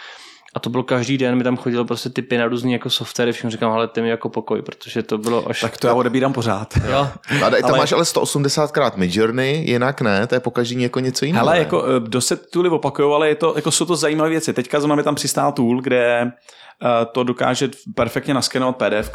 [0.56, 3.50] A to bylo každý den, mi tam chodilo prostě typy na různý jako software, všem
[3.50, 5.62] říkám, ale ty mi jako pokoj, protože to bylo až...
[5.62, 6.74] Tak to já odebírám pořád.
[6.90, 7.08] Jo.
[7.46, 7.78] A tam ale...
[7.78, 11.48] máš ale 180 krát Midjourney, jinak ne, to je pokaždý jako něco jiného.
[11.48, 14.54] Ale jako kdo se tuly opakují, ale je to, jako jsou to zajímavé věci.
[14.54, 19.12] Teďka zrovna mi tam přistál tool, kde uh, to dokáže perfektně naskenovat PDF,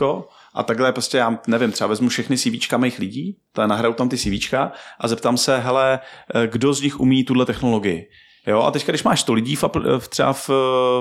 [0.55, 4.19] a takhle prostě já nevím, třeba vezmu všechny CVčka mých lidí, to nahraju tam ty
[4.19, 6.01] CVčka a zeptám se, hele,
[6.35, 8.09] eh, kdo z nich umí tuhle technologii?
[8.47, 9.65] Jo, a teďka, když máš 100 lidí v,
[9.99, 10.49] v třeba v,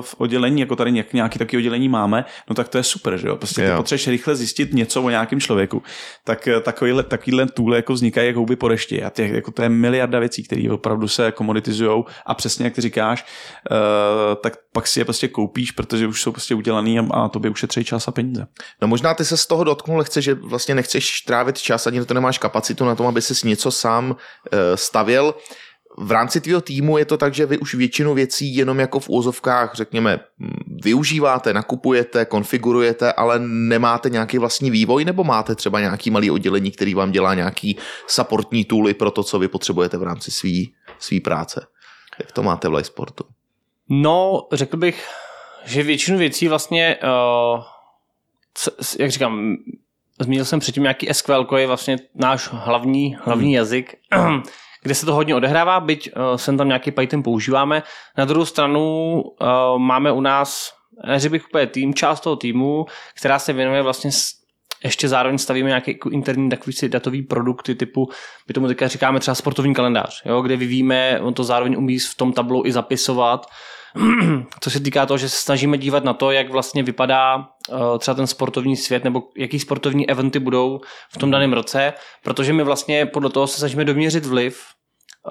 [0.02, 3.28] v oddělení, jako tady nějak, nějaký taky oddělení máme, no tak to je super, že
[3.28, 3.36] jo?
[3.36, 3.78] Prostě ty Jo.
[3.78, 5.84] potřebuješ rychle zjistit něco o nějakém člověku.
[6.24, 9.04] Tak eh, takovýhle, takovýhle tool jako vznikají jako houby po dešti.
[9.04, 12.82] A těch, jako to je miliarda věcí, které opravdu se komoditizují a přesně jak ty
[12.82, 13.26] říkáš,
[13.72, 13.78] uh,
[14.44, 17.84] tak pak si je prostě koupíš, protože už jsou prostě udělaný a, a tobě ušetří
[17.84, 18.48] čas a peníze.
[18.82, 22.14] No možná ty se z toho dotknul lehce, že vlastně nechceš trávit čas, ani to
[22.14, 24.16] nemáš kapacitu na tom, aby si něco sám
[24.52, 25.34] eh, stavěl.
[25.98, 29.10] V rámci tvého týmu je to tak, že vy už většinu věcí jenom jako v
[29.10, 30.20] úzovkách, řekněme,
[30.84, 36.94] využíváte, nakupujete, konfigurujete, ale nemáte nějaký vlastní vývoj, nebo máte třeba nějaký malý oddělení, který
[36.94, 41.68] vám dělá nějaký supportní tooly pro to, co vy potřebujete v rámci svý, svý práce.
[42.20, 43.24] Jak to máte v Lightsportu?
[43.90, 45.08] No, řekl bych,
[45.66, 46.98] že většinu věcí vlastně,
[47.56, 47.64] uh,
[49.00, 49.56] jak říkám,
[50.20, 53.96] zmínil jsem předtím nějaký SQL, je vlastně náš hlavní, hlavní jazyk,
[54.82, 57.84] kde se to hodně odehrává, byť uh, sem tam nějaký Python používáme.
[58.18, 60.74] Na druhou stranu uh, máme u nás,
[61.08, 62.86] neřekl bych úplně tým, část toho týmu,
[63.16, 64.12] která se věnuje vlastně
[64.84, 68.10] ještě zároveň stavíme nějaké jako interní takový si datový produkty typu,
[68.48, 72.16] my tomu teďka říkáme třeba sportovní kalendář, jo, kde vyvíjíme, on to zároveň umí v
[72.16, 73.46] tom tablu i zapisovat,
[74.60, 78.16] co se týká toho, že se snažíme dívat na to, jak vlastně vypadá uh, třeba
[78.16, 81.94] ten sportovní svět nebo jaký sportovní eventy budou v tom daném roce,
[82.24, 84.64] protože my vlastně podle toho se snažíme doměřit vliv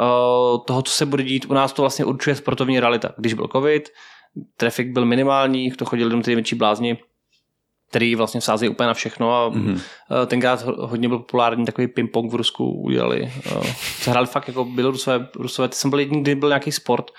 [0.01, 1.47] uh, toho, co se bude dít.
[1.49, 3.11] U nás to vlastně určuje sportovní realita.
[3.17, 3.89] Když byl covid,
[4.57, 6.99] trafik byl minimální, to chodili jenom ty největší blázni,
[7.89, 9.81] který vlastně vsázejí úplně na všechno a mm-hmm.
[10.27, 13.33] tenkrát ho- hodně byl populární takový ping-pong v Rusku udělali.
[14.07, 17.11] hráli fakt jako Bělorusové, Rusové, ty jsem byl jediný, kdy byl nějaký sport.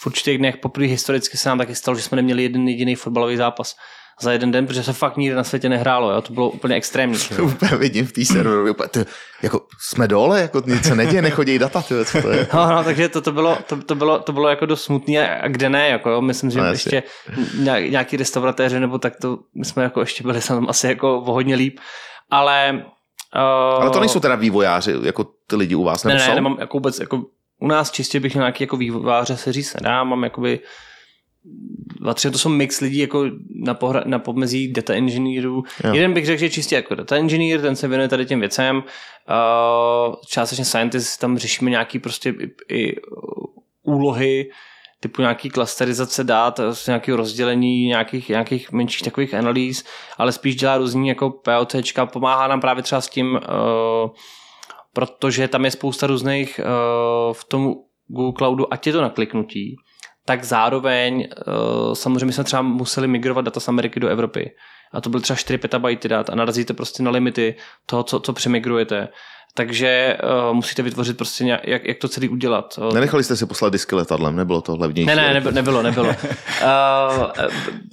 [0.00, 3.36] V určitých dnech poprvé historicky se nám taky stalo, že jsme neměli jeden jediný fotbalový
[3.36, 3.76] zápas
[4.20, 6.10] za jeden den, protože se fakt nikde na světě nehrálo.
[6.12, 6.22] Jo?
[6.22, 7.18] To bylo úplně extrémní.
[7.36, 9.04] To úplně vidím v té serveru, úplně, ty,
[9.42, 12.46] jako jsme dole, jako nic se neděje, nechodí data, ty, co to je?
[12.54, 15.48] No, no, takže to, to, bylo, to, to, bylo, to bylo jako dost smutný a
[15.48, 17.02] kde ne, jako jo, myslím, že No, ještě
[17.58, 21.32] nějak- nějaký restauratéři nebo tak to, my jsme jako ještě byli tam asi jako o
[21.32, 21.80] hodně líp,
[22.30, 22.82] ale...
[23.36, 26.34] Uh, Ale to nejsou teda vývojáři, jako ty lidi u vás, ne, ne, jsou?
[26.34, 27.22] nemám jako vůbec, jako
[27.58, 30.60] u nás čistě bych měl nějaký jako vývojáře se říct nedá, mám jakoby
[32.00, 33.24] dva, tři, to jsou mix lidí jako
[33.54, 35.62] na, pohra, na pomezí data engineerů.
[35.84, 35.94] Jo.
[35.94, 38.76] Jeden bych řekl, že čistě jako data engineer, ten se věnuje tady těm věcem.
[38.76, 42.96] Uh, částečně scientist, tam řešíme nějaký prostě i, i
[43.82, 44.50] úlohy,
[45.00, 49.84] typu nějaký klasterizace dat, nějakého rozdělení, nějakých, nějakých menších takových analýz,
[50.18, 54.10] ale spíš dělá různý jako POCčka, pomáhá nám právě třeba s tím, uh,
[54.92, 57.74] protože tam je spousta různých uh, v tom
[58.06, 59.76] Google Cloudu, ať je to na kliknutí,
[60.26, 64.50] tak zároveň uh, samozřejmě jsme třeba museli migrovat data z Ameriky do Evropy.
[64.92, 67.54] A to byly třeba 4 petabajty dat a narazíte prostě na limity
[67.86, 69.08] toho, co, co přemigrujete.
[69.54, 70.16] Takže
[70.48, 72.78] uh, musíte vytvořit prostě nějak, jak, jak to celý udělat.
[72.78, 75.06] Uh, Nenechali jste si poslat disky letadlem, nebylo to levnější?
[75.06, 75.82] ne, ne, nebylo, nebylo.
[75.82, 76.08] nebylo.
[76.08, 76.14] uh,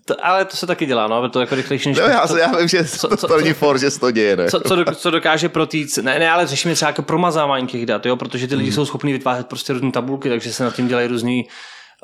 [0.05, 1.97] to, ale to se taky dělá, no, to jako rychlejší než...
[1.97, 3.99] No, já, to, já vím, že co- to, co- to není co- for, že se
[3.99, 4.49] to děje, ne?
[4.49, 5.97] co, co, do, co dokáže protít.
[5.97, 9.13] Ne, ne, ale řešíme třeba jako promazávání těch dat, jo, protože ty lidi jsou schopní
[9.13, 11.47] vytvářet prostě různé tabulky, takže se nad tím dělají různý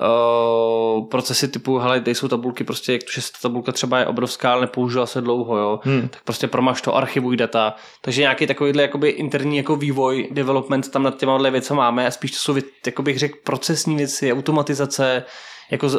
[0.01, 4.05] uh, procesy typu, hele, tady jsou tabulky, prostě jak to, že ta tabulka třeba je
[4.05, 6.07] obrovská, ale nepoužila se dlouho, jo, hmm.
[6.07, 7.75] tak prostě promaž to, archivuj data.
[8.01, 12.31] Takže nějaký takovýhle jakoby interní jako vývoj, development tam nad těma věcmi máme a spíš
[12.31, 12.55] to jsou,
[12.85, 15.23] jako bych řekl, procesní věci, automatizace,
[15.71, 15.89] jako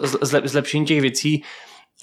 [0.44, 1.44] zlepšení těch věcí.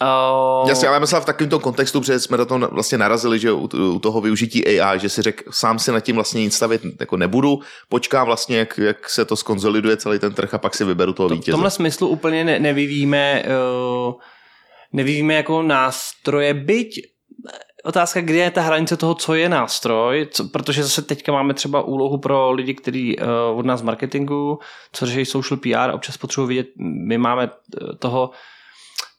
[0.01, 3.67] Uh, Jasně, ale myslel v takovémto kontextu, protože jsme na to vlastně narazili, že u,
[3.99, 7.59] toho využití AI, že si řekl, sám si nad tím vlastně nic stavět jako nebudu,
[7.89, 11.30] počkám vlastně, jak, jak se to skonzoliduje celý ten trh a pak si vyberu toho
[11.30, 11.51] To, v vítěze.
[11.51, 13.43] tomhle smyslu úplně ne, nevyvíjíme,
[14.07, 14.13] uh,
[14.93, 17.01] nevyvíjíme jako nástroje, byť
[17.84, 21.81] otázka, kde je ta hranice toho, co je nástroj, co, protože zase teďka máme třeba
[21.81, 24.59] úlohu pro lidi, kteří uh, od nás z marketingu,
[24.91, 26.67] co řeší social PR, občas potřebují vidět,
[27.07, 28.31] my máme eh, toho,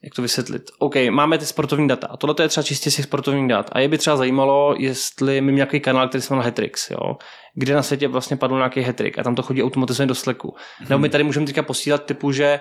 [0.02, 0.62] jak to vysvětlit.
[0.78, 2.06] OK, máme ty sportovní data.
[2.06, 3.70] A tohle je třeba čistě z těch sportovních dat.
[3.72, 7.16] A je by třeba zajímalo, jestli máme nějaký kanál, který se jmenuje Hetrix, jo?
[7.54, 10.54] kde na světě vlastně padl nějaký Hetrik a tam to chodí automatizovaně do Slacku.
[10.78, 10.88] Hmm.
[10.88, 12.60] Nebo my tady můžeme teďka posílat typu, že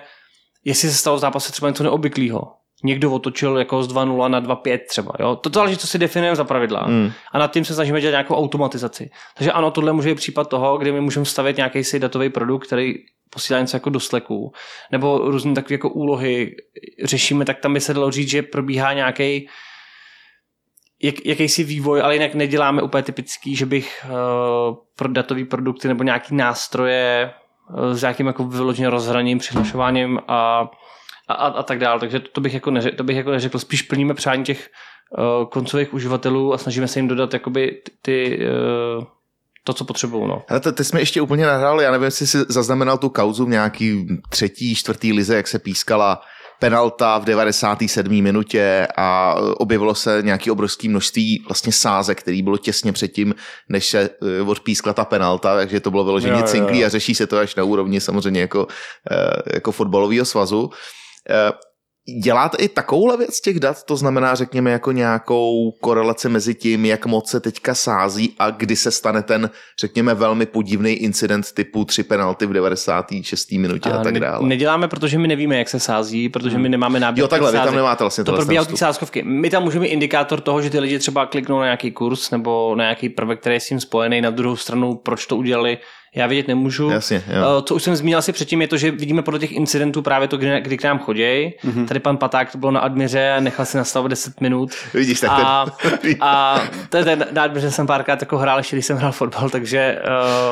[0.64, 2.52] jestli se stalo v zápase třeba něco neobvyklého,
[2.84, 5.12] někdo otočil jako z 2-0 na 2-5 třeba.
[5.20, 5.36] Jo?
[5.36, 6.84] To záleží, co si definujeme za pravidla.
[6.84, 7.12] Hmm.
[7.32, 9.10] A nad tím se snažíme dělat nějakou automatizaci.
[9.36, 12.66] Takže ano, tohle může být případ toho, kdy my můžeme stavět nějaký si datový produkt,
[12.66, 12.94] který
[13.30, 14.52] posílá něco jako do Slacku,
[14.92, 16.56] nebo různé takové jako úlohy
[17.04, 19.48] řešíme, tak tam by se dalo říct, že probíhá nějaký
[21.02, 26.02] jak, jakýsi vývoj, ale jinak neděláme úplně typický, že bych uh, pro datový produkty nebo
[26.02, 27.32] nějaký nástroje
[27.78, 30.68] uh, s nějakým jako vyloženě rozhraním, přihlašováním a,
[31.28, 32.00] a, a, a tak dále.
[32.00, 33.58] Takže to, to, bych jako neřekl, to bych jako neřekl.
[33.58, 34.70] Spíš plníme přání těch
[35.18, 38.38] uh, koncových uživatelů a snažíme se jim dodat jakoby ty, ty,
[38.98, 39.04] uh,
[39.64, 40.28] to, co potřebují.
[40.28, 40.42] No.
[40.48, 43.48] Ale to, ty jsme ještě úplně nahrál, já nevím, jestli jsi zaznamenal tu kauzu v
[43.48, 46.20] nějaký třetí, čtvrtý lize, jak se pískala
[46.60, 48.22] penalta v 97.
[48.22, 53.34] minutě a objevilo se nějaký obrovský množství vlastně sázek, který bylo těsně předtím,
[53.68, 57.38] než se eh, odpískla ta penalta, takže to bylo vyloženě cinklý a řeší se to
[57.38, 58.66] až na úrovni samozřejmě jako,
[59.10, 60.70] eh, jako fotbalového svazu.
[62.24, 67.06] Děláte i takovouhle věc těch dat, to znamená, řekněme, jako nějakou korelaci mezi tím, jak
[67.06, 69.50] moc se teďka sází a kdy se stane ten,
[69.80, 73.52] řekněme, velmi podivný incident typu tři penalty v 96.
[73.52, 74.48] minutě a, tak ne- dále.
[74.48, 77.22] Neděláme, protože my nevíme, jak se sází, protože my nemáme náběh.
[77.22, 79.22] Jo, takhle, vy tam nemáte vlastně To probíhá ty sázkovky.
[79.22, 82.74] My tam můžeme mít indikátor toho, že ty lidi třeba kliknou na nějaký kurz nebo
[82.76, 84.20] na nějaký prvek, který je s tím spojený.
[84.20, 85.78] Na druhou stranu, proč to udělali,
[86.14, 86.90] já vidět nemůžu.
[86.90, 87.58] Jasně, jo.
[87.58, 90.28] Eh, Co už jsem zmínil asi předtím, je to, že vidíme podle těch incidentů právě
[90.28, 91.52] to, kdy, kdy k nám chodí.
[91.64, 91.74] Mhm.
[91.74, 91.88] Mm-hmm.
[91.88, 94.70] Tady pan Paták to bylo na Admiře, nechal si nastavit 10 minut.
[94.94, 95.66] Vidíš, tak a,
[96.02, 96.14] ten...
[96.20, 99.50] a to je ten, na Admiře jsem párkrát jako hrál, ještě když jsem hrál fotbal,
[99.50, 99.98] takže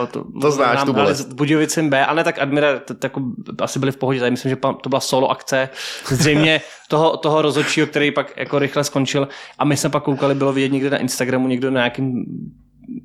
[0.00, 1.18] uh, to, To znáš, nám tu bolest.
[1.18, 3.22] s Budějovicem B, ale ne tak Admira, to, to, jako,
[3.60, 5.68] asi byli v pohodě, tady myslím, že to byla solo akce,
[6.08, 9.28] zřejmě toho, toho rozhodčího, který pak jako rychle skončil
[9.58, 12.24] a my jsme pak koukali, bylo vidět někde na Instagramu, někdo na nějakým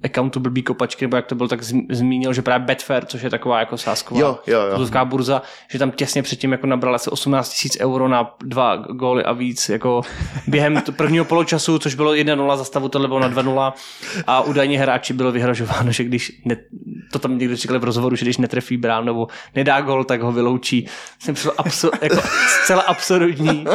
[0.03, 3.29] accountu blbý kopačky, nebo jak to byl, tak zm- zmínil, že právě Betfair, což je
[3.29, 4.59] taková jako sásková Jo, jo,
[4.93, 5.05] jo.
[5.05, 5.41] burza,
[5.71, 9.69] že tam těsně předtím jako nabral asi 18 tisíc euro na dva góly a víc,
[9.69, 10.01] jako
[10.47, 13.73] během prvního poločasu, což bylo 1-0 za stavu, tohle bylo na 2-0
[14.27, 16.55] a údajně hráči bylo vyhrožováno, že když, ne,
[17.11, 20.31] to tam někdo říkali v rozhovoru, že když netrefí brán nebo nedá gol, tak ho
[20.31, 20.87] vyloučí.
[21.19, 22.17] Jsem přišel absur, jako
[22.63, 23.65] zcela absurdní.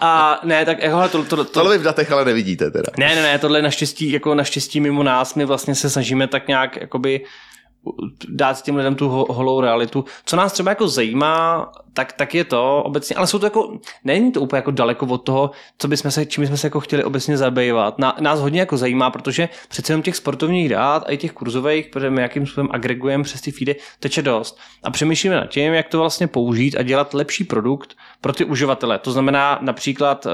[0.00, 2.90] A ne, tak jako to, to, to, Tohle vy v datech ale nevidíte teda.
[2.98, 6.48] ne, ne, ne, tohle je naštěstí, jako naštěstí mimo nás, my vlastně se snažíme tak
[6.48, 7.24] nějak jakoby
[8.28, 10.04] dát těm lidem tu ho- holou realitu.
[10.24, 14.32] Co nás třeba jako zajímá, tak, tak je to obecně, ale jsou to jako, není
[14.32, 17.36] to úplně jako daleko od toho, co bychom se, čím jsme se jako chtěli obecně
[17.36, 17.98] zabývat.
[17.98, 21.86] Na, nás hodně jako zajímá, protože přece jenom těch sportovních dát a i těch kurzových,
[21.86, 24.58] protože my jakým způsobem agregujeme přes ty feedy, teče dost.
[24.82, 28.98] A přemýšlíme nad tím, jak to vlastně použít a dělat lepší produkt pro ty uživatele.
[28.98, 30.32] To znamená například, uh,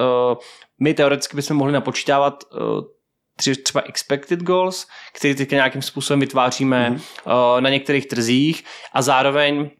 [0.80, 2.80] my teoreticky bychom mohli napočítávat uh,
[3.38, 7.54] tři, třeba expected goals, který teď nějakým způsobem vytváříme mm-hmm.
[7.54, 9.70] uh, na některých trzích a zároveň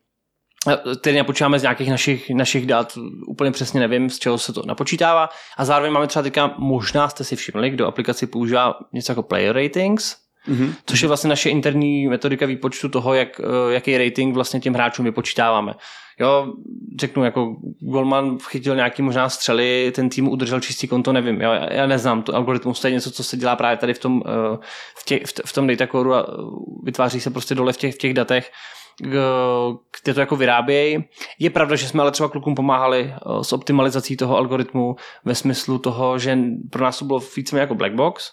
[0.69, 4.63] eh, který napočítáme z nějakých našich, našich dat, úplně přesně nevím, z čeho se to
[4.67, 5.29] napočítává.
[5.57, 9.57] A zároveň máme třeba teďka, možná jste si všimli, kdo aplikaci používá něco jako player
[9.57, 10.17] ratings,
[10.49, 10.75] mm-hmm.
[10.87, 15.05] což je vlastně naše interní metodika výpočtu toho, jak, eh, jaký rating vlastně těm hráčům
[15.05, 15.75] vypočítáváme.
[16.21, 16.53] Jo,
[17.01, 21.87] řeknu, jako Golman chytil nějaký možná střely, ten tým udržel čistý konto, nevím, jo, já
[21.87, 24.59] neznám, to algoritmus, to je něco, co se dělá právě tady v tom, eh,
[24.99, 26.33] v, tě, v, v tom data core a eh,
[26.85, 28.51] vytváří se prostě dole v těch, v těch datech,
[30.03, 31.05] kde to jako vyrábějí.
[31.39, 36.19] Je pravda, že jsme ale třeba klukům pomáhali s optimalizací toho algoritmu ve smyslu toho,
[36.19, 36.39] že
[36.71, 38.31] pro nás to bylo víceméně jako black box,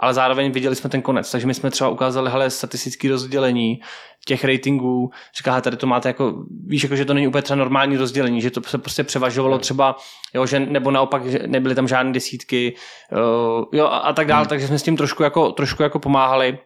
[0.00, 1.30] ale zároveň viděli jsme ten konec.
[1.30, 3.80] Takže my jsme třeba ukázali, hele, statistické rozdělení
[4.26, 7.56] těch ratingů, říká, hele, tady to máte jako, víš, jako, že to není úplně třeba
[7.56, 9.96] normální rozdělení, že to se prostě převažovalo třeba,
[10.34, 12.74] jo, že, nebo naopak, že nebyly tam žádné desítky,
[13.12, 16.58] uh, jo, a, a tak dále, takže jsme s tím trošku jako, trošku jako pomáhali.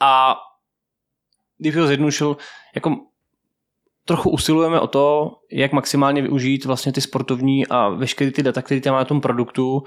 [0.00, 0.36] A
[1.58, 2.36] když ho zjednodušil,
[2.74, 2.96] jako
[4.04, 8.80] trochu usilujeme o to, jak maximálně využít vlastně ty sportovní a veškeré ty data, které
[8.80, 9.82] tam má na tom produktu,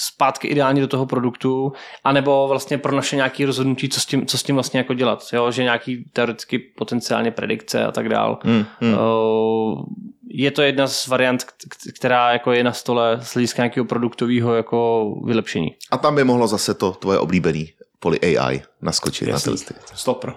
[0.00, 1.72] zpátky ideálně do toho produktu,
[2.04, 5.24] anebo vlastně pro naše nějaké rozhodnutí, co s tím, co s tím vlastně jako dělat.
[5.32, 5.50] Jo?
[5.50, 8.38] Že nějaký teoreticky potenciálně predikce a tak dál.
[8.42, 8.94] Hmm, hmm.
[8.94, 9.84] Uh,
[10.28, 11.46] je to jedna z variant,
[11.94, 15.74] která jako je na stole z hlediska nějakého produktového jako vylepšení.
[15.90, 19.34] A tam by mohlo zase to tvoje oblíbený poli AI naskočit Jasný.
[19.34, 19.74] na ty listy.
[19.94, 20.32] Stopro.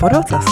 [0.00, 0.44] Podotaz.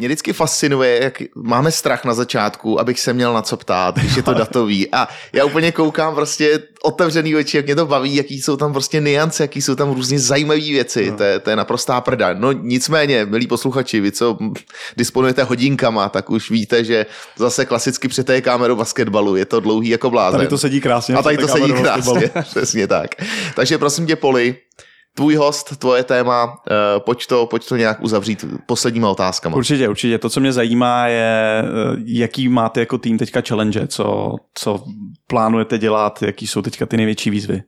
[0.00, 4.16] Mě vždycky fascinuje, jak máme strach na začátku, abych se měl na co ptát, když
[4.16, 4.88] je to datový.
[4.92, 9.00] A já úplně koukám prostě otevřený oči, jak mě to baví, jaký jsou tam prostě
[9.00, 11.10] niance, jaký jsou tam různě zajímavé věci.
[11.10, 11.16] No.
[11.16, 12.34] To, je, to je naprostá prda.
[12.34, 14.38] No nicméně, milí posluchači, vy co
[14.96, 17.06] disponujete hodinkama, tak už víte, že
[17.36, 19.36] zase klasicky přetékáme do basketbalu.
[19.36, 20.38] Je to dlouhý jako blázen.
[20.38, 21.14] Tady to sedí krásně.
[21.14, 23.10] A tady to sedí krásně, přesně tak.
[23.54, 24.56] Takže prosím tě, Poli,
[25.20, 29.56] tvůj host, tvoje téma, eh, pojď to, pojď to nějak uzavřít posledníma otázkama.
[29.56, 30.18] Určitě, určitě.
[30.18, 34.84] To, co mě zajímá, je, eh, jaký máte jako tým teďka challenge, co, co
[35.26, 37.62] plánujete dělat, jaký jsou teďka ty největší výzvy.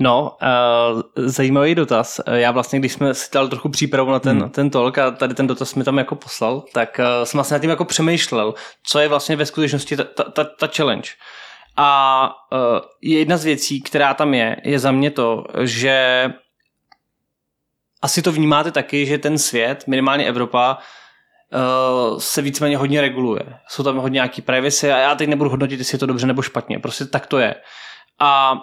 [0.00, 2.20] No, uh, zajímavý dotaz.
[2.30, 4.50] Já vlastně, když jsme si dali trochu přípravu na ten, hmm.
[4.50, 7.60] ten talk a tady ten dotaz mi tam jako poslal, tak uh, jsem vlastně nad
[7.60, 11.10] tím jako přemýšlel, co je vlastně ve skutečnosti ta, ta, ta, ta challenge.
[11.76, 16.24] A uh, jedna z věcí, která tam je, je za mě to, že
[18.02, 20.78] asi to vnímáte taky, že ten svět, minimálně Evropa,
[22.12, 23.42] uh, se víceméně hodně reguluje.
[23.68, 26.42] Jsou tam hodně nějaký privacy a já teď nebudu hodnotit, jestli je to dobře nebo
[26.42, 26.78] špatně.
[26.78, 27.54] Prostě tak to je.
[28.20, 28.54] A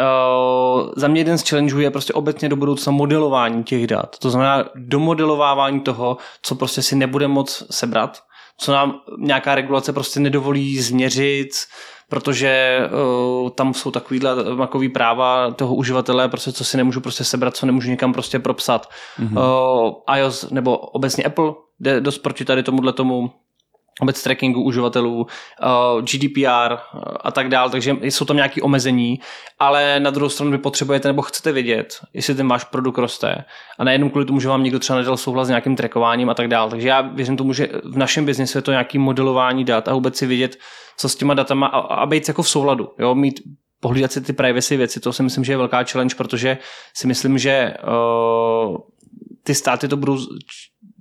[0.00, 4.18] Uh, za mě jeden z challengeů je prostě obecně do budoucna modelování těch dat.
[4.18, 8.22] To znamená domodelovávání toho, co prostě si nebude moc sebrat,
[8.56, 11.48] co nám nějaká regulace prostě nedovolí změřit,
[12.10, 12.78] protože
[13.42, 17.66] uh, tam jsou takovýhle takový práva toho uživatele, prostě co si nemůžu prostě sebrat, co
[17.66, 18.88] nemůžu někam prostě propsat.
[19.20, 19.38] Mm-hmm.
[19.38, 23.30] Uh, iOS nebo obecně Apple jde dost proti tady tomuhle tomu
[24.00, 29.20] vůbec trackingu uživatelů, uh, GDPR uh, a tak dále, takže jsou tam nějaké omezení,
[29.58, 33.44] ale na druhou stranu vy potřebujete nebo chcete vědět, jestli ten váš produkt roste
[33.78, 36.48] a nejenom kvůli tomu, že vám někdo třeba nedal souhlas s nějakým trackováním a tak
[36.48, 36.70] dále.
[36.70, 40.16] Takže já věřím tomu, že v našem biznesu je to nějaký modelování dat a vůbec
[40.16, 40.58] si vědět,
[40.96, 43.40] co s těma datama a, a být jako v souladu, jo, mít
[43.80, 46.58] pohlídat si ty privacy věci, to si myslím, že je velká challenge, protože
[46.94, 48.76] si myslím, že uh,
[49.42, 50.18] ty státy to budou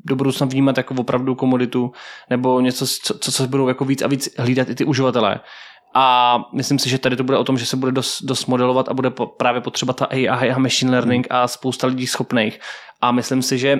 [0.10, 1.92] do budoucna vnímat jako opravdu komoditu
[2.30, 5.40] nebo něco, co, co se budou jako víc a víc hlídat i ty uživatelé.
[5.94, 8.90] A myslím si, že tady to bude o tom, že se bude dost, dost modelovat
[8.90, 12.60] a bude po, právě potřeba ta AI a machine learning a spousta lidí schopných.
[13.02, 13.80] A myslím si, že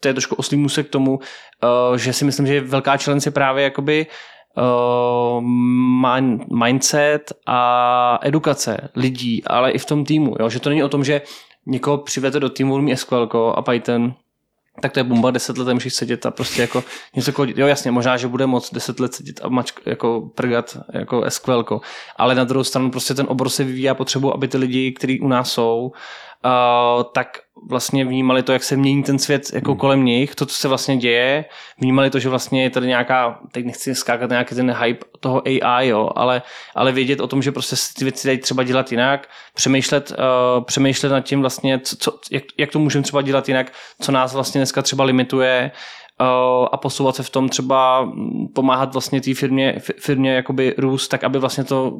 [0.00, 3.32] to je trošku oslý můsek k tomu, uh, že si myslím, že velká challenge je
[3.32, 4.06] právě jakoby
[4.56, 5.42] uh,
[6.64, 10.34] mindset a edukace lidí, ale i v tom týmu.
[10.40, 10.48] Jo?
[10.48, 11.22] Že to není o tom, že
[11.66, 14.14] někoho přivete do týmu, umí SQL a Python,
[14.80, 16.84] tak to je bomba, deset let můžeš sedět a prostě jako
[17.16, 17.58] něco kodit.
[17.58, 21.80] Jo, jasně, možná, že bude moc deset let sedět a mač, jako prgat jako SQL,
[22.16, 25.20] ale na druhou stranu prostě ten obor se vyvíjí a potřebu, aby ty lidi, kteří
[25.20, 25.92] u nás jsou,
[26.44, 27.38] uh, tak
[27.68, 29.80] vlastně vnímali to, jak se mění ten svět jako hmm.
[29.80, 31.44] kolem nich, to, co se vlastně děje,
[31.78, 35.88] vnímali to, že vlastně je tady nějaká, teď nechci skákat nějaký ten hype toho AI,
[35.88, 36.42] jo, ale,
[36.74, 41.08] ale vědět o tom, že prostě ty věci dají třeba dělat jinak, přemýšlet, uh, přemýšlet
[41.08, 44.58] nad tím vlastně, co, co, jak, jak to můžeme třeba dělat jinak, co nás vlastně
[44.58, 45.70] dneska třeba limituje,
[46.72, 51.24] a posouvat se v tom třeba mm, pomáhat vlastně té firmě, firmě jakoby růst, tak
[51.24, 51.98] aby vlastně to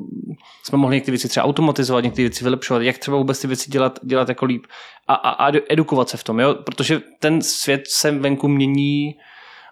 [0.65, 3.99] jsme mohli některé věci třeba automatizovat, některé věci vylepšovat, jak třeba vůbec ty věci dělat,
[4.03, 4.66] dělat jako líp.
[5.09, 6.55] A, a, a edukovat se v tom, jo?
[6.55, 9.15] protože ten svět se venku mění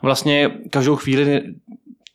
[0.02, 1.42] vlastně každou chvíli.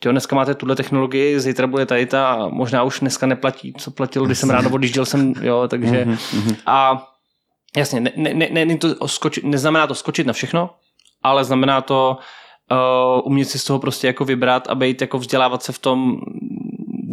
[0.05, 3.91] Jo, dneska máte tuhle technologii, zítra bude tady ta a možná už dneska neplatí, co
[3.91, 7.07] platilo, když jsem ráno odjížděl jsem, jo, takže Mhm, a
[7.77, 10.69] jasně, ne, ne, ne, ne, to skočit, neznamená to skočit na všechno,
[11.23, 12.17] ale znamená to
[12.71, 16.21] uh, umět si z toho prostě jako vybrat a být jako vzdělávat se v tom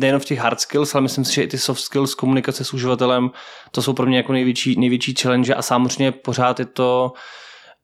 [0.01, 2.75] nejen v těch hard skills, ale myslím si, že i ty soft skills, komunikace s
[2.75, 3.31] uživatelem,
[3.71, 7.13] to jsou pro mě jako největší, největší challenge a samozřejmě pořád je to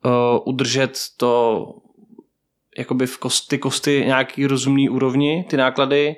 [0.05, 0.11] uh,
[0.45, 1.65] udržet to
[2.77, 6.15] jakoby v kost, ty kosty nějaký rozumný úrovni, ty náklady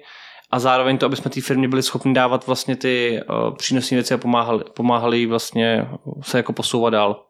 [0.52, 4.14] a zároveň to, aby jsme té firmě byli schopni dávat vlastně ty uh, přínosné věci
[4.14, 5.88] a pomáhali, pomáhali vlastně
[6.22, 7.27] se jako posouvat dál.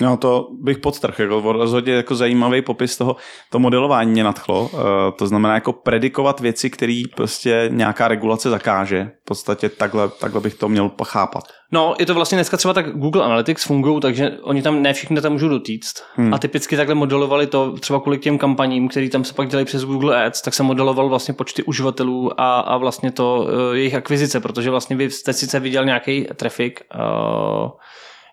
[0.00, 3.16] No to bych podstrh, jako rozhodně jako zajímavý popis toho,
[3.50, 4.80] to modelování mě nadchlo, uh,
[5.18, 10.54] to znamená jako predikovat věci, které prostě nějaká regulace zakáže, v podstatě takhle, takhle bych
[10.54, 11.44] to měl pochápat.
[11.72, 15.20] No, je to vlastně dneska třeba tak Google Analytics fungují, takže oni tam ne všichni
[15.20, 16.02] tam můžou dotýct.
[16.14, 16.34] Hmm.
[16.34, 19.84] A typicky takhle modelovali to třeba kvůli těm kampaním, který tam se pak dělají přes
[19.84, 24.40] Google Ads, tak se modeloval vlastně počty uživatelů a, a vlastně to uh, jejich akvizice,
[24.40, 27.70] protože vlastně vy jste sice viděl nějaký trafik, uh,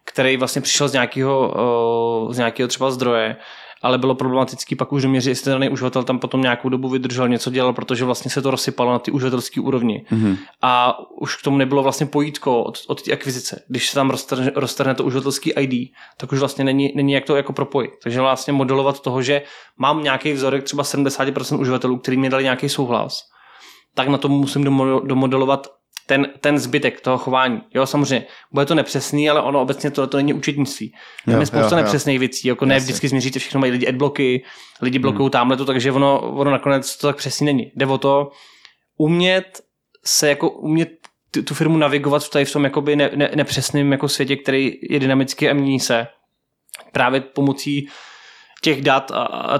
[0.05, 1.53] který vlastně přišel z nějakého,
[2.31, 3.35] z nějakého třeba zdroje,
[3.81, 7.49] ale bylo problematický pak už doměřit, jestli daný uživatel tam potom nějakou dobu vydržel, něco
[7.49, 10.05] dělal, protože vlastně se to rozsypalo na ty uživatelské úrovni.
[10.11, 10.37] Mm-hmm.
[10.61, 13.63] A už k tomu nebylo vlastně pojítko od, od té akvizice.
[13.67, 17.35] Když se tam roztrhne, roztrhne to uživatelský ID, tak už vlastně není, není jak to
[17.35, 17.91] jako propojit.
[18.03, 19.41] Takže vlastně modelovat toho, že
[19.77, 23.21] mám nějaký vzorek třeba 70% uživatelů, který mi dali nějaký souhlas,
[23.95, 24.63] tak na tom musím
[25.03, 25.67] domodelovat
[26.11, 27.61] ten, ten zbytek toho chování.
[27.73, 30.93] Jo, samozřejmě, bude to nepřesný, ale ono obecně to, to není učetnictví.
[31.25, 32.19] Tam je spousta jo, nepřesných jo.
[32.19, 34.43] věcí, jako ne vždycky změříte všechno, mají lidi adbloky,
[34.81, 35.01] lidi hmm.
[35.01, 35.31] blokují hmm.
[35.31, 37.71] tamhle to, takže ono, ono nakonec to tak přesný není.
[37.75, 38.31] Jde o to
[38.97, 39.61] umět
[40.05, 40.89] se jako umět
[41.31, 44.73] tu, tu firmu navigovat v, tady v tom jakoby ne, ne, nepřesným jako světě, který
[44.89, 46.07] je dynamický a mění se.
[46.91, 47.87] Právě pomocí
[48.61, 49.59] těch dat a, a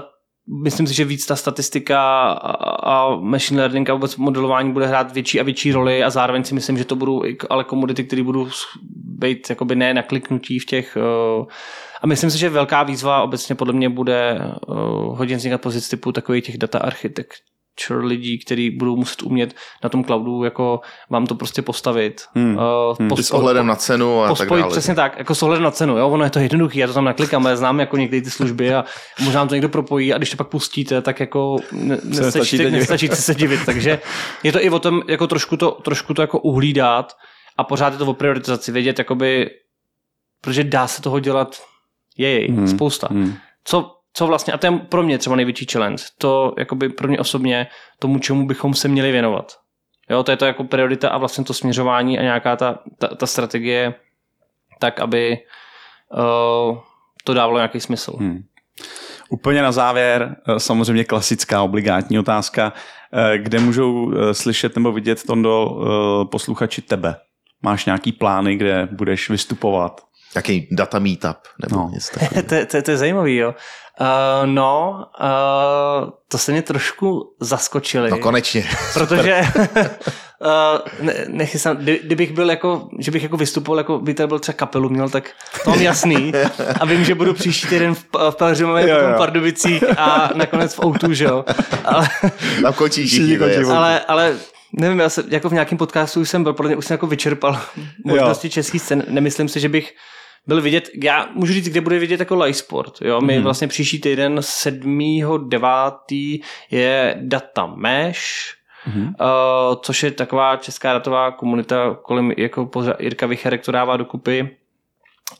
[0.62, 2.28] myslím si, že víc ta statistika
[2.82, 6.54] a machine learning a vůbec modelování bude hrát větší a větší roli a zároveň si
[6.54, 8.48] myslím, že to budou ale komodity, které budou
[9.04, 11.46] být jakoby ne na kliknutí v těch uh,
[12.02, 16.12] a myslím si, že velká výzva obecně podle mě bude uh, hodně vznikat pozic typu
[16.12, 17.34] takových těch data architekt,
[17.90, 19.54] lidí, kteří budou muset umět
[19.84, 20.80] na tom cloudu jako
[21.10, 22.22] vám to prostě postavit.
[22.34, 22.56] Hmm.
[22.56, 22.62] Uh,
[22.98, 23.08] hmm.
[23.08, 24.70] Pos- s ohledem na cenu a pospojit, tak dále.
[24.70, 25.98] Přesně tak, jako s ohledem na cenu.
[25.98, 26.08] Jo?
[26.08, 28.84] Ono je to jednoduché, já to tam naklikám, ale znám jako někdy ty služby a
[29.24, 33.34] možná to někdo propojí a když to pak pustíte, tak jako ne, nestačíte, nestačíte se
[33.34, 33.60] divit.
[33.66, 34.00] Takže
[34.42, 37.12] je to i o tom jako trošku to, trošku to jako uhlídat
[37.56, 39.50] a pořád je to o prioritizaci, vědět jakoby,
[40.42, 41.62] protože dá se toho dělat
[42.18, 42.68] jej, hmm.
[42.68, 43.08] spousta.
[43.10, 43.34] Hmm.
[43.64, 47.18] Co co vlastně, a to je pro mě třeba největší challenge, to jakoby pro mě
[47.18, 47.66] osobně
[47.98, 49.52] tomu, čemu bychom se měli věnovat.
[50.10, 53.26] Jo, to je to jako priorita a vlastně to směřování a nějaká ta, ta, ta
[53.26, 53.94] strategie
[54.78, 55.38] tak, aby
[56.68, 56.78] uh,
[57.24, 58.16] to dávalo nějaký smysl.
[58.18, 58.42] Hmm.
[59.28, 62.72] Úplně na závěr, eh, samozřejmě klasická obligátní otázka,
[63.12, 65.80] eh, kde můžou slyšet nebo vidět, Tondo,
[66.30, 67.16] posluchači tebe?
[67.62, 70.00] Máš nějaký plány, kde budeš vystupovat?
[70.36, 71.90] Jaký data meetup nebo no.
[71.92, 73.54] něco to, to, to je zajímavý, jo.
[74.00, 78.10] Uh, no, uh, to se mě trošku zaskočili.
[78.10, 78.64] No konečně.
[78.94, 84.26] Protože uh, ne, nechysám, kdy, kdybych byl jako, že bych jako vystupoval, jako by tady
[84.26, 85.30] byl třeba kapelu měl, tak
[85.64, 86.32] to mám jasný.
[86.80, 91.14] A vím, že budu příští týden v, v Pelřimově, v Pardubicích a nakonec v Outu,
[91.14, 91.44] že jo.
[91.84, 92.08] Ale,
[92.62, 93.38] Tam končí všichni.
[93.72, 94.36] Ale, ale
[94.72, 97.06] nevím, já se, jako v nějakém podcastu už jsem byl, podle mě už jsem jako
[97.06, 97.60] vyčerpal
[98.04, 99.04] možnosti český scén.
[99.08, 99.94] Nemyslím si, že bych
[100.46, 102.92] byl vidět, já můžu říct, kde bude vidět jako live sport.
[103.00, 103.20] Jo?
[103.20, 103.44] My hmm.
[103.44, 106.42] vlastně příští týden 7.9.
[106.70, 108.22] je Data Mesh,
[108.84, 109.06] hmm.
[109.06, 109.12] uh,
[109.82, 114.56] což je taková česká datová komunita, kolem jako Jirka Vicherek to dává dokupy.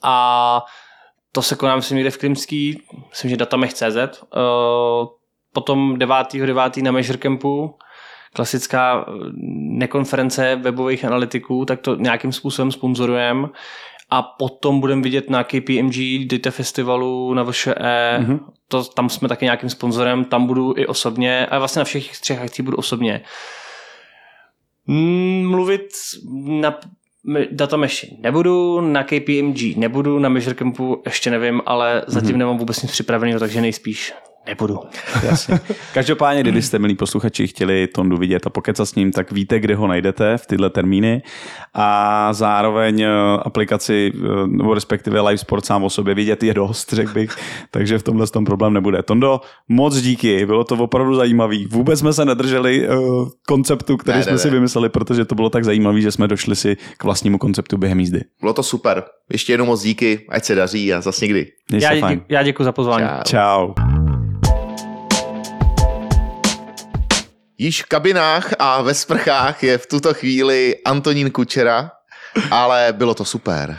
[0.03, 0.65] A
[1.33, 3.83] to se koná, myslím, někde v Krymský, myslím, že datamech.cz.
[3.83, 5.09] Uh,
[5.53, 6.83] potom 9.9.
[6.83, 7.74] na Measure Campu,
[8.35, 9.07] klasická
[9.79, 13.49] nekonference webových analytiků, tak to nějakým způsobem sponzorujeme
[14.12, 15.94] a potom budeme vidět na KPMG
[16.26, 18.40] Data Festivalu na VŠE, mm-hmm.
[18.68, 22.40] to, tam jsme taky nějakým sponzorem, tam budu i osobně, a vlastně na všech třech
[22.40, 23.20] akcích budu osobně.
[24.86, 25.89] Mm, mluvit
[26.44, 26.78] na
[27.51, 32.39] Data Meshi nebudu, na KPMG nebudu, na Measure Campu ještě nevím, ale zatím mm-hmm.
[32.39, 34.14] nemám vůbec nic připraveného, takže nejspíš
[34.47, 34.78] nebudu.
[35.23, 35.60] Jasně.
[35.94, 39.86] Každopádně, kdybyste, milí posluchači, chtěli Tondu vidět a pokecat s ním, tak víte, kde ho
[39.86, 41.23] najdete v tyhle termíny
[41.74, 43.09] a zároveň eh,
[43.43, 47.36] aplikaci, eh, nebo respektive Live Sport sám o sobě vidět je dost, řekl bych,
[47.70, 49.02] takže v tomhle tom problém nebude.
[49.02, 51.66] Tondo, moc díky, bylo to opravdu zajímavý.
[51.66, 54.55] Vůbec jsme se nedrželi uh, konceptu, který ne, jsme ne, si ne.
[54.55, 58.20] vymysleli, protože to bylo tak zajímavý, že jsme došli si k vlastnímu konceptu během jízdy.
[58.40, 59.05] Bylo to super.
[59.32, 61.47] Ještě jednou moc díky, ať se daří a zas někdy.
[61.73, 63.06] Já, dě, já děkuji za pozvání.
[63.24, 63.74] Čau.
[63.74, 64.02] Čau.
[67.62, 71.90] Již v kabinách a ve sprchách je v tuto chvíli Antonín Kučera,
[72.51, 73.78] ale bylo to super.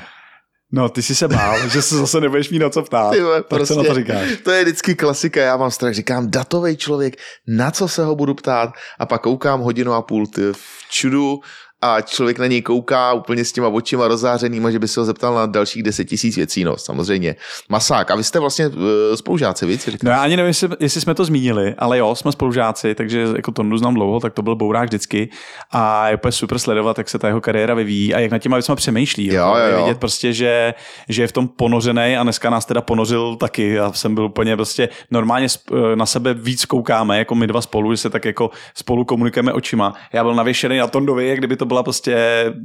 [0.72, 3.12] No, ty jsi se bál, že se zase nebudeš mít na co ptát.
[3.12, 4.30] Ty, tak prostě, co na to říkáš?
[4.44, 7.16] To je vždycky klasika, já mám strach, říkám, datový člověk,
[7.48, 8.70] na co se ho budu ptát
[9.00, 11.40] a pak koukám hodinu a půl ty, v čudu
[11.84, 15.36] a člověk na něj kouká úplně s těma očima rozzářenýma, že by se ho zeptal
[15.36, 17.36] na dalších 10 tisíc věcí, no samozřejmě.
[17.70, 18.74] Masák, a vy jste vlastně uh,
[19.16, 19.90] spolužáci, víc?
[20.04, 23.52] No já ani nevím, jestli, jestli, jsme to zmínili, ale jo, jsme spolužáci, takže jako
[23.52, 25.30] Tondu znám dlouho, tak to byl Bourák vždycky
[25.72, 28.58] a je úplně super sledovat, jak se ta jeho kariéra vyvíjí a jak na těma
[28.58, 29.28] věcma přemýšlí.
[29.28, 29.78] Jo, jo, jo.
[29.78, 30.74] vidět prostě, že,
[31.10, 33.74] že je v tom ponořený a dneska nás teda ponořil taky.
[33.74, 37.94] Já jsem byl úplně prostě normálně eh, na sebe víc koukáme, jako my dva spolu,
[37.94, 39.94] že se tak jako spolu komunikujeme očima.
[40.14, 42.16] Já byl navěšený na Tondovi, jak kdyby to byla prostě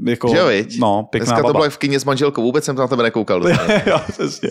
[0.06, 0.46] jako, že jo,
[0.78, 1.48] no, pěkná Dneska baba.
[1.48, 3.48] to bylo v kině s manželkou, vůbec jsem na tebe nekoukal.
[3.86, 4.50] jo, přesně.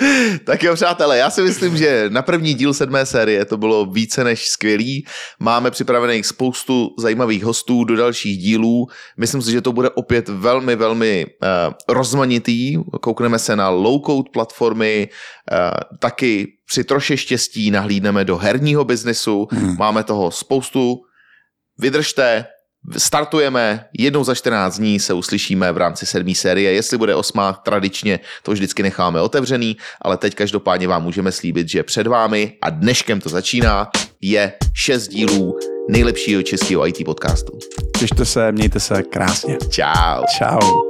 [0.44, 4.24] tak jo, přátelé, já si myslím, že na první díl sedmé série to bylo více
[4.24, 5.06] než skvělý.
[5.38, 8.86] Máme připravených spoustu zajímavých hostů do dalších dílů.
[9.16, 12.76] Myslím si, že to bude opět velmi, velmi uh, rozmanitý.
[13.00, 15.08] Koukneme se na low-code platformy,
[15.52, 19.48] uh, taky při troše štěstí nahlídneme do herního biznesu.
[19.50, 19.76] Hmm.
[19.78, 20.96] Máme toho spoustu.
[21.78, 22.44] Vydržte,
[22.96, 28.20] Startujeme, jednou za 14 dní se uslyšíme v rámci sedmé série, jestli bude osmá, tradičně
[28.42, 33.20] to vždycky necháme otevřený, ale teď každopádně vám můžeme slíbit, že před vámi a dneškem
[33.20, 33.90] to začíná,
[34.20, 35.58] je šest dílů
[35.90, 37.58] nejlepšího českého IT podcastu.
[37.98, 39.58] Těšte se, mějte se krásně.
[39.70, 40.24] Čau.
[40.38, 40.89] Čau.